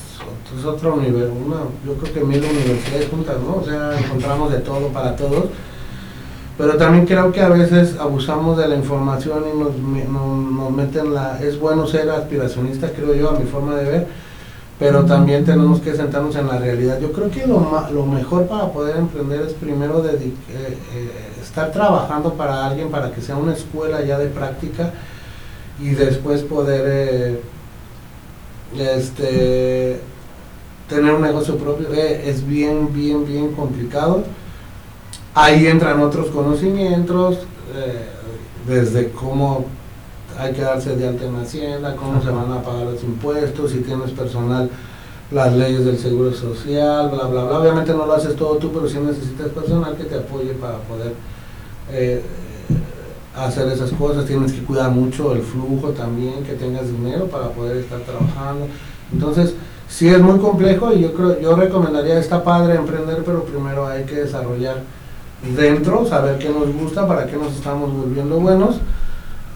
es 0.58 0.66
otro 0.66 0.96
nivel, 0.96 1.32
una, 1.46 1.58
yo 1.86 1.96
creo 1.96 2.14
que 2.14 2.22
mil 2.22 2.42
universidades 2.42 3.10
juntas, 3.10 3.36
¿no? 3.46 3.58
O 3.58 3.66
sea, 3.66 4.00
encontramos 4.00 4.54
de 4.54 4.60
todo 4.60 4.88
para 4.88 5.18
todos, 5.18 5.48
pero 6.58 6.78
también 6.78 7.06
creo 7.06 7.32
que 7.32 7.42
a 7.42 7.50
veces 7.50 7.98
abusamos 8.00 8.58
de 8.58 8.68
la 8.68 8.76
información 8.76 9.44
y 9.54 9.58
nos, 9.58 9.78
nos, 9.78 10.72
meten 10.72 11.14
la, 11.14 11.40
es 11.42 11.60
bueno 11.60 11.86
ser 11.86 12.10
aspiracionista, 12.10 12.90
creo 12.92 13.14
yo, 13.14 13.30
a 13.32 13.40
mi 13.40 13.46
forma 13.46 13.76
de 13.76 13.84
ver, 13.84 14.08
pero 14.80 15.04
también 15.04 15.44
tenemos 15.44 15.82
que 15.82 15.94
sentarnos 15.96 16.36
en 16.38 16.48
la 16.48 16.58
realidad. 16.58 17.00
Yo 17.00 17.12
creo 17.12 17.30
que 17.30 17.46
lo, 17.46 17.88
lo 17.92 18.06
mejor 18.06 18.48
para 18.48 18.72
poder 18.72 18.98
emprender 18.98 19.42
es 19.42 19.54
primero 19.54 20.06
eh, 20.06 20.18
eh, 20.54 21.18
estar 21.42 21.72
trabajando 21.72 22.34
para 22.34 22.66
alguien 22.66 22.90
para 22.90 23.12
que 23.12 23.22
sea 23.22 23.36
una 23.36 23.54
escuela 23.54 24.02
ya 24.04 24.18
de 24.18 24.28
práctica 24.28 24.92
y 25.82 25.90
después 25.90 26.42
poder 26.44 26.84
eh, 26.88 27.42
este 28.78 30.00
tener 30.88 31.14
un 31.14 31.22
negocio 31.22 31.58
propio. 31.58 31.90
Es 31.94 32.46
bien 32.46 32.94
bien 32.94 33.26
bien 33.26 33.54
complicado 33.54 34.24
ahí 35.36 35.68
entran 35.68 36.02
otros 36.02 36.28
conocimientos 36.28 37.40
eh, 37.76 38.10
desde 38.68 39.12
cómo 39.12 39.66
hay 40.38 40.54
que 40.54 40.62
darse 40.62 40.96
de 40.96 41.08
alta 41.08 41.26
en 41.26 41.36
hacienda 41.36 41.96
cómo 41.96 42.22
se 42.22 42.30
van 42.30 42.52
a 42.52 42.62
pagar 42.64 42.86
los 42.88 43.04
impuestos 43.04 43.72
si 43.72 43.80
tienes 43.80 44.12
personal 44.12 44.70
las 45.32 45.54
leyes 45.54 45.86
del 45.86 46.00
seguro 46.00 46.34
social 46.34 47.10
bla 47.10 47.26
bla 47.26 47.44
bla. 47.44 47.60
Obviamente 47.60 47.94
no 47.94 48.06
lo 48.06 48.14
haces 48.14 48.36
todo 48.36 48.56
tú 48.56 48.72
pero 48.72 48.88
si 48.88 48.98
necesitas 48.98 49.50
personal 49.50 49.96
que 49.96 50.06
te 50.06 50.16
apoye 50.16 50.54
para 50.54 50.78
poder 50.80 51.14
eh, 51.92 52.24
hacer 53.36 53.68
esas 53.68 53.92
cosas, 53.92 54.26
tienes 54.26 54.54
que 54.54 54.64
cuidar 54.64 54.92
mucho 54.92 55.34
el 55.34 55.42
flujo 55.42 55.90
también, 55.90 56.44
que 56.44 56.54
tengas 56.54 56.88
dinero 56.88 57.26
para 57.26 57.50
poder 57.50 57.78
estar 57.78 58.00
trabajando. 58.00 58.68
Entonces, 59.12 59.54
sí 59.90 60.08
es 60.08 60.20
muy 60.22 60.40
complejo 60.40 60.94
y 60.94 61.02
yo 61.02 61.14
creo, 61.14 61.40
yo 61.40 61.56
recomendaría, 61.56 62.18
está 62.18 62.44
padre 62.44 62.76
emprender, 62.76 63.24
pero 63.26 63.44
primero 63.44 63.86
hay 63.88 64.04
que 64.06 64.16
desarrollar 64.16 64.84
dentro, 65.54 66.06
saber 66.06 66.38
qué 66.38 66.50
nos 66.50 66.74
gusta, 66.74 67.08
para 67.08 67.26
qué 67.26 67.38
nos 67.38 67.54
estamos 67.54 67.92
volviendo 67.94 68.40
buenos 68.40 68.78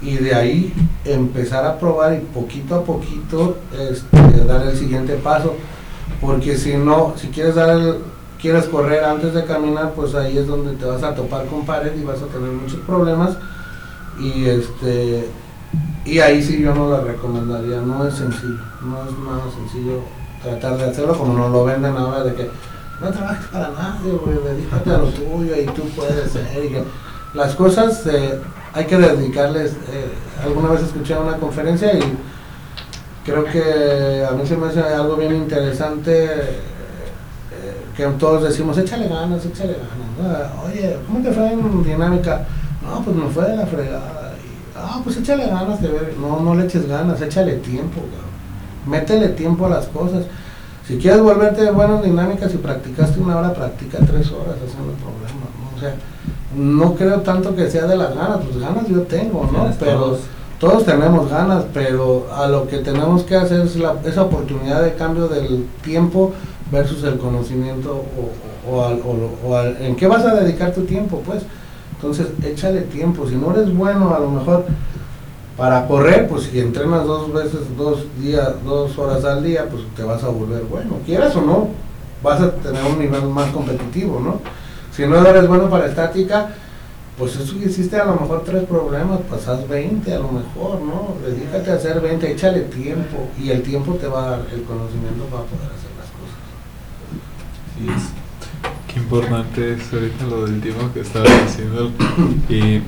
y 0.01 0.15
de 0.15 0.33
ahí 0.33 0.73
empezar 1.05 1.65
a 1.65 1.77
probar 1.77 2.13
y 2.13 2.19
poquito 2.19 2.75
a 2.75 2.83
poquito 2.83 3.57
este, 3.77 4.45
dar 4.45 4.67
el 4.67 4.77
siguiente 4.77 5.15
paso. 5.15 5.55
Porque 6.21 6.57
si 6.57 6.75
no, 6.75 7.13
si 7.17 7.27
quieres 7.27 7.55
dar 7.55 7.69
el, 7.69 7.97
quieres 8.41 8.65
correr 8.65 9.03
antes 9.03 9.33
de 9.33 9.45
caminar, 9.45 9.93
pues 9.95 10.15
ahí 10.15 10.37
es 10.37 10.47
donde 10.47 10.73
te 10.75 10.85
vas 10.85 11.03
a 11.03 11.13
topar 11.13 11.45
con 11.45 11.65
pared 11.65 11.91
y 11.95 12.03
vas 12.03 12.21
a 12.21 12.27
tener 12.27 12.51
muchos 12.51 12.79
problemas. 12.81 13.37
Y 14.19 14.45
este 14.45 15.29
y 16.05 16.19
ahí 16.19 16.41
sí 16.41 16.61
yo 16.61 16.73
no 16.73 16.89
la 16.89 17.01
recomendaría, 17.01 17.81
no 17.81 18.07
es 18.07 18.15
sencillo, 18.15 18.59
no 18.81 19.03
es 19.03 19.17
nada 19.19 19.43
sencillo 19.53 19.99
tratar 20.41 20.77
de 20.77 20.85
hacerlo 20.85 21.17
como 21.17 21.33
nos 21.33 21.51
lo 21.51 21.65
venden 21.65 21.95
ahora 21.95 22.23
de 22.23 22.33
que 22.33 22.49
no 23.01 23.11
trabajes 23.11 23.45
para 23.47 23.69
nadie, 23.69 24.11
güey, 24.11 24.37
dedícate 24.43 24.89
a 24.89 24.97
lo 24.97 25.07
tuyo 25.07 25.55
y 25.55 25.65
tú 25.67 25.83
puedes 25.95 26.31
ser. 26.31 26.85
las 27.33 27.55
cosas 27.55 28.05
eh, 28.07 28.39
hay 28.73 28.85
que 28.85 28.97
dedicarles, 28.97 29.73
eh, 29.91 30.11
alguna 30.43 30.69
vez 30.69 30.81
escuché 30.83 31.17
una 31.17 31.37
conferencia 31.37 31.93
y 31.93 32.01
creo 33.25 33.45
que 33.45 34.25
a 34.29 34.31
mí 34.31 34.45
se 34.45 34.57
me 34.57 34.67
hace 34.67 34.81
algo 34.81 35.15
bien 35.15 35.35
interesante 35.35 36.69
que 37.99 38.05
todos 38.17 38.43
decimos, 38.43 38.77
échale 38.77 39.09
ganas, 39.09 39.45
échale 39.45 39.75
ganas. 39.75 40.51
Oye, 40.65 40.97
¿cómo 41.05 41.21
te 41.21 41.33
fue 41.33 41.51
en 41.51 41.83
dinámica? 41.83 42.45
No, 42.81 43.01
pues 43.03 43.13
me 43.13 43.27
fue 43.27 43.43
de 43.43 43.57
la 43.57 43.65
fregada. 43.65 44.33
ah, 44.73 45.01
pues 45.03 45.17
échale 45.17 45.47
ganas 45.47 45.81
de 45.81 45.89
ver. 45.89 46.15
No, 46.17 46.39
no 46.39 46.55
le 46.55 46.63
eches 46.63 46.87
ganas, 46.87 47.21
échale 47.21 47.55
tiempo, 47.57 47.99
Métele 48.85 49.27
tiempo 49.29 49.65
a 49.65 49.69
las 49.69 49.87
cosas. 49.87 50.23
Si 50.89 50.97
quieres 50.97 51.21
volverte 51.21 51.69
bueno 51.69 51.97
en 51.97 52.09
dinámica, 52.09 52.49
si 52.49 52.57
practicaste 52.57 53.19
una 53.19 53.37
hora, 53.37 53.53
practica 53.53 53.99
tres 53.99 54.31
horas, 54.31 54.55
ese 54.65 54.75
no 54.79 54.91
es 54.91 54.97
problema. 54.97 55.45
¿no? 55.61 55.77
O 55.77 55.79
sea, 55.79 55.93
no 56.57 56.95
creo 56.95 57.21
tanto 57.21 57.55
que 57.55 57.69
sea 57.69 57.85
de 57.85 57.95
las 57.95 58.15
ganas, 58.15 58.39
pues 58.43 58.57
ganas 58.57 58.87
yo 58.87 59.01
tengo, 59.03 59.47
¿no? 59.53 59.71
Pero 59.79 60.17
todos 60.59 60.85
tenemos 60.85 61.29
ganas, 61.29 61.65
pero 61.75 62.25
a 62.35 62.47
lo 62.47 62.67
que 62.67 62.79
tenemos 62.79 63.21
que 63.21 63.35
hacer 63.35 63.61
es 63.61 63.75
la, 63.75 63.97
esa 64.03 64.23
oportunidad 64.23 64.81
de 64.81 64.95
cambio 64.95 65.27
del 65.27 65.67
tiempo 65.83 66.31
versus 66.71 67.03
el 67.03 67.19
conocimiento 67.19 68.03
o, 68.67 68.81
o, 69.47 69.59
en 69.79 69.95
qué 69.95 70.07
vas 70.07 70.25
a 70.25 70.33
dedicar 70.33 70.73
tu 70.73 70.85
tiempo, 70.85 71.21
pues. 71.23 71.43
Entonces, 71.97 72.29
échale 72.43 72.81
tiempo. 72.81 73.29
Si 73.29 73.35
no 73.35 73.51
eres 73.51 73.71
bueno, 73.77 74.15
a 74.15 74.19
lo 74.19 74.31
mejor 74.31 74.65
para 75.59 75.85
correr, 75.87 76.27
pues 76.29 76.43
si 76.45 76.59
entrenas 76.59 77.05
dos 77.05 77.33
veces, 77.33 77.59
dos 77.77 78.05
días, 78.17 78.53
dos 78.63 78.97
horas 78.97 79.25
al 79.25 79.43
día, 79.43 79.67
pues 79.69 79.83
te 79.93 80.03
vas 80.03 80.23
a 80.23 80.29
volver 80.29 80.63
bueno. 80.63 80.99
Quieras 81.05 81.35
o 81.35 81.41
no, 81.41 81.67
vas 82.23 82.39
a 82.39 82.51
tener 82.51 82.81
un 82.85 82.97
nivel 82.97 83.23
más 83.23 83.51
competitivo, 83.51 84.21
¿no? 84.21 84.39
Si 84.95 85.05
no 85.05 85.17
eres 85.17 85.47
bueno 85.49 85.69
para 85.69 85.87
estática, 85.87 86.55
pues 87.17 87.35
eso 87.35 87.57
hiciste 87.57 87.97
a 87.97 88.05
lo 88.05 88.13
mejor 88.13 88.43
tres 88.45 88.63
problemas, 88.63 89.19
pasas 89.29 89.67
20 89.67 90.13
a 90.13 90.19
lo 90.19 90.31
mejor, 90.31 90.79
¿no? 90.81 91.15
Dedícate 91.27 91.71
a 91.71 91.75
hacer 91.75 91.99
20, 91.99 92.31
échale 92.31 92.61
tiempo 92.61 93.27
y 93.37 93.49
el 93.49 93.61
tiempo 93.61 93.95
te 93.95 94.07
va 94.07 94.23
a 94.23 94.29
dar 94.29 94.39
el 94.53 94.63
conocimiento 94.63 95.25
para 95.25 95.43
poder 95.43 95.65
hacer. 95.65 95.89
Qué 98.87 98.99
importante 98.99 99.73
es 99.73 99.93
ahorita 99.93 100.25
lo 100.25 100.45
del 100.45 100.61
tiempo 100.61 100.89
que 100.93 101.01
estabas 101.01 101.31
diciendo. 101.45 101.91
Y 102.49 102.81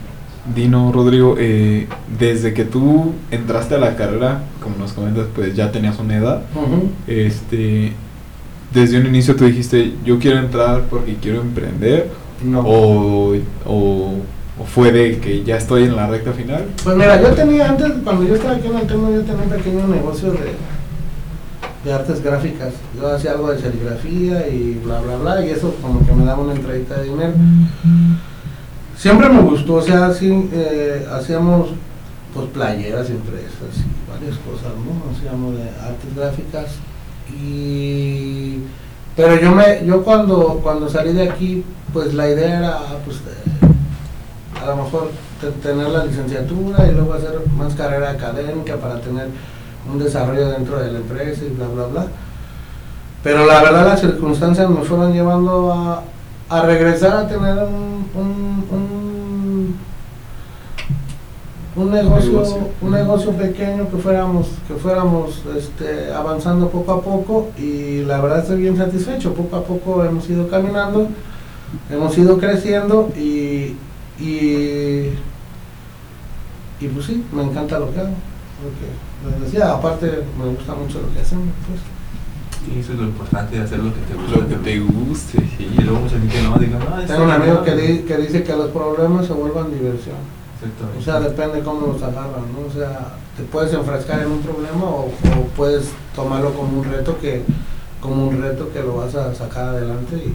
Dino, 0.56 0.92
Rodrigo, 0.92 1.36
eh, 1.38 1.88
desde 2.20 2.54
que 2.54 2.66
tú 2.66 3.14
entraste 3.30 3.76
a 3.76 3.78
la 3.78 3.96
carrera, 3.96 4.44
como 4.62 4.78
nos 4.78 4.94
comentas, 4.94 5.28
pues 5.36 5.56
ya 5.56 5.72
tenías 5.72 6.00
una 6.00 6.18
edad. 6.18 6.42
Este, 7.08 7.94
desde 8.74 9.00
un 9.00 9.08
inicio 9.08 9.36
tú 9.36 9.46
dijiste, 9.46 9.94
yo 10.04 10.20
quiero 10.20 10.40
entrar 10.40 10.84
porque 10.90 11.16
quiero 11.16 11.42
emprender. 11.42 12.10
O, 12.56 13.36
o, 13.68 14.14
fue 14.66 14.92
de 14.92 15.20
que 15.20 15.44
ya 15.44 15.58
estoy 15.58 15.84
en 15.84 15.96
la 15.96 16.08
recta 16.08 16.34
final. 16.34 16.66
Pues 16.84 16.96
mira, 16.96 17.22
yo 17.22 17.30
tenía 17.30 17.70
antes, 17.70 17.92
cuando 18.04 18.24
yo 18.24 18.36
estaba 18.36 18.56
aquí 18.56 18.68
en 18.68 18.78
el 18.78 18.88
tema, 18.88 19.10
yo 19.12 19.22
tenía 19.22 19.44
un 19.44 19.50
pequeño 19.50 19.88
negocio 19.88 20.32
de 20.32 20.56
de 21.84 21.94
artes 21.94 22.22
gráficas. 22.24 22.74
Yo 22.96 23.08
hacía 23.08 23.32
algo 23.32 23.52
de 23.52 23.60
serigrafía 23.60 24.48
y 24.48 24.80
bla, 24.84 25.02
bla, 25.02 25.18
bla, 25.18 25.46
y 25.46 25.50
eso 25.50 25.76
como 25.82 26.06
que 26.06 26.12
me 26.14 26.26
daba 26.26 26.44
una 26.44 26.54
entradita 26.54 27.00
de 27.00 27.10
dinero. 27.10 27.34
Siempre 29.02 29.30
me 29.30 29.42
gustó, 29.42 29.74
o 29.74 29.82
sea, 29.82 30.06
así, 30.06 30.48
eh, 30.54 31.08
hacíamos 31.12 31.70
pues 32.36 32.48
playeras, 32.50 33.10
impresas 33.10 33.80
y 33.80 34.12
varias 34.12 34.38
cosas, 34.38 34.74
¿no? 34.78 35.12
Hacíamos 35.12 35.56
de 35.56 35.64
artes 35.64 36.16
gráficas 36.16 36.76
y 37.36 38.60
Pero 39.16 39.42
yo 39.42 39.54
me, 39.54 39.84
yo 39.88 40.04
cuando, 40.04 40.60
cuando 40.62 40.88
salí 40.88 41.14
de 41.14 41.28
aquí, 41.28 41.66
pues 41.92 42.14
la 42.14 42.30
idea 42.30 42.60
era, 42.60 42.78
pues, 43.04 43.18
a 44.62 44.68
lo 44.68 44.84
mejor 44.84 45.10
tener 45.64 45.88
la 45.90 46.06
licenciatura 46.06 46.88
y 46.88 46.94
luego 46.94 47.16
hacer 47.16 47.42
más 47.58 47.74
carrera 47.74 48.12
académica 48.12 48.76
para 48.78 49.02
tener 49.02 49.30
un 49.92 49.98
desarrollo 49.98 50.50
dentro 50.50 50.78
de 50.78 50.92
la 50.92 51.00
empresa 51.00 51.44
y 51.44 51.50
bla, 51.50 51.68
bla, 51.70 51.86
bla. 51.88 52.06
Pero 53.24 53.48
la 53.48 53.64
verdad 53.64 53.84
las 53.84 54.02
circunstancias 54.02 54.70
me 54.70 54.84
fueron 54.84 55.12
llevando 55.12 55.74
a, 55.74 56.04
a 56.52 56.62
regresar 56.64 57.16
a 57.16 57.28
tener 57.28 57.58
un, 58.14 58.61
un, 61.84 61.92
negocio, 61.92 62.44
un 62.82 62.92
negocio 62.92 63.32
pequeño 63.32 63.90
que 63.90 63.98
fuéramos, 63.98 64.48
que 64.68 64.74
fuéramos 64.76 65.42
este, 65.58 66.14
avanzando 66.14 66.70
poco 66.70 66.92
a 66.92 67.02
poco 67.02 67.50
y 67.58 68.04
la 68.04 68.22
verdad 68.22 68.40
estoy 68.40 68.62
bien 68.62 68.78
satisfecho. 68.78 69.34
Poco 69.34 69.56
a 69.56 69.64
poco 69.64 70.04
hemos 70.04 70.30
ido 70.30 70.48
caminando, 70.48 71.08
hemos 71.90 72.18
ido 72.18 72.38
creciendo 72.38 73.10
y, 73.18 73.76
y, 74.20 75.10
y 76.80 76.88
pues 76.94 77.06
sí, 77.06 77.24
me 77.32 77.44
encanta 77.44 77.80
lo 77.80 77.92
que 77.94 78.00
hago. 78.00 78.16
Porque 78.62 79.32
les 79.32 79.42
decía, 79.46 79.74
aparte 79.74 80.24
me 80.38 80.46
gusta 80.54 80.76
mucho 80.76 81.02
lo 81.02 81.14
que 81.14 81.20
hacemos. 81.22 81.50
Pues. 81.68 81.82
Y 82.76 82.80
eso 82.80 82.94
es 82.94 83.00
lo 83.00 83.06
importante 83.06 83.58
de 83.58 83.64
hacer 83.64 83.80
lo 83.80 83.92
que 83.92 84.02
te 84.02 84.14
gusta. 84.14 84.38
Lo 84.38 84.48
que 84.48 84.56
te 84.56 84.80
guste. 84.80 85.38
Y 85.60 85.82
luego 85.82 86.02
mucha 86.02 86.20
gente 86.20 86.42
no, 86.44 86.58
diga, 86.60 86.78
no, 86.78 87.08
Tengo 87.08 87.24
un 87.24 87.32
amigo 87.32 87.64
que, 87.64 88.04
que 88.06 88.18
dice 88.18 88.44
que 88.44 88.56
los 88.56 88.70
problemas 88.70 89.26
se 89.26 89.34
vuelvan 89.34 89.72
diversión. 89.72 90.41
O 90.98 91.02
sea, 91.02 91.20
depende 91.20 91.62
cómo 91.62 91.88
los 91.88 92.04
agarran, 92.04 92.52
¿no? 92.54 92.68
O 92.68 92.72
sea, 92.72 93.16
te 93.36 93.44
puedes 93.44 93.74
enfrascar 93.74 94.22
en 94.22 94.32
un 94.32 94.42
problema 94.42 94.84
o, 94.86 95.06
o, 95.06 95.48
puedes 95.56 95.92
tomarlo 96.16 96.54
como 96.54 96.80
un 96.80 96.84
reto 96.84 97.18
que 97.20 97.44
como 98.00 98.28
un 98.28 98.42
reto 98.42 98.72
que 98.72 98.82
lo 98.82 98.98
vas 98.98 99.14
a 99.16 99.34
sacar 99.34 99.70
adelante 99.70 100.16
y 100.18 100.34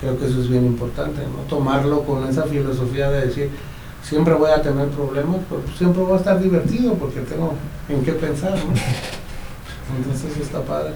creo 0.00 0.18
que 0.18 0.26
eso 0.26 0.40
es 0.40 0.48
bien 0.48 0.64
importante, 0.64 1.20
¿no? 1.22 1.48
Tomarlo 1.48 2.02
con 2.02 2.26
esa 2.28 2.44
filosofía 2.44 3.10
de 3.10 3.26
decir, 3.26 3.50
siempre 4.02 4.34
voy 4.34 4.50
a 4.50 4.62
tener 4.62 4.88
problemas, 4.88 5.36
pero 5.48 5.62
siempre 5.76 6.02
voy 6.02 6.14
a 6.14 6.16
estar 6.16 6.40
divertido 6.40 6.94
porque 6.94 7.20
tengo 7.20 7.54
en 7.88 8.02
qué 8.02 8.12
pensar, 8.12 8.52
¿no? 8.52 8.72
Entonces 9.98 10.32
eso 10.32 10.42
está 10.42 10.60
padre 10.62 10.92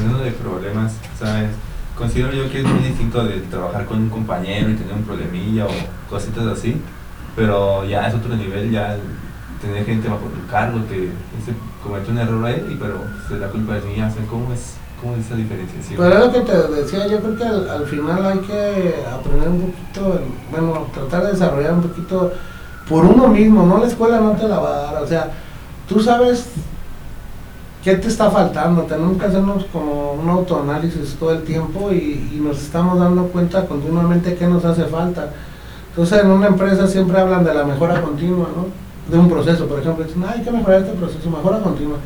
uno 0.00 0.18
de 0.18 0.30
problemas, 0.32 0.94
¿sabes? 1.18 1.50
Considero 1.96 2.32
yo 2.32 2.50
que 2.50 2.60
es 2.60 2.64
muy 2.64 2.82
distinto 2.82 3.24
de 3.24 3.40
trabajar 3.40 3.84
con 3.86 4.00
un 4.00 4.08
compañero 4.08 4.70
y 4.70 4.74
tener 4.74 4.94
un 4.94 5.02
problemilla 5.02 5.66
o 5.66 5.70
cositas 6.08 6.46
así, 6.46 6.80
pero 7.36 7.84
ya 7.84 8.08
es 8.08 8.14
otro 8.14 8.36
nivel, 8.36 8.70
ya 8.70 8.96
tener 9.60 9.84
gente 9.84 10.08
bajo 10.08 10.26
tu 10.26 10.50
cargo 10.50 10.80
que 10.88 11.10
se 11.44 11.52
comete 11.82 12.10
un 12.10 12.18
error 12.18 12.44
ahí, 12.44 12.76
pero 12.80 12.98
se 13.28 13.38
da 13.38 13.48
culpa 13.48 13.74
de 13.74 13.82
mía, 13.82 14.12
¿cómo 14.28 14.52
es? 14.52 14.76
¿Cómo 15.00 15.16
es 15.16 15.26
esa 15.26 15.34
diferenciación? 15.34 15.96
Pero 15.98 16.14
es 16.14 16.26
lo 16.26 16.32
que 16.32 16.40
te 16.40 16.68
decía, 16.68 17.06
yo 17.08 17.20
creo 17.20 17.36
que 17.36 17.44
al, 17.44 17.86
final 17.86 18.24
hay 18.24 18.38
que 18.38 19.04
aprender 19.12 19.48
un 19.48 19.60
poquito, 19.72 20.20
bueno, 20.50 20.86
tratar 20.94 21.24
de 21.24 21.32
desarrollar 21.32 21.74
un 21.74 21.82
poquito 21.82 22.32
por 22.88 23.04
uno 23.04 23.28
mismo, 23.28 23.66
no 23.66 23.78
la 23.78 23.86
escuela 23.86 24.20
no 24.20 24.32
te 24.32 24.46
la 24.46 24.58
va 24.58 24.68
a 24.68 24.92
dar, 24.92 25.02
o 25.02 25.06
sea, 25.06 25.30
tú 25.88 26.00
sabes 26.00 26.48
¿Qué 27.82 27.96
te 27.96 28.06
está 28.06 28.30
faltando? 28.30 28.82
Tenemos 28.82 29.18
que 29.18 29.26
hacernos 29.26 29.64
como 29.72 30.12
un 30.12 30.28
autoanálisis 30.28 31.16
todo 31.18 31.32
el 31.32 31.42
tiempo 31.42 31.90
y, 31.90 32.40
nos 32.40 32.62
estamos 32.62 32.98
dando 32.98 33.24
cuenta 33.26 33.66
continuamente 33.66 34.36
qué 34.36 34.46
nos 34.46 34.64
hace 34.64 34.84
falta. 34.84 35.30
Entonces 35.92 36.20
en 36.20 36.30
una 36.30 36.48
empresa 36.48 36.86
siempre 36.86 37.20
hablan 37.20 37.44
de 37.44 37.54
la 37.54 37.64
mejora 37.64 38.00
continua, 38.02 38.48
¿no? 38.56 38.66
De 39.10 39.18
un 39.18 39.28
proceso, 39.28 39.66
por 39.66 39.80
ejemplo, 39.80 40.04
dicen, 40.04 40.24
hay 40.24 40.42
que 40.42 40.50
mejorar 40.50 40.80
este 40.82 40.92
proceso, 40.92 41.30
mejora 41.30 41.60
continua. 41.60 41.98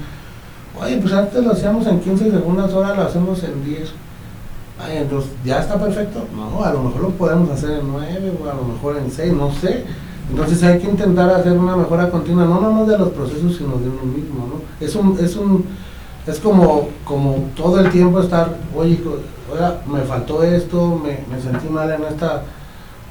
Oye, 0.80 0.98
pues 0.98 1.12
antes 1.12 1.44
lo 1.44 1.52
hacíamos 1.52 1.86
en 1.86 2.00
15 2.00 2.30
segundos, 2.30 2.72
ahora 2.72 2.94
lo 2.94 3.02
hacemos 3.02 3.42
en 3.44 3.64
10. 3.64 3.92
Ay, 4.78 4.98
entonces, 4.98 5.30
¿ya 5.44 5.60
está 5.60 5.76
perfecto? 5.76 6.26
No, 6.34 6.62
a 6.62 6.72
lo 6.72 6.82
mejor 6.82 7.00
lo 7.00 7.10
podemos 7.10 7.48
hacer 7.50 7.78
en 7.78 7.88
9 7.88 8.32
o 8.42 8.50
a 8.50 8.54
lo 8.54 8.64
mejor 8.64 8.96
en 8.96 9.10
6, 9.10 9.32
no 9.32 9.52
sé 9.52 9.84
entonces 10.28 10.62
hay 10.64 10.78
que 10.78 10.90
intentar 10.90 11.30
hacer 11.30 11.52
una 11.52 11.76
mejora 11.76 12.10
continua, 12.10 12.44
no 12.44 12.60
nomás 12.60 12.88
de 12.88 12.98
los 12.98 13.10
procesos, 13.10 13.56
sino 13.56 13.76
de 13.76 13.88
uno 13.88 14.02
mismo, 14.02 14.46
¿no? 14.46 14.84
Es 14.84 14.94
un, 14.96 15.16
es 15.20 15.36
un, 15.36 15.64
es 16.26 16.40
como, 16.40 16.88
como 17.04 17.48
todo 17.54 17.78
el 17.80 17.90
tiempo 17.90 18.20
estar, 18.20 18.56
oye, 18.74 19.00
oiga, 19.52 19.80
me 19.86 20.00
faltó 20.00 20.42
esto, 20.42 21.00
me, 21.02 21.20
me, 21.32 21.40
sentí 21.40 21.68
mal 21.68 21.90
en 21.92 22.02
esta, 22.04 22.42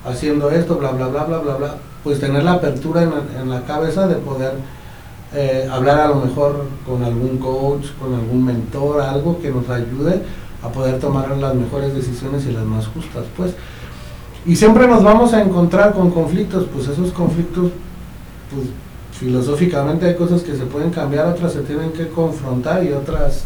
haciendo 0.06 0.49
esto, 0.49 0.78
bla, 0.78 0.91
bla, 0.91 1.08
bla, 1.08 1.24
bla, 1.24 1.38
bla, 1.39 1.56
bla. 1.56 1.76
Pues 2.03 2.20
tener 2.20 2.43
la 2.43 2.53
apertura 2.53 3.03
en, 3.03 3.49
la 3.49 3.62
cabeza 3.62 4.08
de 4.08 4.16
poder 4.16 4.53
eh, 5.34 5.68
hablar 5.72 5.99
a 5.99 6.08
lo 6.08 6.16
mejor 6.16 6.66
con 6.86 7.03
algún 7.03 7.38
coach, 7.38 7.88
con 7.99 8.14
algún 8.14 8.45
mentor, 8.45 9.01
algo 9.01 9.39
que 9.41 9.49
nos 9.49 9.68
ayude 9.70 10.22
a 10.64 10.70
poder 10.70 10.99
tomar 10.99 11.30
las 11.38 11.56
mejores 11.56 11.93
decisiones 11.93 12.45
y 12.45 12.51
las 12.51 12.64
más 12.64 12.88
justas, 12.88 13.24
pues. 13.36 13.53
Y 14.45 14.56
siempre 14.56 14.88
nos 14.88 15.03
vamos 15.03 15.34
a 15.34 15.41
encontrar 15.41 15.93
con 15.93 16.12
conflictos, 16.12 16.68
pues 16.72 16.88
esos 16.88 17.12
conflictos, 17.12 17.72
pues 18.53 18.68
filosóficamente 19.12 20.06
hay 20.06 20.16
cosas 20.16 20.43
que 20.43 20.56
se 20.56 20.66
pueden 20.66 20.91
cambiar, 20.91 21.26
otras 21.28 21.53
se 21.53 21.62
tienen 21.62 21.91
que 21.91 22.10
confrontar 22.10 22.84
y 22.84 22.91
otras 22.91 23.43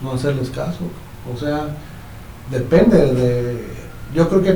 no 0.00 0.12
hacerles 0.12 0.50
caso. 0.50 0.80
O 1.32 1.38
sea, 1.38 1.68
depende 2.50 3.14
de... 3.14 3.71
Yo 4.14 4.28
creo 4.28 4.42
que 4.42 4.52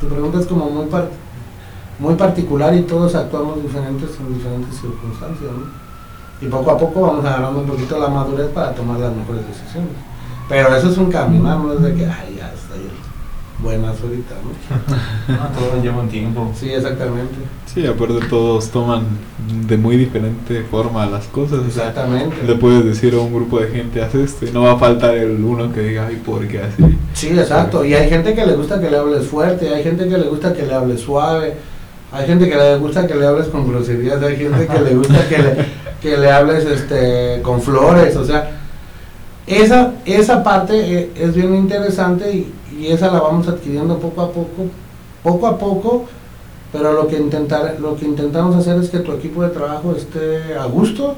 tu 0.00 0.08
pregunta 0.08 0.38
es 0.38 0.46
como 0.46 0.70
muy, 0.70 0.86
muy 1.98 2.14
particular 2.14 2.74
y 2.74 2.82
todos 2.82 3.14
actuamos 3.14 3.62
diferentes 3.62 4.10
en 4.18 4.34
diferentes 4.34 4.80
circunstancias, 4.80 5.50
¿no? 5.50 6.46
Y 6.46 6.50
poco 6.50 6.70
a 6.72 6.78
poco 6.78 7.02
vamos 7.02 7.24
agarrando 7.24 7.60
un 7.60 7.66
poquito 7.66 7.98
la 7.98 8.08
madurez 8.08 8.48
para 8.48 8.74
tomar 8.74 8.98
las 8.98 9.14
mejores 9.14 9.46
decisiones. 9.46 9.92
Pero 10.48 10.74
eso 10.74 10.90
es 10.90 10.98
un 10.98 11.10
caminar, 11.10 11.58
no 11.58 11.72
es 11.72 11.82
de 11.82 11.94
que, 11.94 12.04
ay, 12.04 12.36
ya 12.38 12.52
está 12.52 12.74
buenas 13.62 13.96
ahorita, 14.02 14.34
¿no? 14.42 15.34
no 15.36 15.48
todo 15.48 15.82
lleva 15.82 16.02
un 16.02 16.08
tiempo. 16.08 16.52
Sí, 16.58 16.70
exactamente. 16.70 17.34
Sí, 17.72 17.86
aparte 17.86 18.26
todos 18.28 18.70
toman 18.70 19.06
de 19.66 19.76
muy 19.76 19.96
diferente 19.96 20.62
forma 20.70 21.06
las 21.06 21.26
cosas. 21.26 21.60
Exactamente. 21.66 22.36
le 22.46 22.54
puedes 22.56 22.84
decir 22.84 23.14
a 23.14 23.18
un 23.18 23.32
grupo 23.32 23.60
de 23.60 23.68
gente, 23.68 24.02
haz 24.02 24.14
esto, 24.14 24.46
y 24.46 24.50
no 24.50 24.62
va 24.62 24.72
a 24.72 24.78
faltar 24.78 25.16
el 25.16 25.42
uno 25.42 25.72
que 25.72 25.80
diga, 25.80 26.06
ay, 26.08 26.16
¿por 26.16 26.46
qué 26.46 26.60
así? 26.60 26.98
Sí, 27.14 27.28
exacto. 27.28 27.84
Y 27.84 27.94
hay 27.94 28.08
gente 28.10 28.34
que 28.34 28.44
le 28.44 28.54
gusta 28.54 28.80
que 28.80 28.90
le 28.90 28.96
hables 28.96 29.26
fuerte, 29.26 29.72
hay 29.72 29.82
gente 29.82 30.08
que 30.08 30.18
le 30.18 30.28
gusta 30.28 30.52
que 30.52 30.64
le 30.64 30.74
hables 30.74 31.00
suave, 31.00 31.54
hay 32.12 32.26
gente 32.26 32.48
que 32.48 32.56
le 32.56 32.76
gusta 32.76 33.06
que 33.06 33.14
le 33.14 33.26
hables 33.26 33.46
con 33.46 33.66
groserías, 33.66 34.22
hay 34.22 34.36
gente 34.36 34.66
que 34.66 34.80
le 34.80 34.94
gusta 34.94 35.28
que 35.28 35.38
le, 35.38 35.56
que 36.02 36.16
le 36.18 36.30
hables 36.30 36.64
este, 36.64 37.40
con 37.42 37.62
flores, 37.62 38.16
o 38.16 38.24
sea, 38.24 38.58
esa, 39.46 39.94
esa 40.04 40.42
parte 40.42 40.74
eh, 40.74 41.10
es 41.16 41.34
bien 41.34 41.54
interesante 41.54 42.32
y 42.32 42.52
y 42.82 42.88
esa 42.88 43.12
la 43.12 43.20
vamos 43.20 43.46
adquiriendo 43.46 43.96
poco 43.98 44.22
a 44.22 44.32
poco, 44.32 44.66
poco 45.22 45.46
a 45.46 45.56
poco, 45.56 46.06
pero 46.72 46.92
lo 46.92 47.06
que, 47.06 47.16
intentar, 47.16 47.76
lo 47.78 47.94
que 47.94 48.06
intentamos 48.06 48.56
hacer 48.56 48.76
es 48.78 48.90
que 48.90 48.98
tu 48.98 49.12
equipo 49.12 49.44
de 49.44 49.50
trabajo 49.50 49.94
esté 49.96 50.56
a 50.56 50.64
gusto 50.64 51.14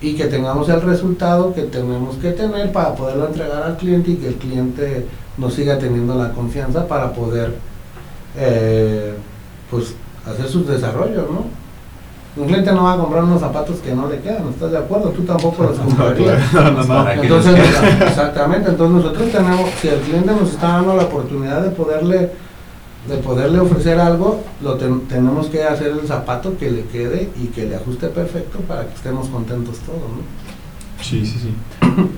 y 0.00 0.14
que 0.14 0.24
tengamos 0.24 0.70
el 0.70 0.80
resultado 0.80 1.52
que 1.52 1.64
tenemos 1.64 2.16
que 2.16 2.30
tener 2.30 2.72
para 2.72 2.94
poderlo 2.94 3.26
entregar 3.26 3.62
al 3.62 3.76
cliente 3.76 4.12
y 4.12 4.16
que 4.16 4.28
el 4.28 4.36
cliente 4.36 5.06
nos 5.36 5.52
siga 5.52 5.78
teniendo 5.78 6.14
la 6.14 6.32
confianza 6.32 6.88
para 6.88 7.12
poder 7.12 7.56
eh, 8.38 9.12
pues 9.70 9.94
hacer 10.24 10.48
sus 10.48 10.66
desarrollos, 10.66 11.30
¿no? 11.30 11.59
Un 12.36 12.46
cliente 12.46 12.72
no 12.72 12.84
va 12.84 12.94
a 12.94 12.96
comprar 12.96 13.24
unos 13.24 13.40
zapatos 13.40 13.80
que 13.80 13.92
no 13.92 14.08
le 14.08 14.20
quedan, 14.20 14.48
¿estás 14.50 14.70
de 14.70 14.78
acuerdo? 14.78 15.08
Tú 15.10 15.22
tampoco 15.22 15.64
los 15.64 15.78
comprarías. 15.78 16.40
entonces, 17.20 17.58
exactamente, 18.00 18.70
entonces 18.70 19.04
nosotros 19.04 19.32
tenemos, 19.32 19.70
si 19.80 19.88
el 19.88 20.00
cliente 20.00 20.32
nos 20.32 20.50
está 20.50 20.68
dando 20.68 20.96
la 20.96 21.04
oportunidad 21.04 21.62
de 21.62 21.70
poderle 21.70 22.30
de 23.08 23.16
poderle 23.16 23.58
ofrecer 23.58 23.98
algo, 23.98 24.42
lo 24.60 24.74
tenemos 24.74 25.46
que 25.46 25.64
hacer 25.64 25.88
el 25.88 26.06
zapato 26.06 26.58
que 26.58 26.70
le 26.70 26.84
quede 26.84 27.30
y 27.42 27.46
que 27.46 27.64
le 27.64 27.76
ajuste 27.76 28.08
perfecto 28.08 28.58
para 28.60 28.86
que 28.86 28.94
estemos 28.94 29.28
contentos 29.28 29.78
todos, 29.78 30.00
¿no? 30.00 31.02
Sí, 31.02 31.24
sí, 31.24 31.38
sí. 31.38 31.54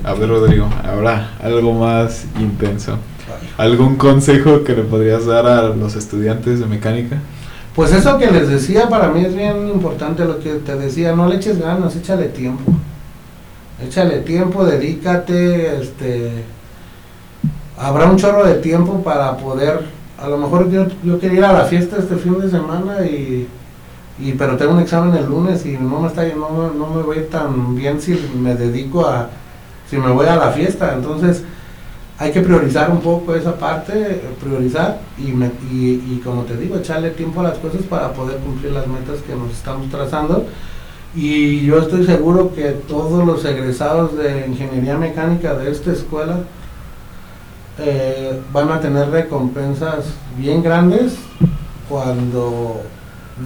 A 0.03 0.13
ver, 0.15 0.29
Rodrigo, 0.29 0.69
ahora 0.85 1.35
algo 1.41 1.73
más 1.73 2.27
intenso. 2.39 2.99
¿Algún 3.57 3.97
consejo 3.97 4.65
que 4.65 4.75
le 4.75 4.83
podrías 4.83 5.25
dar 5.25 5.47
a 5.47 5.69
los 5.69 5.95
estudiantes 5.95 6.59
de 6.59 6.67
mecánica? 6.67 7.21
Pues 7.75 7.93
eso 7.93 8.19
que 8.19 8.31
les 8.31 8.49
decía 8.49 8.89
para 8.89 9.09
mí 9.09 9.25
es 9.25 9.35
bien 9.35 9.69
importante 9.69 10.25
lo 10.25 10.39
que 10.39 10.55
te 10.57 10.77
decía, 10.77 11.15
no 11.15 11.27
le 11.27 11.37
eches 11.37 11.59
ganas, 11.59 11.97
échale 11.97 12.29
tiempo. 12.29 12.71
Échale 13.83 14.19
tiempo, 14.19 14.65
dedícate, 14.65 15.81
este 15.81 16.45
habrá 17.79 18.07
un 18.07 18.17
chorro 18.17 18.45
de 18.45 18.55
tiempo 18.55 19.03
para 19.03 19.37
poder, 19.39 19.87
a 20.19 20.29
lo 20.29 20.37
mejor 20.37 20.71
yo, 20.71 20.87
yo 21.03 21.19
quería 21.19 21.39
ir 21.39 21.45
a 21.45 21.53
la 21.53 21.65
fiesta 21.65 21.97
este 21.99 22.17
fin 22.17 22.39
de 22.39 22.51
semana 22.51 23.05
y, 23.05 23.49
y 24.19 24.33
pero 24.33 24.57
tengo 24.57 24.73
un 24.73 24.81
examen 24.81 25.15
el 25.17 25.27
lunes 25.27 25.65
y 25.67 25.73
no 25.73 26.01
me 26.01 26.09
está 26.09 26.23
no, 26.37 26.73
no 26.73 26.87
me 26.95 27.03
voy 27.03 27.27
tan 27.31 27.75
bien 27.75 28.01
si 28.01 28.13
me 28.37 28.55
dedico 28.55 29.07
a 29.07 29.31
si 29.91 29.97
me 29.97 30.11
voy 30.11 30.27
a 30.27 30.37
la 30.37 30.53
fiesta, 30.53 30.93
entonces 30.95 31.43
hay 32.19 32.31
que 32.31 32.41
priorizar 32.41 32.91
un 32.91 33.01
poco 33.01 33.35
esa 33.35 33.57
parte, 33.59 34.23
priorizar 34.41 35.01
y, 35.19 35.31
y, 35.75 36.21
como 36.23 36.43
te 36.43 36.57
digo, 36.57 36.77
echarle 36.77 37.11
tiempo 37.11 37.41
a 37.41 37.45
las 37.45 37.59
cosas 37.59 37.83
para 37.83 38.13
poder 38.13 38.39
cumplir 38.39 38.73
las 38.73 38.87
metas 38.87 39.21
que 39.27 39.35
nos 39.35 39.51
estamos 39.51 39.89
trazando. 39.91 40.47
Y 41.15 41.67
yo 41.67 41.79
estoy 41.79 42.07
seguro 42.07 42.55
que 42.55 42.71
todos 42.89 43.27
los 43.27 43.45
egresados 43.45 44.17
de 44.17 44.47
ingeniería 44.47 44.97
mecánica 44.97 45.55
de 45.55 45.71
esta 45.71 45.93
escuela 45.93 46.41
eh, 47.79 48.41
van 48.53 48.71
a 48.71 48.81
tener 48.81 49.11
recompensas 49.11 50.05
bien 50.39 50.63
grandes 50.63 51.17
cuando 51.89 52.83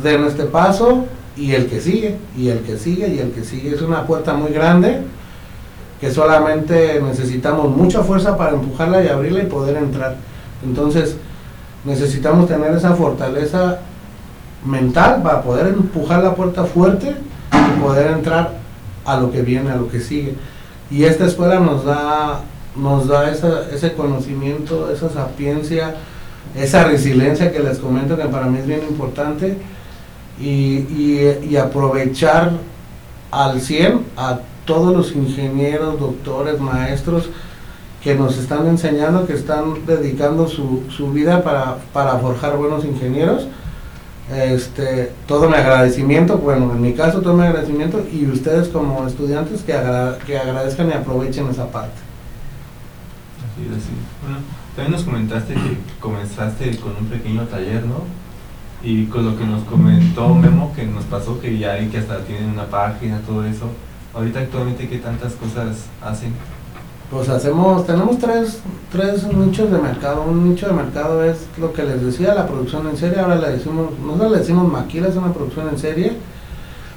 den 0.03 0.25
este 0.25 0.45
paso 0.45 1.07
y 1.37 1.53
el 1.53 1.67
que 1.67 1.81
sigue, 1.81 2.17
y 2.37 2.49
el 2.49 2.61
que 2.61 2.77
sigue, 2.77 3.09
y 3.09 3.19
el 3.19 3.31
que 3.31 3.45
sigue. 3.45 3.75
Es 3.75 3.83
una 3.83 4.07
puerta 4.07 4.35
muy 4.35 4.53
grande 4.53 5.03
que 6.01 6.11
solamente 6.11 7.01
necesitamos 7.01 7.75
mucha 7.75 8.03
fuerza 8.03 8.37
para 8.37 8.53
empujarla 8.53 9.03
y 9.03 9.09
abrirla 9.09 9.43
y 9.43 9.47
poder 9.47 9.77
entrar. 9.77 10.17
Entonces, 10.65 11.17
necesitamos 11.85 12.49
tener 12.49 12.73
esa 12.73 12.95
fortaleza 12.95 13.79
mental 14.65 15.23
para 15.23 15.43
poder 15.43 15.69
empujar 15.69 16.23
la 16.23 16.35
puerta 16.35 16.65
fuerte 16.65 17.15
y 17.53 17.81
poder 17.81 18.11
entrar 18.13 18.53
a 19.05 19.17
lo 19.19 19.31
que 19.31 19.43
viene, 19.43 19.71
a 19.71 19.77
lo 19.77 19.89
que 19.89 20.01
sigue. 20.01 20.35
Y 20.91 21.05
esta 21.05 21.27
escuela 21.27 21.61
nos 21.61 21.85
da, 21.85 22.41
nos 22.77 23.09
da 23.09 23.31
ese 23.31 23.93
conocimiento, 23.95 24.91
esa 24.91 25.09
sapiencia, 25.09 25.95
esa 26.55 26.85
resiliencia 26.85 27.53
que 27.53 27.61
les 27.61 27.79
comento 27.79 28.17
que 28.17 28.25
para 28.25 28.47
mí 28.47 28.59
es 28.59 28.67
bien 28.67 28.83
importante 28.89 29.57
y, 30.41 31.57
aprovechar 31.57 32.53
al 33.31 33.61
100 33.61 34.05
a 34.17 34.41
todos 34.67 34.95
los 34.95 35.17
ingenieros, 35.17 35.99
doctores, 35.99 36.61
maestros 36.61 37.31
que 38.03 38.15
nos 38.15 38.37
están 38.37 38.67
enseñando, 38.67 39.27
que 39.27 39.33
están 39.33 39.87
dedicando 39.87 40.47
su, 40.49 40.83
su 40.91 41.13
vida 41.13 41.43
para, 41.43 41.79
para 41.93 42.19
forjar 42.19 42.57
buenos 42.57 42.85
ingenieros 42.85 43.49
este, 44.31 45.13
todo 45.29 45.49
mi 45.49 45.55
agradecimiento, 45.55 46.39
bueno, 46.39 46.73
en 46.73 46.83
mi 46.83 46.95
caso 46.95 47.21
todo 47.21 47.35
mi 47.35 47.45
agradecimiento 47.45 48.05
y 48.13 48.27
ustedes 48.27 48.69
como 48.69 49.07
estudiantes 49.07 49.63
que, 49.63 49.73
que 50.27 50.39
agradezcan 50.39 50.89
y 50.89 50.93
aprovechen 50.93 51.49
esa 51.49 51.71
parte. 51.71 51.95
Así 53.39 53.67
es, 53.67 53.77
así. 53.77 53.93
Bueno, 54.23 54.39
también 54.75 54.93
nos 54.93 55.05
comentaste 55.05 55.55
que 55.55 55.79
comenzaste 56.01 56.77
con 56.79 56.97
un 56.97 57.07
pequeño 57.07 57.43
taller, 57.43 57.85
¿no? 57.85 58.03
Y 58.83 59.07
con 59.07 59.25
lo 59.25 59.39
que 59.39 59.45
nos 59.45 59.63
comentó 59.65 60.35
Memo, 60.35 60.73
que 60.75 60.85
nos 60.85 61.05
pasó 61.05 61.41
que 61.41 61.57
ya 61.57 61.73
hay 61.75 61.87
que 61.87 61.99
hasta 61.99 62.19
tienen 62.25 62.51
una 62.51 62.67
página, 62.67 63.21
todo 63.21 63.45
eso. 63.45 63.69
Ahorita 64.17 64.41
actualmente, 64.41 64.89
¿qué 64.89 64.97
tantas 64.97 65.35
cosas 65.35 65.89
hacen? 66.03 66.33
Pues 67.11 67.29
hacemos, 67.29 67.87
tenemos 67.87 68.19
tres, 68.19 68.61
tres 68.91 69.25
nichos 69.25 69.71
de 69.71 69.79
mercado. 69.79 70.23
Un 70.23 70.49
nicho 70.49 70.67
de 70.67 70.73
mercado 70.73 71.23
es 71.23 71.47
lo 71.59 71.75
que 71.75 71.83
les 71.83 72.03
decía, 72.03 72.35
la 72.35 72.47
producción 72.47 72.89
en 72.89 72.97
serie. 72.97 73.21
Ahora 73.21 73.37
le 73.37 73.51
decimos, 73.51 73.91
nosotros 73.99 74.33
le 74.33 74.39
decimos 74.39 74.73
maquila, 74.73 75.09
es 75.09 75.17
una 75.17 75.35
producción 75.35 75.69
en 75.69 75.79
serie. 75.79 76.15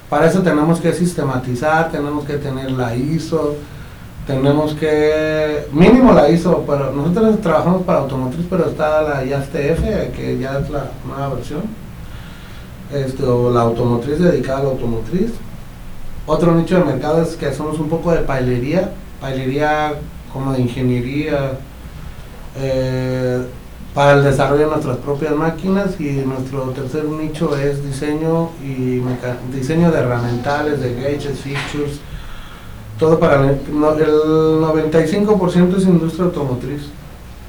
Para 0.09 0.27
eso 0.27 0.41
tenemos 0.41 0.79
que 0.79 0.93
sistematizar, 0.93 1.91
tenemos 1.91 2.23
que 2.23 2.37
tener 2.37 2.71
la 2.71 2.95
ISO, 2.95 3.55
tenemos 4.25 4.73
que, 4.75 5.67
mínimo 5.73 6.13
la 6.13 6.29
ISO, 6.29 6.63
pero 6.65 6.93
nosotros 6.93 7.41
trabajamos 7.41 7.83
para 7.83 7.99
automotriz, 7.99 8.45
pero 8.49 8.69
está 8.69 9.01
la 9.01 9.25
IASTF, 9.25 10.15
que 10.15 10.37
ya 10.39 10.59
es 10.59 10.69
la 10.69 10.89
nueva 11.05 11.35
versión, 11.35 11.63
este, 12.93 13.23
o 13.23 13.51
la 13.51 13.61
automotriz 13.61 14.19
dedicada 14.19 14.59
a 14.59 14.63
la 14.63 14.69
automotriz. 14.69 15.31
Otro 16.31 16.53
nicho 16.53 16.77
de 16.77 16.85
mercado 16.85 17.23
es 17.23 17.29
que 17.29 17.47
hacemos 17.47 17.79
un 17.79 17.89
poco 17.89 18.11
de 18.11 18.19
pailería, 18.19 18.91
pailería 19.19 19.95
como 20.31 20.53
de 20.53 20.61
ingeniería 20.61 21.53
eh, 22.55 23.43
para 23.95 24.13
el 24.13 24.23
desarrollo 24.23 24.65
de 24.65 24.69
nuestras 24.69 24.97
propias 24.97 25.33
máquinas 25.33 25.99
y 25.99 26.21
nuestro 26.27 26.69
tercer 26.69 27.05
nicho 27.05 27.57
es 27.57 27.83
diseño 27.83 28.51
y 28.63 29.01
diseño 29.51 29.91
de 29.91 29.97
herramientales, 29.97 30.79
de 30.81 30.93
gadgets, 30.93 31.39
features, 31.39 31.99
todo 32.99 33.19
para 33.19 33.49
el, 33.49 33.49
el 33.49 33.71
95% 33.71 35.77
es 35.77 35.83
industria 35.85 36.25
automotriz. 36.25 36.91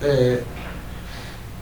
Eh, 0.03 0.43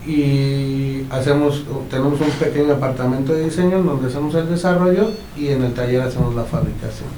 y 0.06 1.04
hacemos, 1.10 1.64
tenemos 1.90 2.20
un 2.20 2.30
pequeño 2.30 2.74
apartamento 2.74 3.34
de 3.34 3.44
diseño 3.44 3.82
donde 3.82 4.08
hacemos 4.08 4.34
el 4.34 4.48
desarrollo 4.48 5.10
y 5.36 5.48
en 5.48 5.62
el 5.64 5.74
taller 5.74 6.02
hacemos 6.02 6.34
la 6.34 6.44
fabricación. 6.44 7.08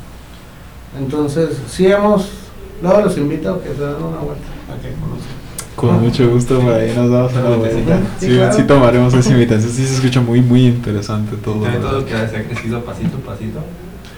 Entonces, 0.98 1.56
sí 1.68 1.86
hemos 1.86 2.30
Luego 2.82 3.02
los 3.02 3.16
invito 3.18 3.54
a 3.54 3.62
que 3.62 3.68
se 3.68 3.80
den 3.80 4.02
una 4.02 4.18
vuelta 4.18 4.48
a 4.68 4.80
que 4.80 5.76
Con 5.76 6.00
mucho 6.00 6.30
gusto, 6.30 6.60
por 6.60 6.72
ahí 6.72 6.94
nos 6.96 7.10
damos 7.10 7.32
una 7.32 7.56
vuelta. 7.56 8.00
Sí, 8.18 8.38
sí, 8.52 8.62
tomaremos 8.62 9.12
esa 9.12 9.32
invitación. 9.32 9.70
Sí, 9.70 9.86
se 9.86 9.94
escucha 9.94 10.20
muy, 10.20 10.40
muy 10.40 10.66
interesante 10.66 11.36
todo. 11.36 11.62
También 11.62 11.82
todo 11.82 12.04
que 12.04 12.12
se 12.12 12.36
ha 12.36 12.44
crecido 12.44 12.82
pasito 12.82 13.18
a 13.18 13.32
pasito. 13.32 13.60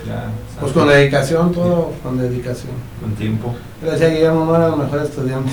Ya, 0.07 0.31
pues 0.61 0.73
con 0.73 0.89
dedicación, 0.89 1.53
todo 1.53 1.93
con 2.03 2.19
dedicación. 2.19 2.73
Con 3.01 3.13
tiempo. 3.15 3.55
Yo 3.83 3.91
decía 3.91 4.09
Guillermo, 4.09 4.45
no 4.45 4.57
era 4.57 4.69
el 4.69 4.77
mejor 4.77 5.03
estudiante. 5.03 5.53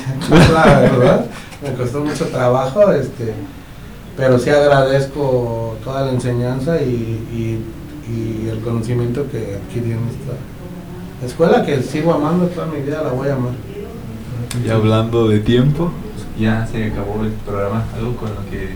la 0.54 0.80
verdad, 0.80 1.26
me 1.62 1.74
costó 1.74 2.04
mucho 2.04 2.26
trabajo, 2.28 2.92
este, 2.92 3.34
pero 4.18 4.40
sí 4.40 4.50
agradezco 4.50 5.78
toda 5.84 6.06
la 6.06 6.12
enseñanza 6.12 6.82
y, 6.82 6.86
y, 6.86 7.64
y 8.12 8.50
el 8.50 8.60
conocimiento 8.62 9.26
que 9.30 9.58
adquirí 9.58 9.92
en 9.92 10.00
esta 10.10 11.26
escuela 11.26 11.66
que 11.66 11.82
sigo 11.84 12.14
amando 12.14 12.48
toda 12.48 12.68
mi 12.68 12.82
vida, 12.82 13.04
la 13.04 13.12
voy 13.12 13.30
a 13.30 13.36
amar. 13.36 13.54
Y 14.66 14.70
hablando 14.70 15.28
de 15.28 15.40
tiempo. 15.40 15.92
Ya 16.40 16.66
se 16.66 16.86
acabó 16.86 17.22
el 17.24 17.32
programa, 17.32 17.84
algo 17.98 18.16
con 18.16 18.30
lo 18.30 18.50
que 18.50 18.70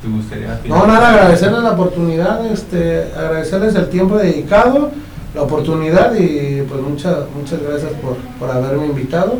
te 0.00 0.08
gustaría... 0.08 0.58
No, 0.66 0.86
nada, 0.86 1.10
agradecerles 1.10 1.62
la 1.62 1.72
oportunidad, 1.72 2.46
este, 2.46 3.12
agradecerles 3.14 3.74
el 3.74 3.90
tiempo 3.90 4.16
dedicado, 4.16 4.90
la 5.34 5.42
oportunidad 5.42 6.14
y 6.14 6.62
pues 6.62 6.80
muchas 6.80 7.18
muchas 7.34 7.62
gracias 7.62 7.92
por, 8.02 8.16
por 8.38 8.50
haberme 8.50 8.86
invitado 8.86 9.38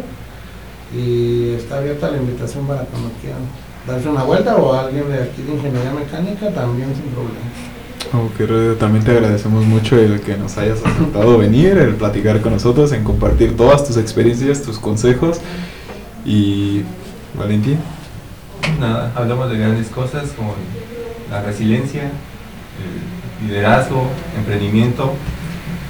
y 0.94 1.50
está 1.54 1.78
abierta 1.78 2.10
la 2.10 2.18
invitación 2.18 2.66
para 2.66 2.82
cuando 2.82 3.10
quieran 3.20 3.42
darse 3.86 4.08
una 4.08 4.22
vuelta 4.22 4.56
o 4.56 4.72
alguien 4.72 5.08
de 5.10 5.22
aquí 5.22 5.42
de 5.42 5.54
Ingeniería 5.54 5.92
Mecánica 5.92 6.50
también 6.50 6.88
sin 6.94 7.06
problema. 7.12 7.40
Ok, 8.12 8.78
también 8.78 9.04
te 9.04 9.12
agradecemos 9.12 9.64
mucho 9.64 9.96
el 9.96 10.20
que 10.20 10.36
nos 10.36 10.58
hayas 10.58 10.84
aceptado 10.84 11.38
venir, 11.38 11.78
el 11.78 11.94
platicar 11.94 12.40
con 12.40 12.52
nosotros, 12.52 12.92
en 12.92 13.04
compartir 13.04 13.56
todas 13.56 13.86
tus 13.86 13.96
experiencias, 13.96 14.62
tus 14.62 14.78
consejos. 14.78 15.40
Y, 16.24 16.82
Valentín. 17.38 17.78
Nada, 18.80 19.12
hablamos 19.14 19.50
de 19.50 19.58
grandes 19.58 19.88
cosas 19.88 20.30
como 20.36 20.54
la 21.30 21.42
resiliencia, 21.42 22.10
el 23.42 23.48
liderazgo, 23.48 24.08
emprendimiento, 24.36 25.12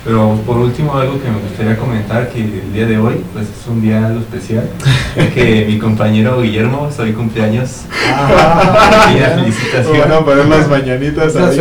pero 0.05 0.39
por 0.47 0.57
último 0.59 0.97
algo 0.97 1.21
que 1.21 1.29
me 1.29 1.39
gustaría 1.41 1.77
comentar 1.77 2.31
que 2.31 2.41
el 2.41 2.73
día 2.73 2.87
de 2.87 2.99
hoy 2.99 3.23
pues 3.33 3.47
es 3.49 3.67
un 3.69 3.83
día 3.83 4.07
algo 4.07 4.21
especial, 4.21 4.69
es 5.17 5.33
que 5.33 5.65
mi 5.69 5.79
compañero 5.79 6.41
Guillermo 6.41 6.91
soy 6.95 7.13
cumpleaños. 7.13 7.83
Ah, 8.07 9.11
felicitaciones. 9.37 9.99
Bueno, 9.99 10.25
poner 10.25 10.47
las 10.47 10.69
mañanitas 10.69 11.37
ahí. 11.37 11.61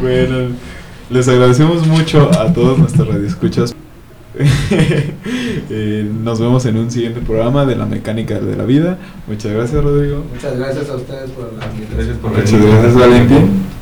bueno, 0.00 0.54
les 1.10 1.28
agradecemos 1.28 1.86
mucho 1.86 2.30
a 2.38 2.52
todos 2.52 2.78
nuestros 2.78 3.08
radioescuchas. 3.08 3.74
eh, 5.70 6.10
nos 6.22 6.40
vemos 6.40 6.64
en 6.64 6.78
un 6.78 6.90
siguiente 6.90 7.20
programa 7.20 7.66
de 7.66 7.76
la 7.76 7.86
mecánica 7.86 8.40
de 8.40 8.56
la 8.56 8.64
vida. 8.64 8.98
Muchas 9.26 9.52
gracias, 9.52 9.82
Rodrigo. 9.82 10.24
Muchas 10.32 10.58
gracias 10.58 10.88
a 10.88 10.96
ustedes 10.96 11.30
por 11.30 11.52
la 11.52 11.66
Gracias 11.94 12.16
por 12.16 12.30
Muchas 12.30 12.52
gracias, 12.52 12.94
Valentín. 12.94 13.81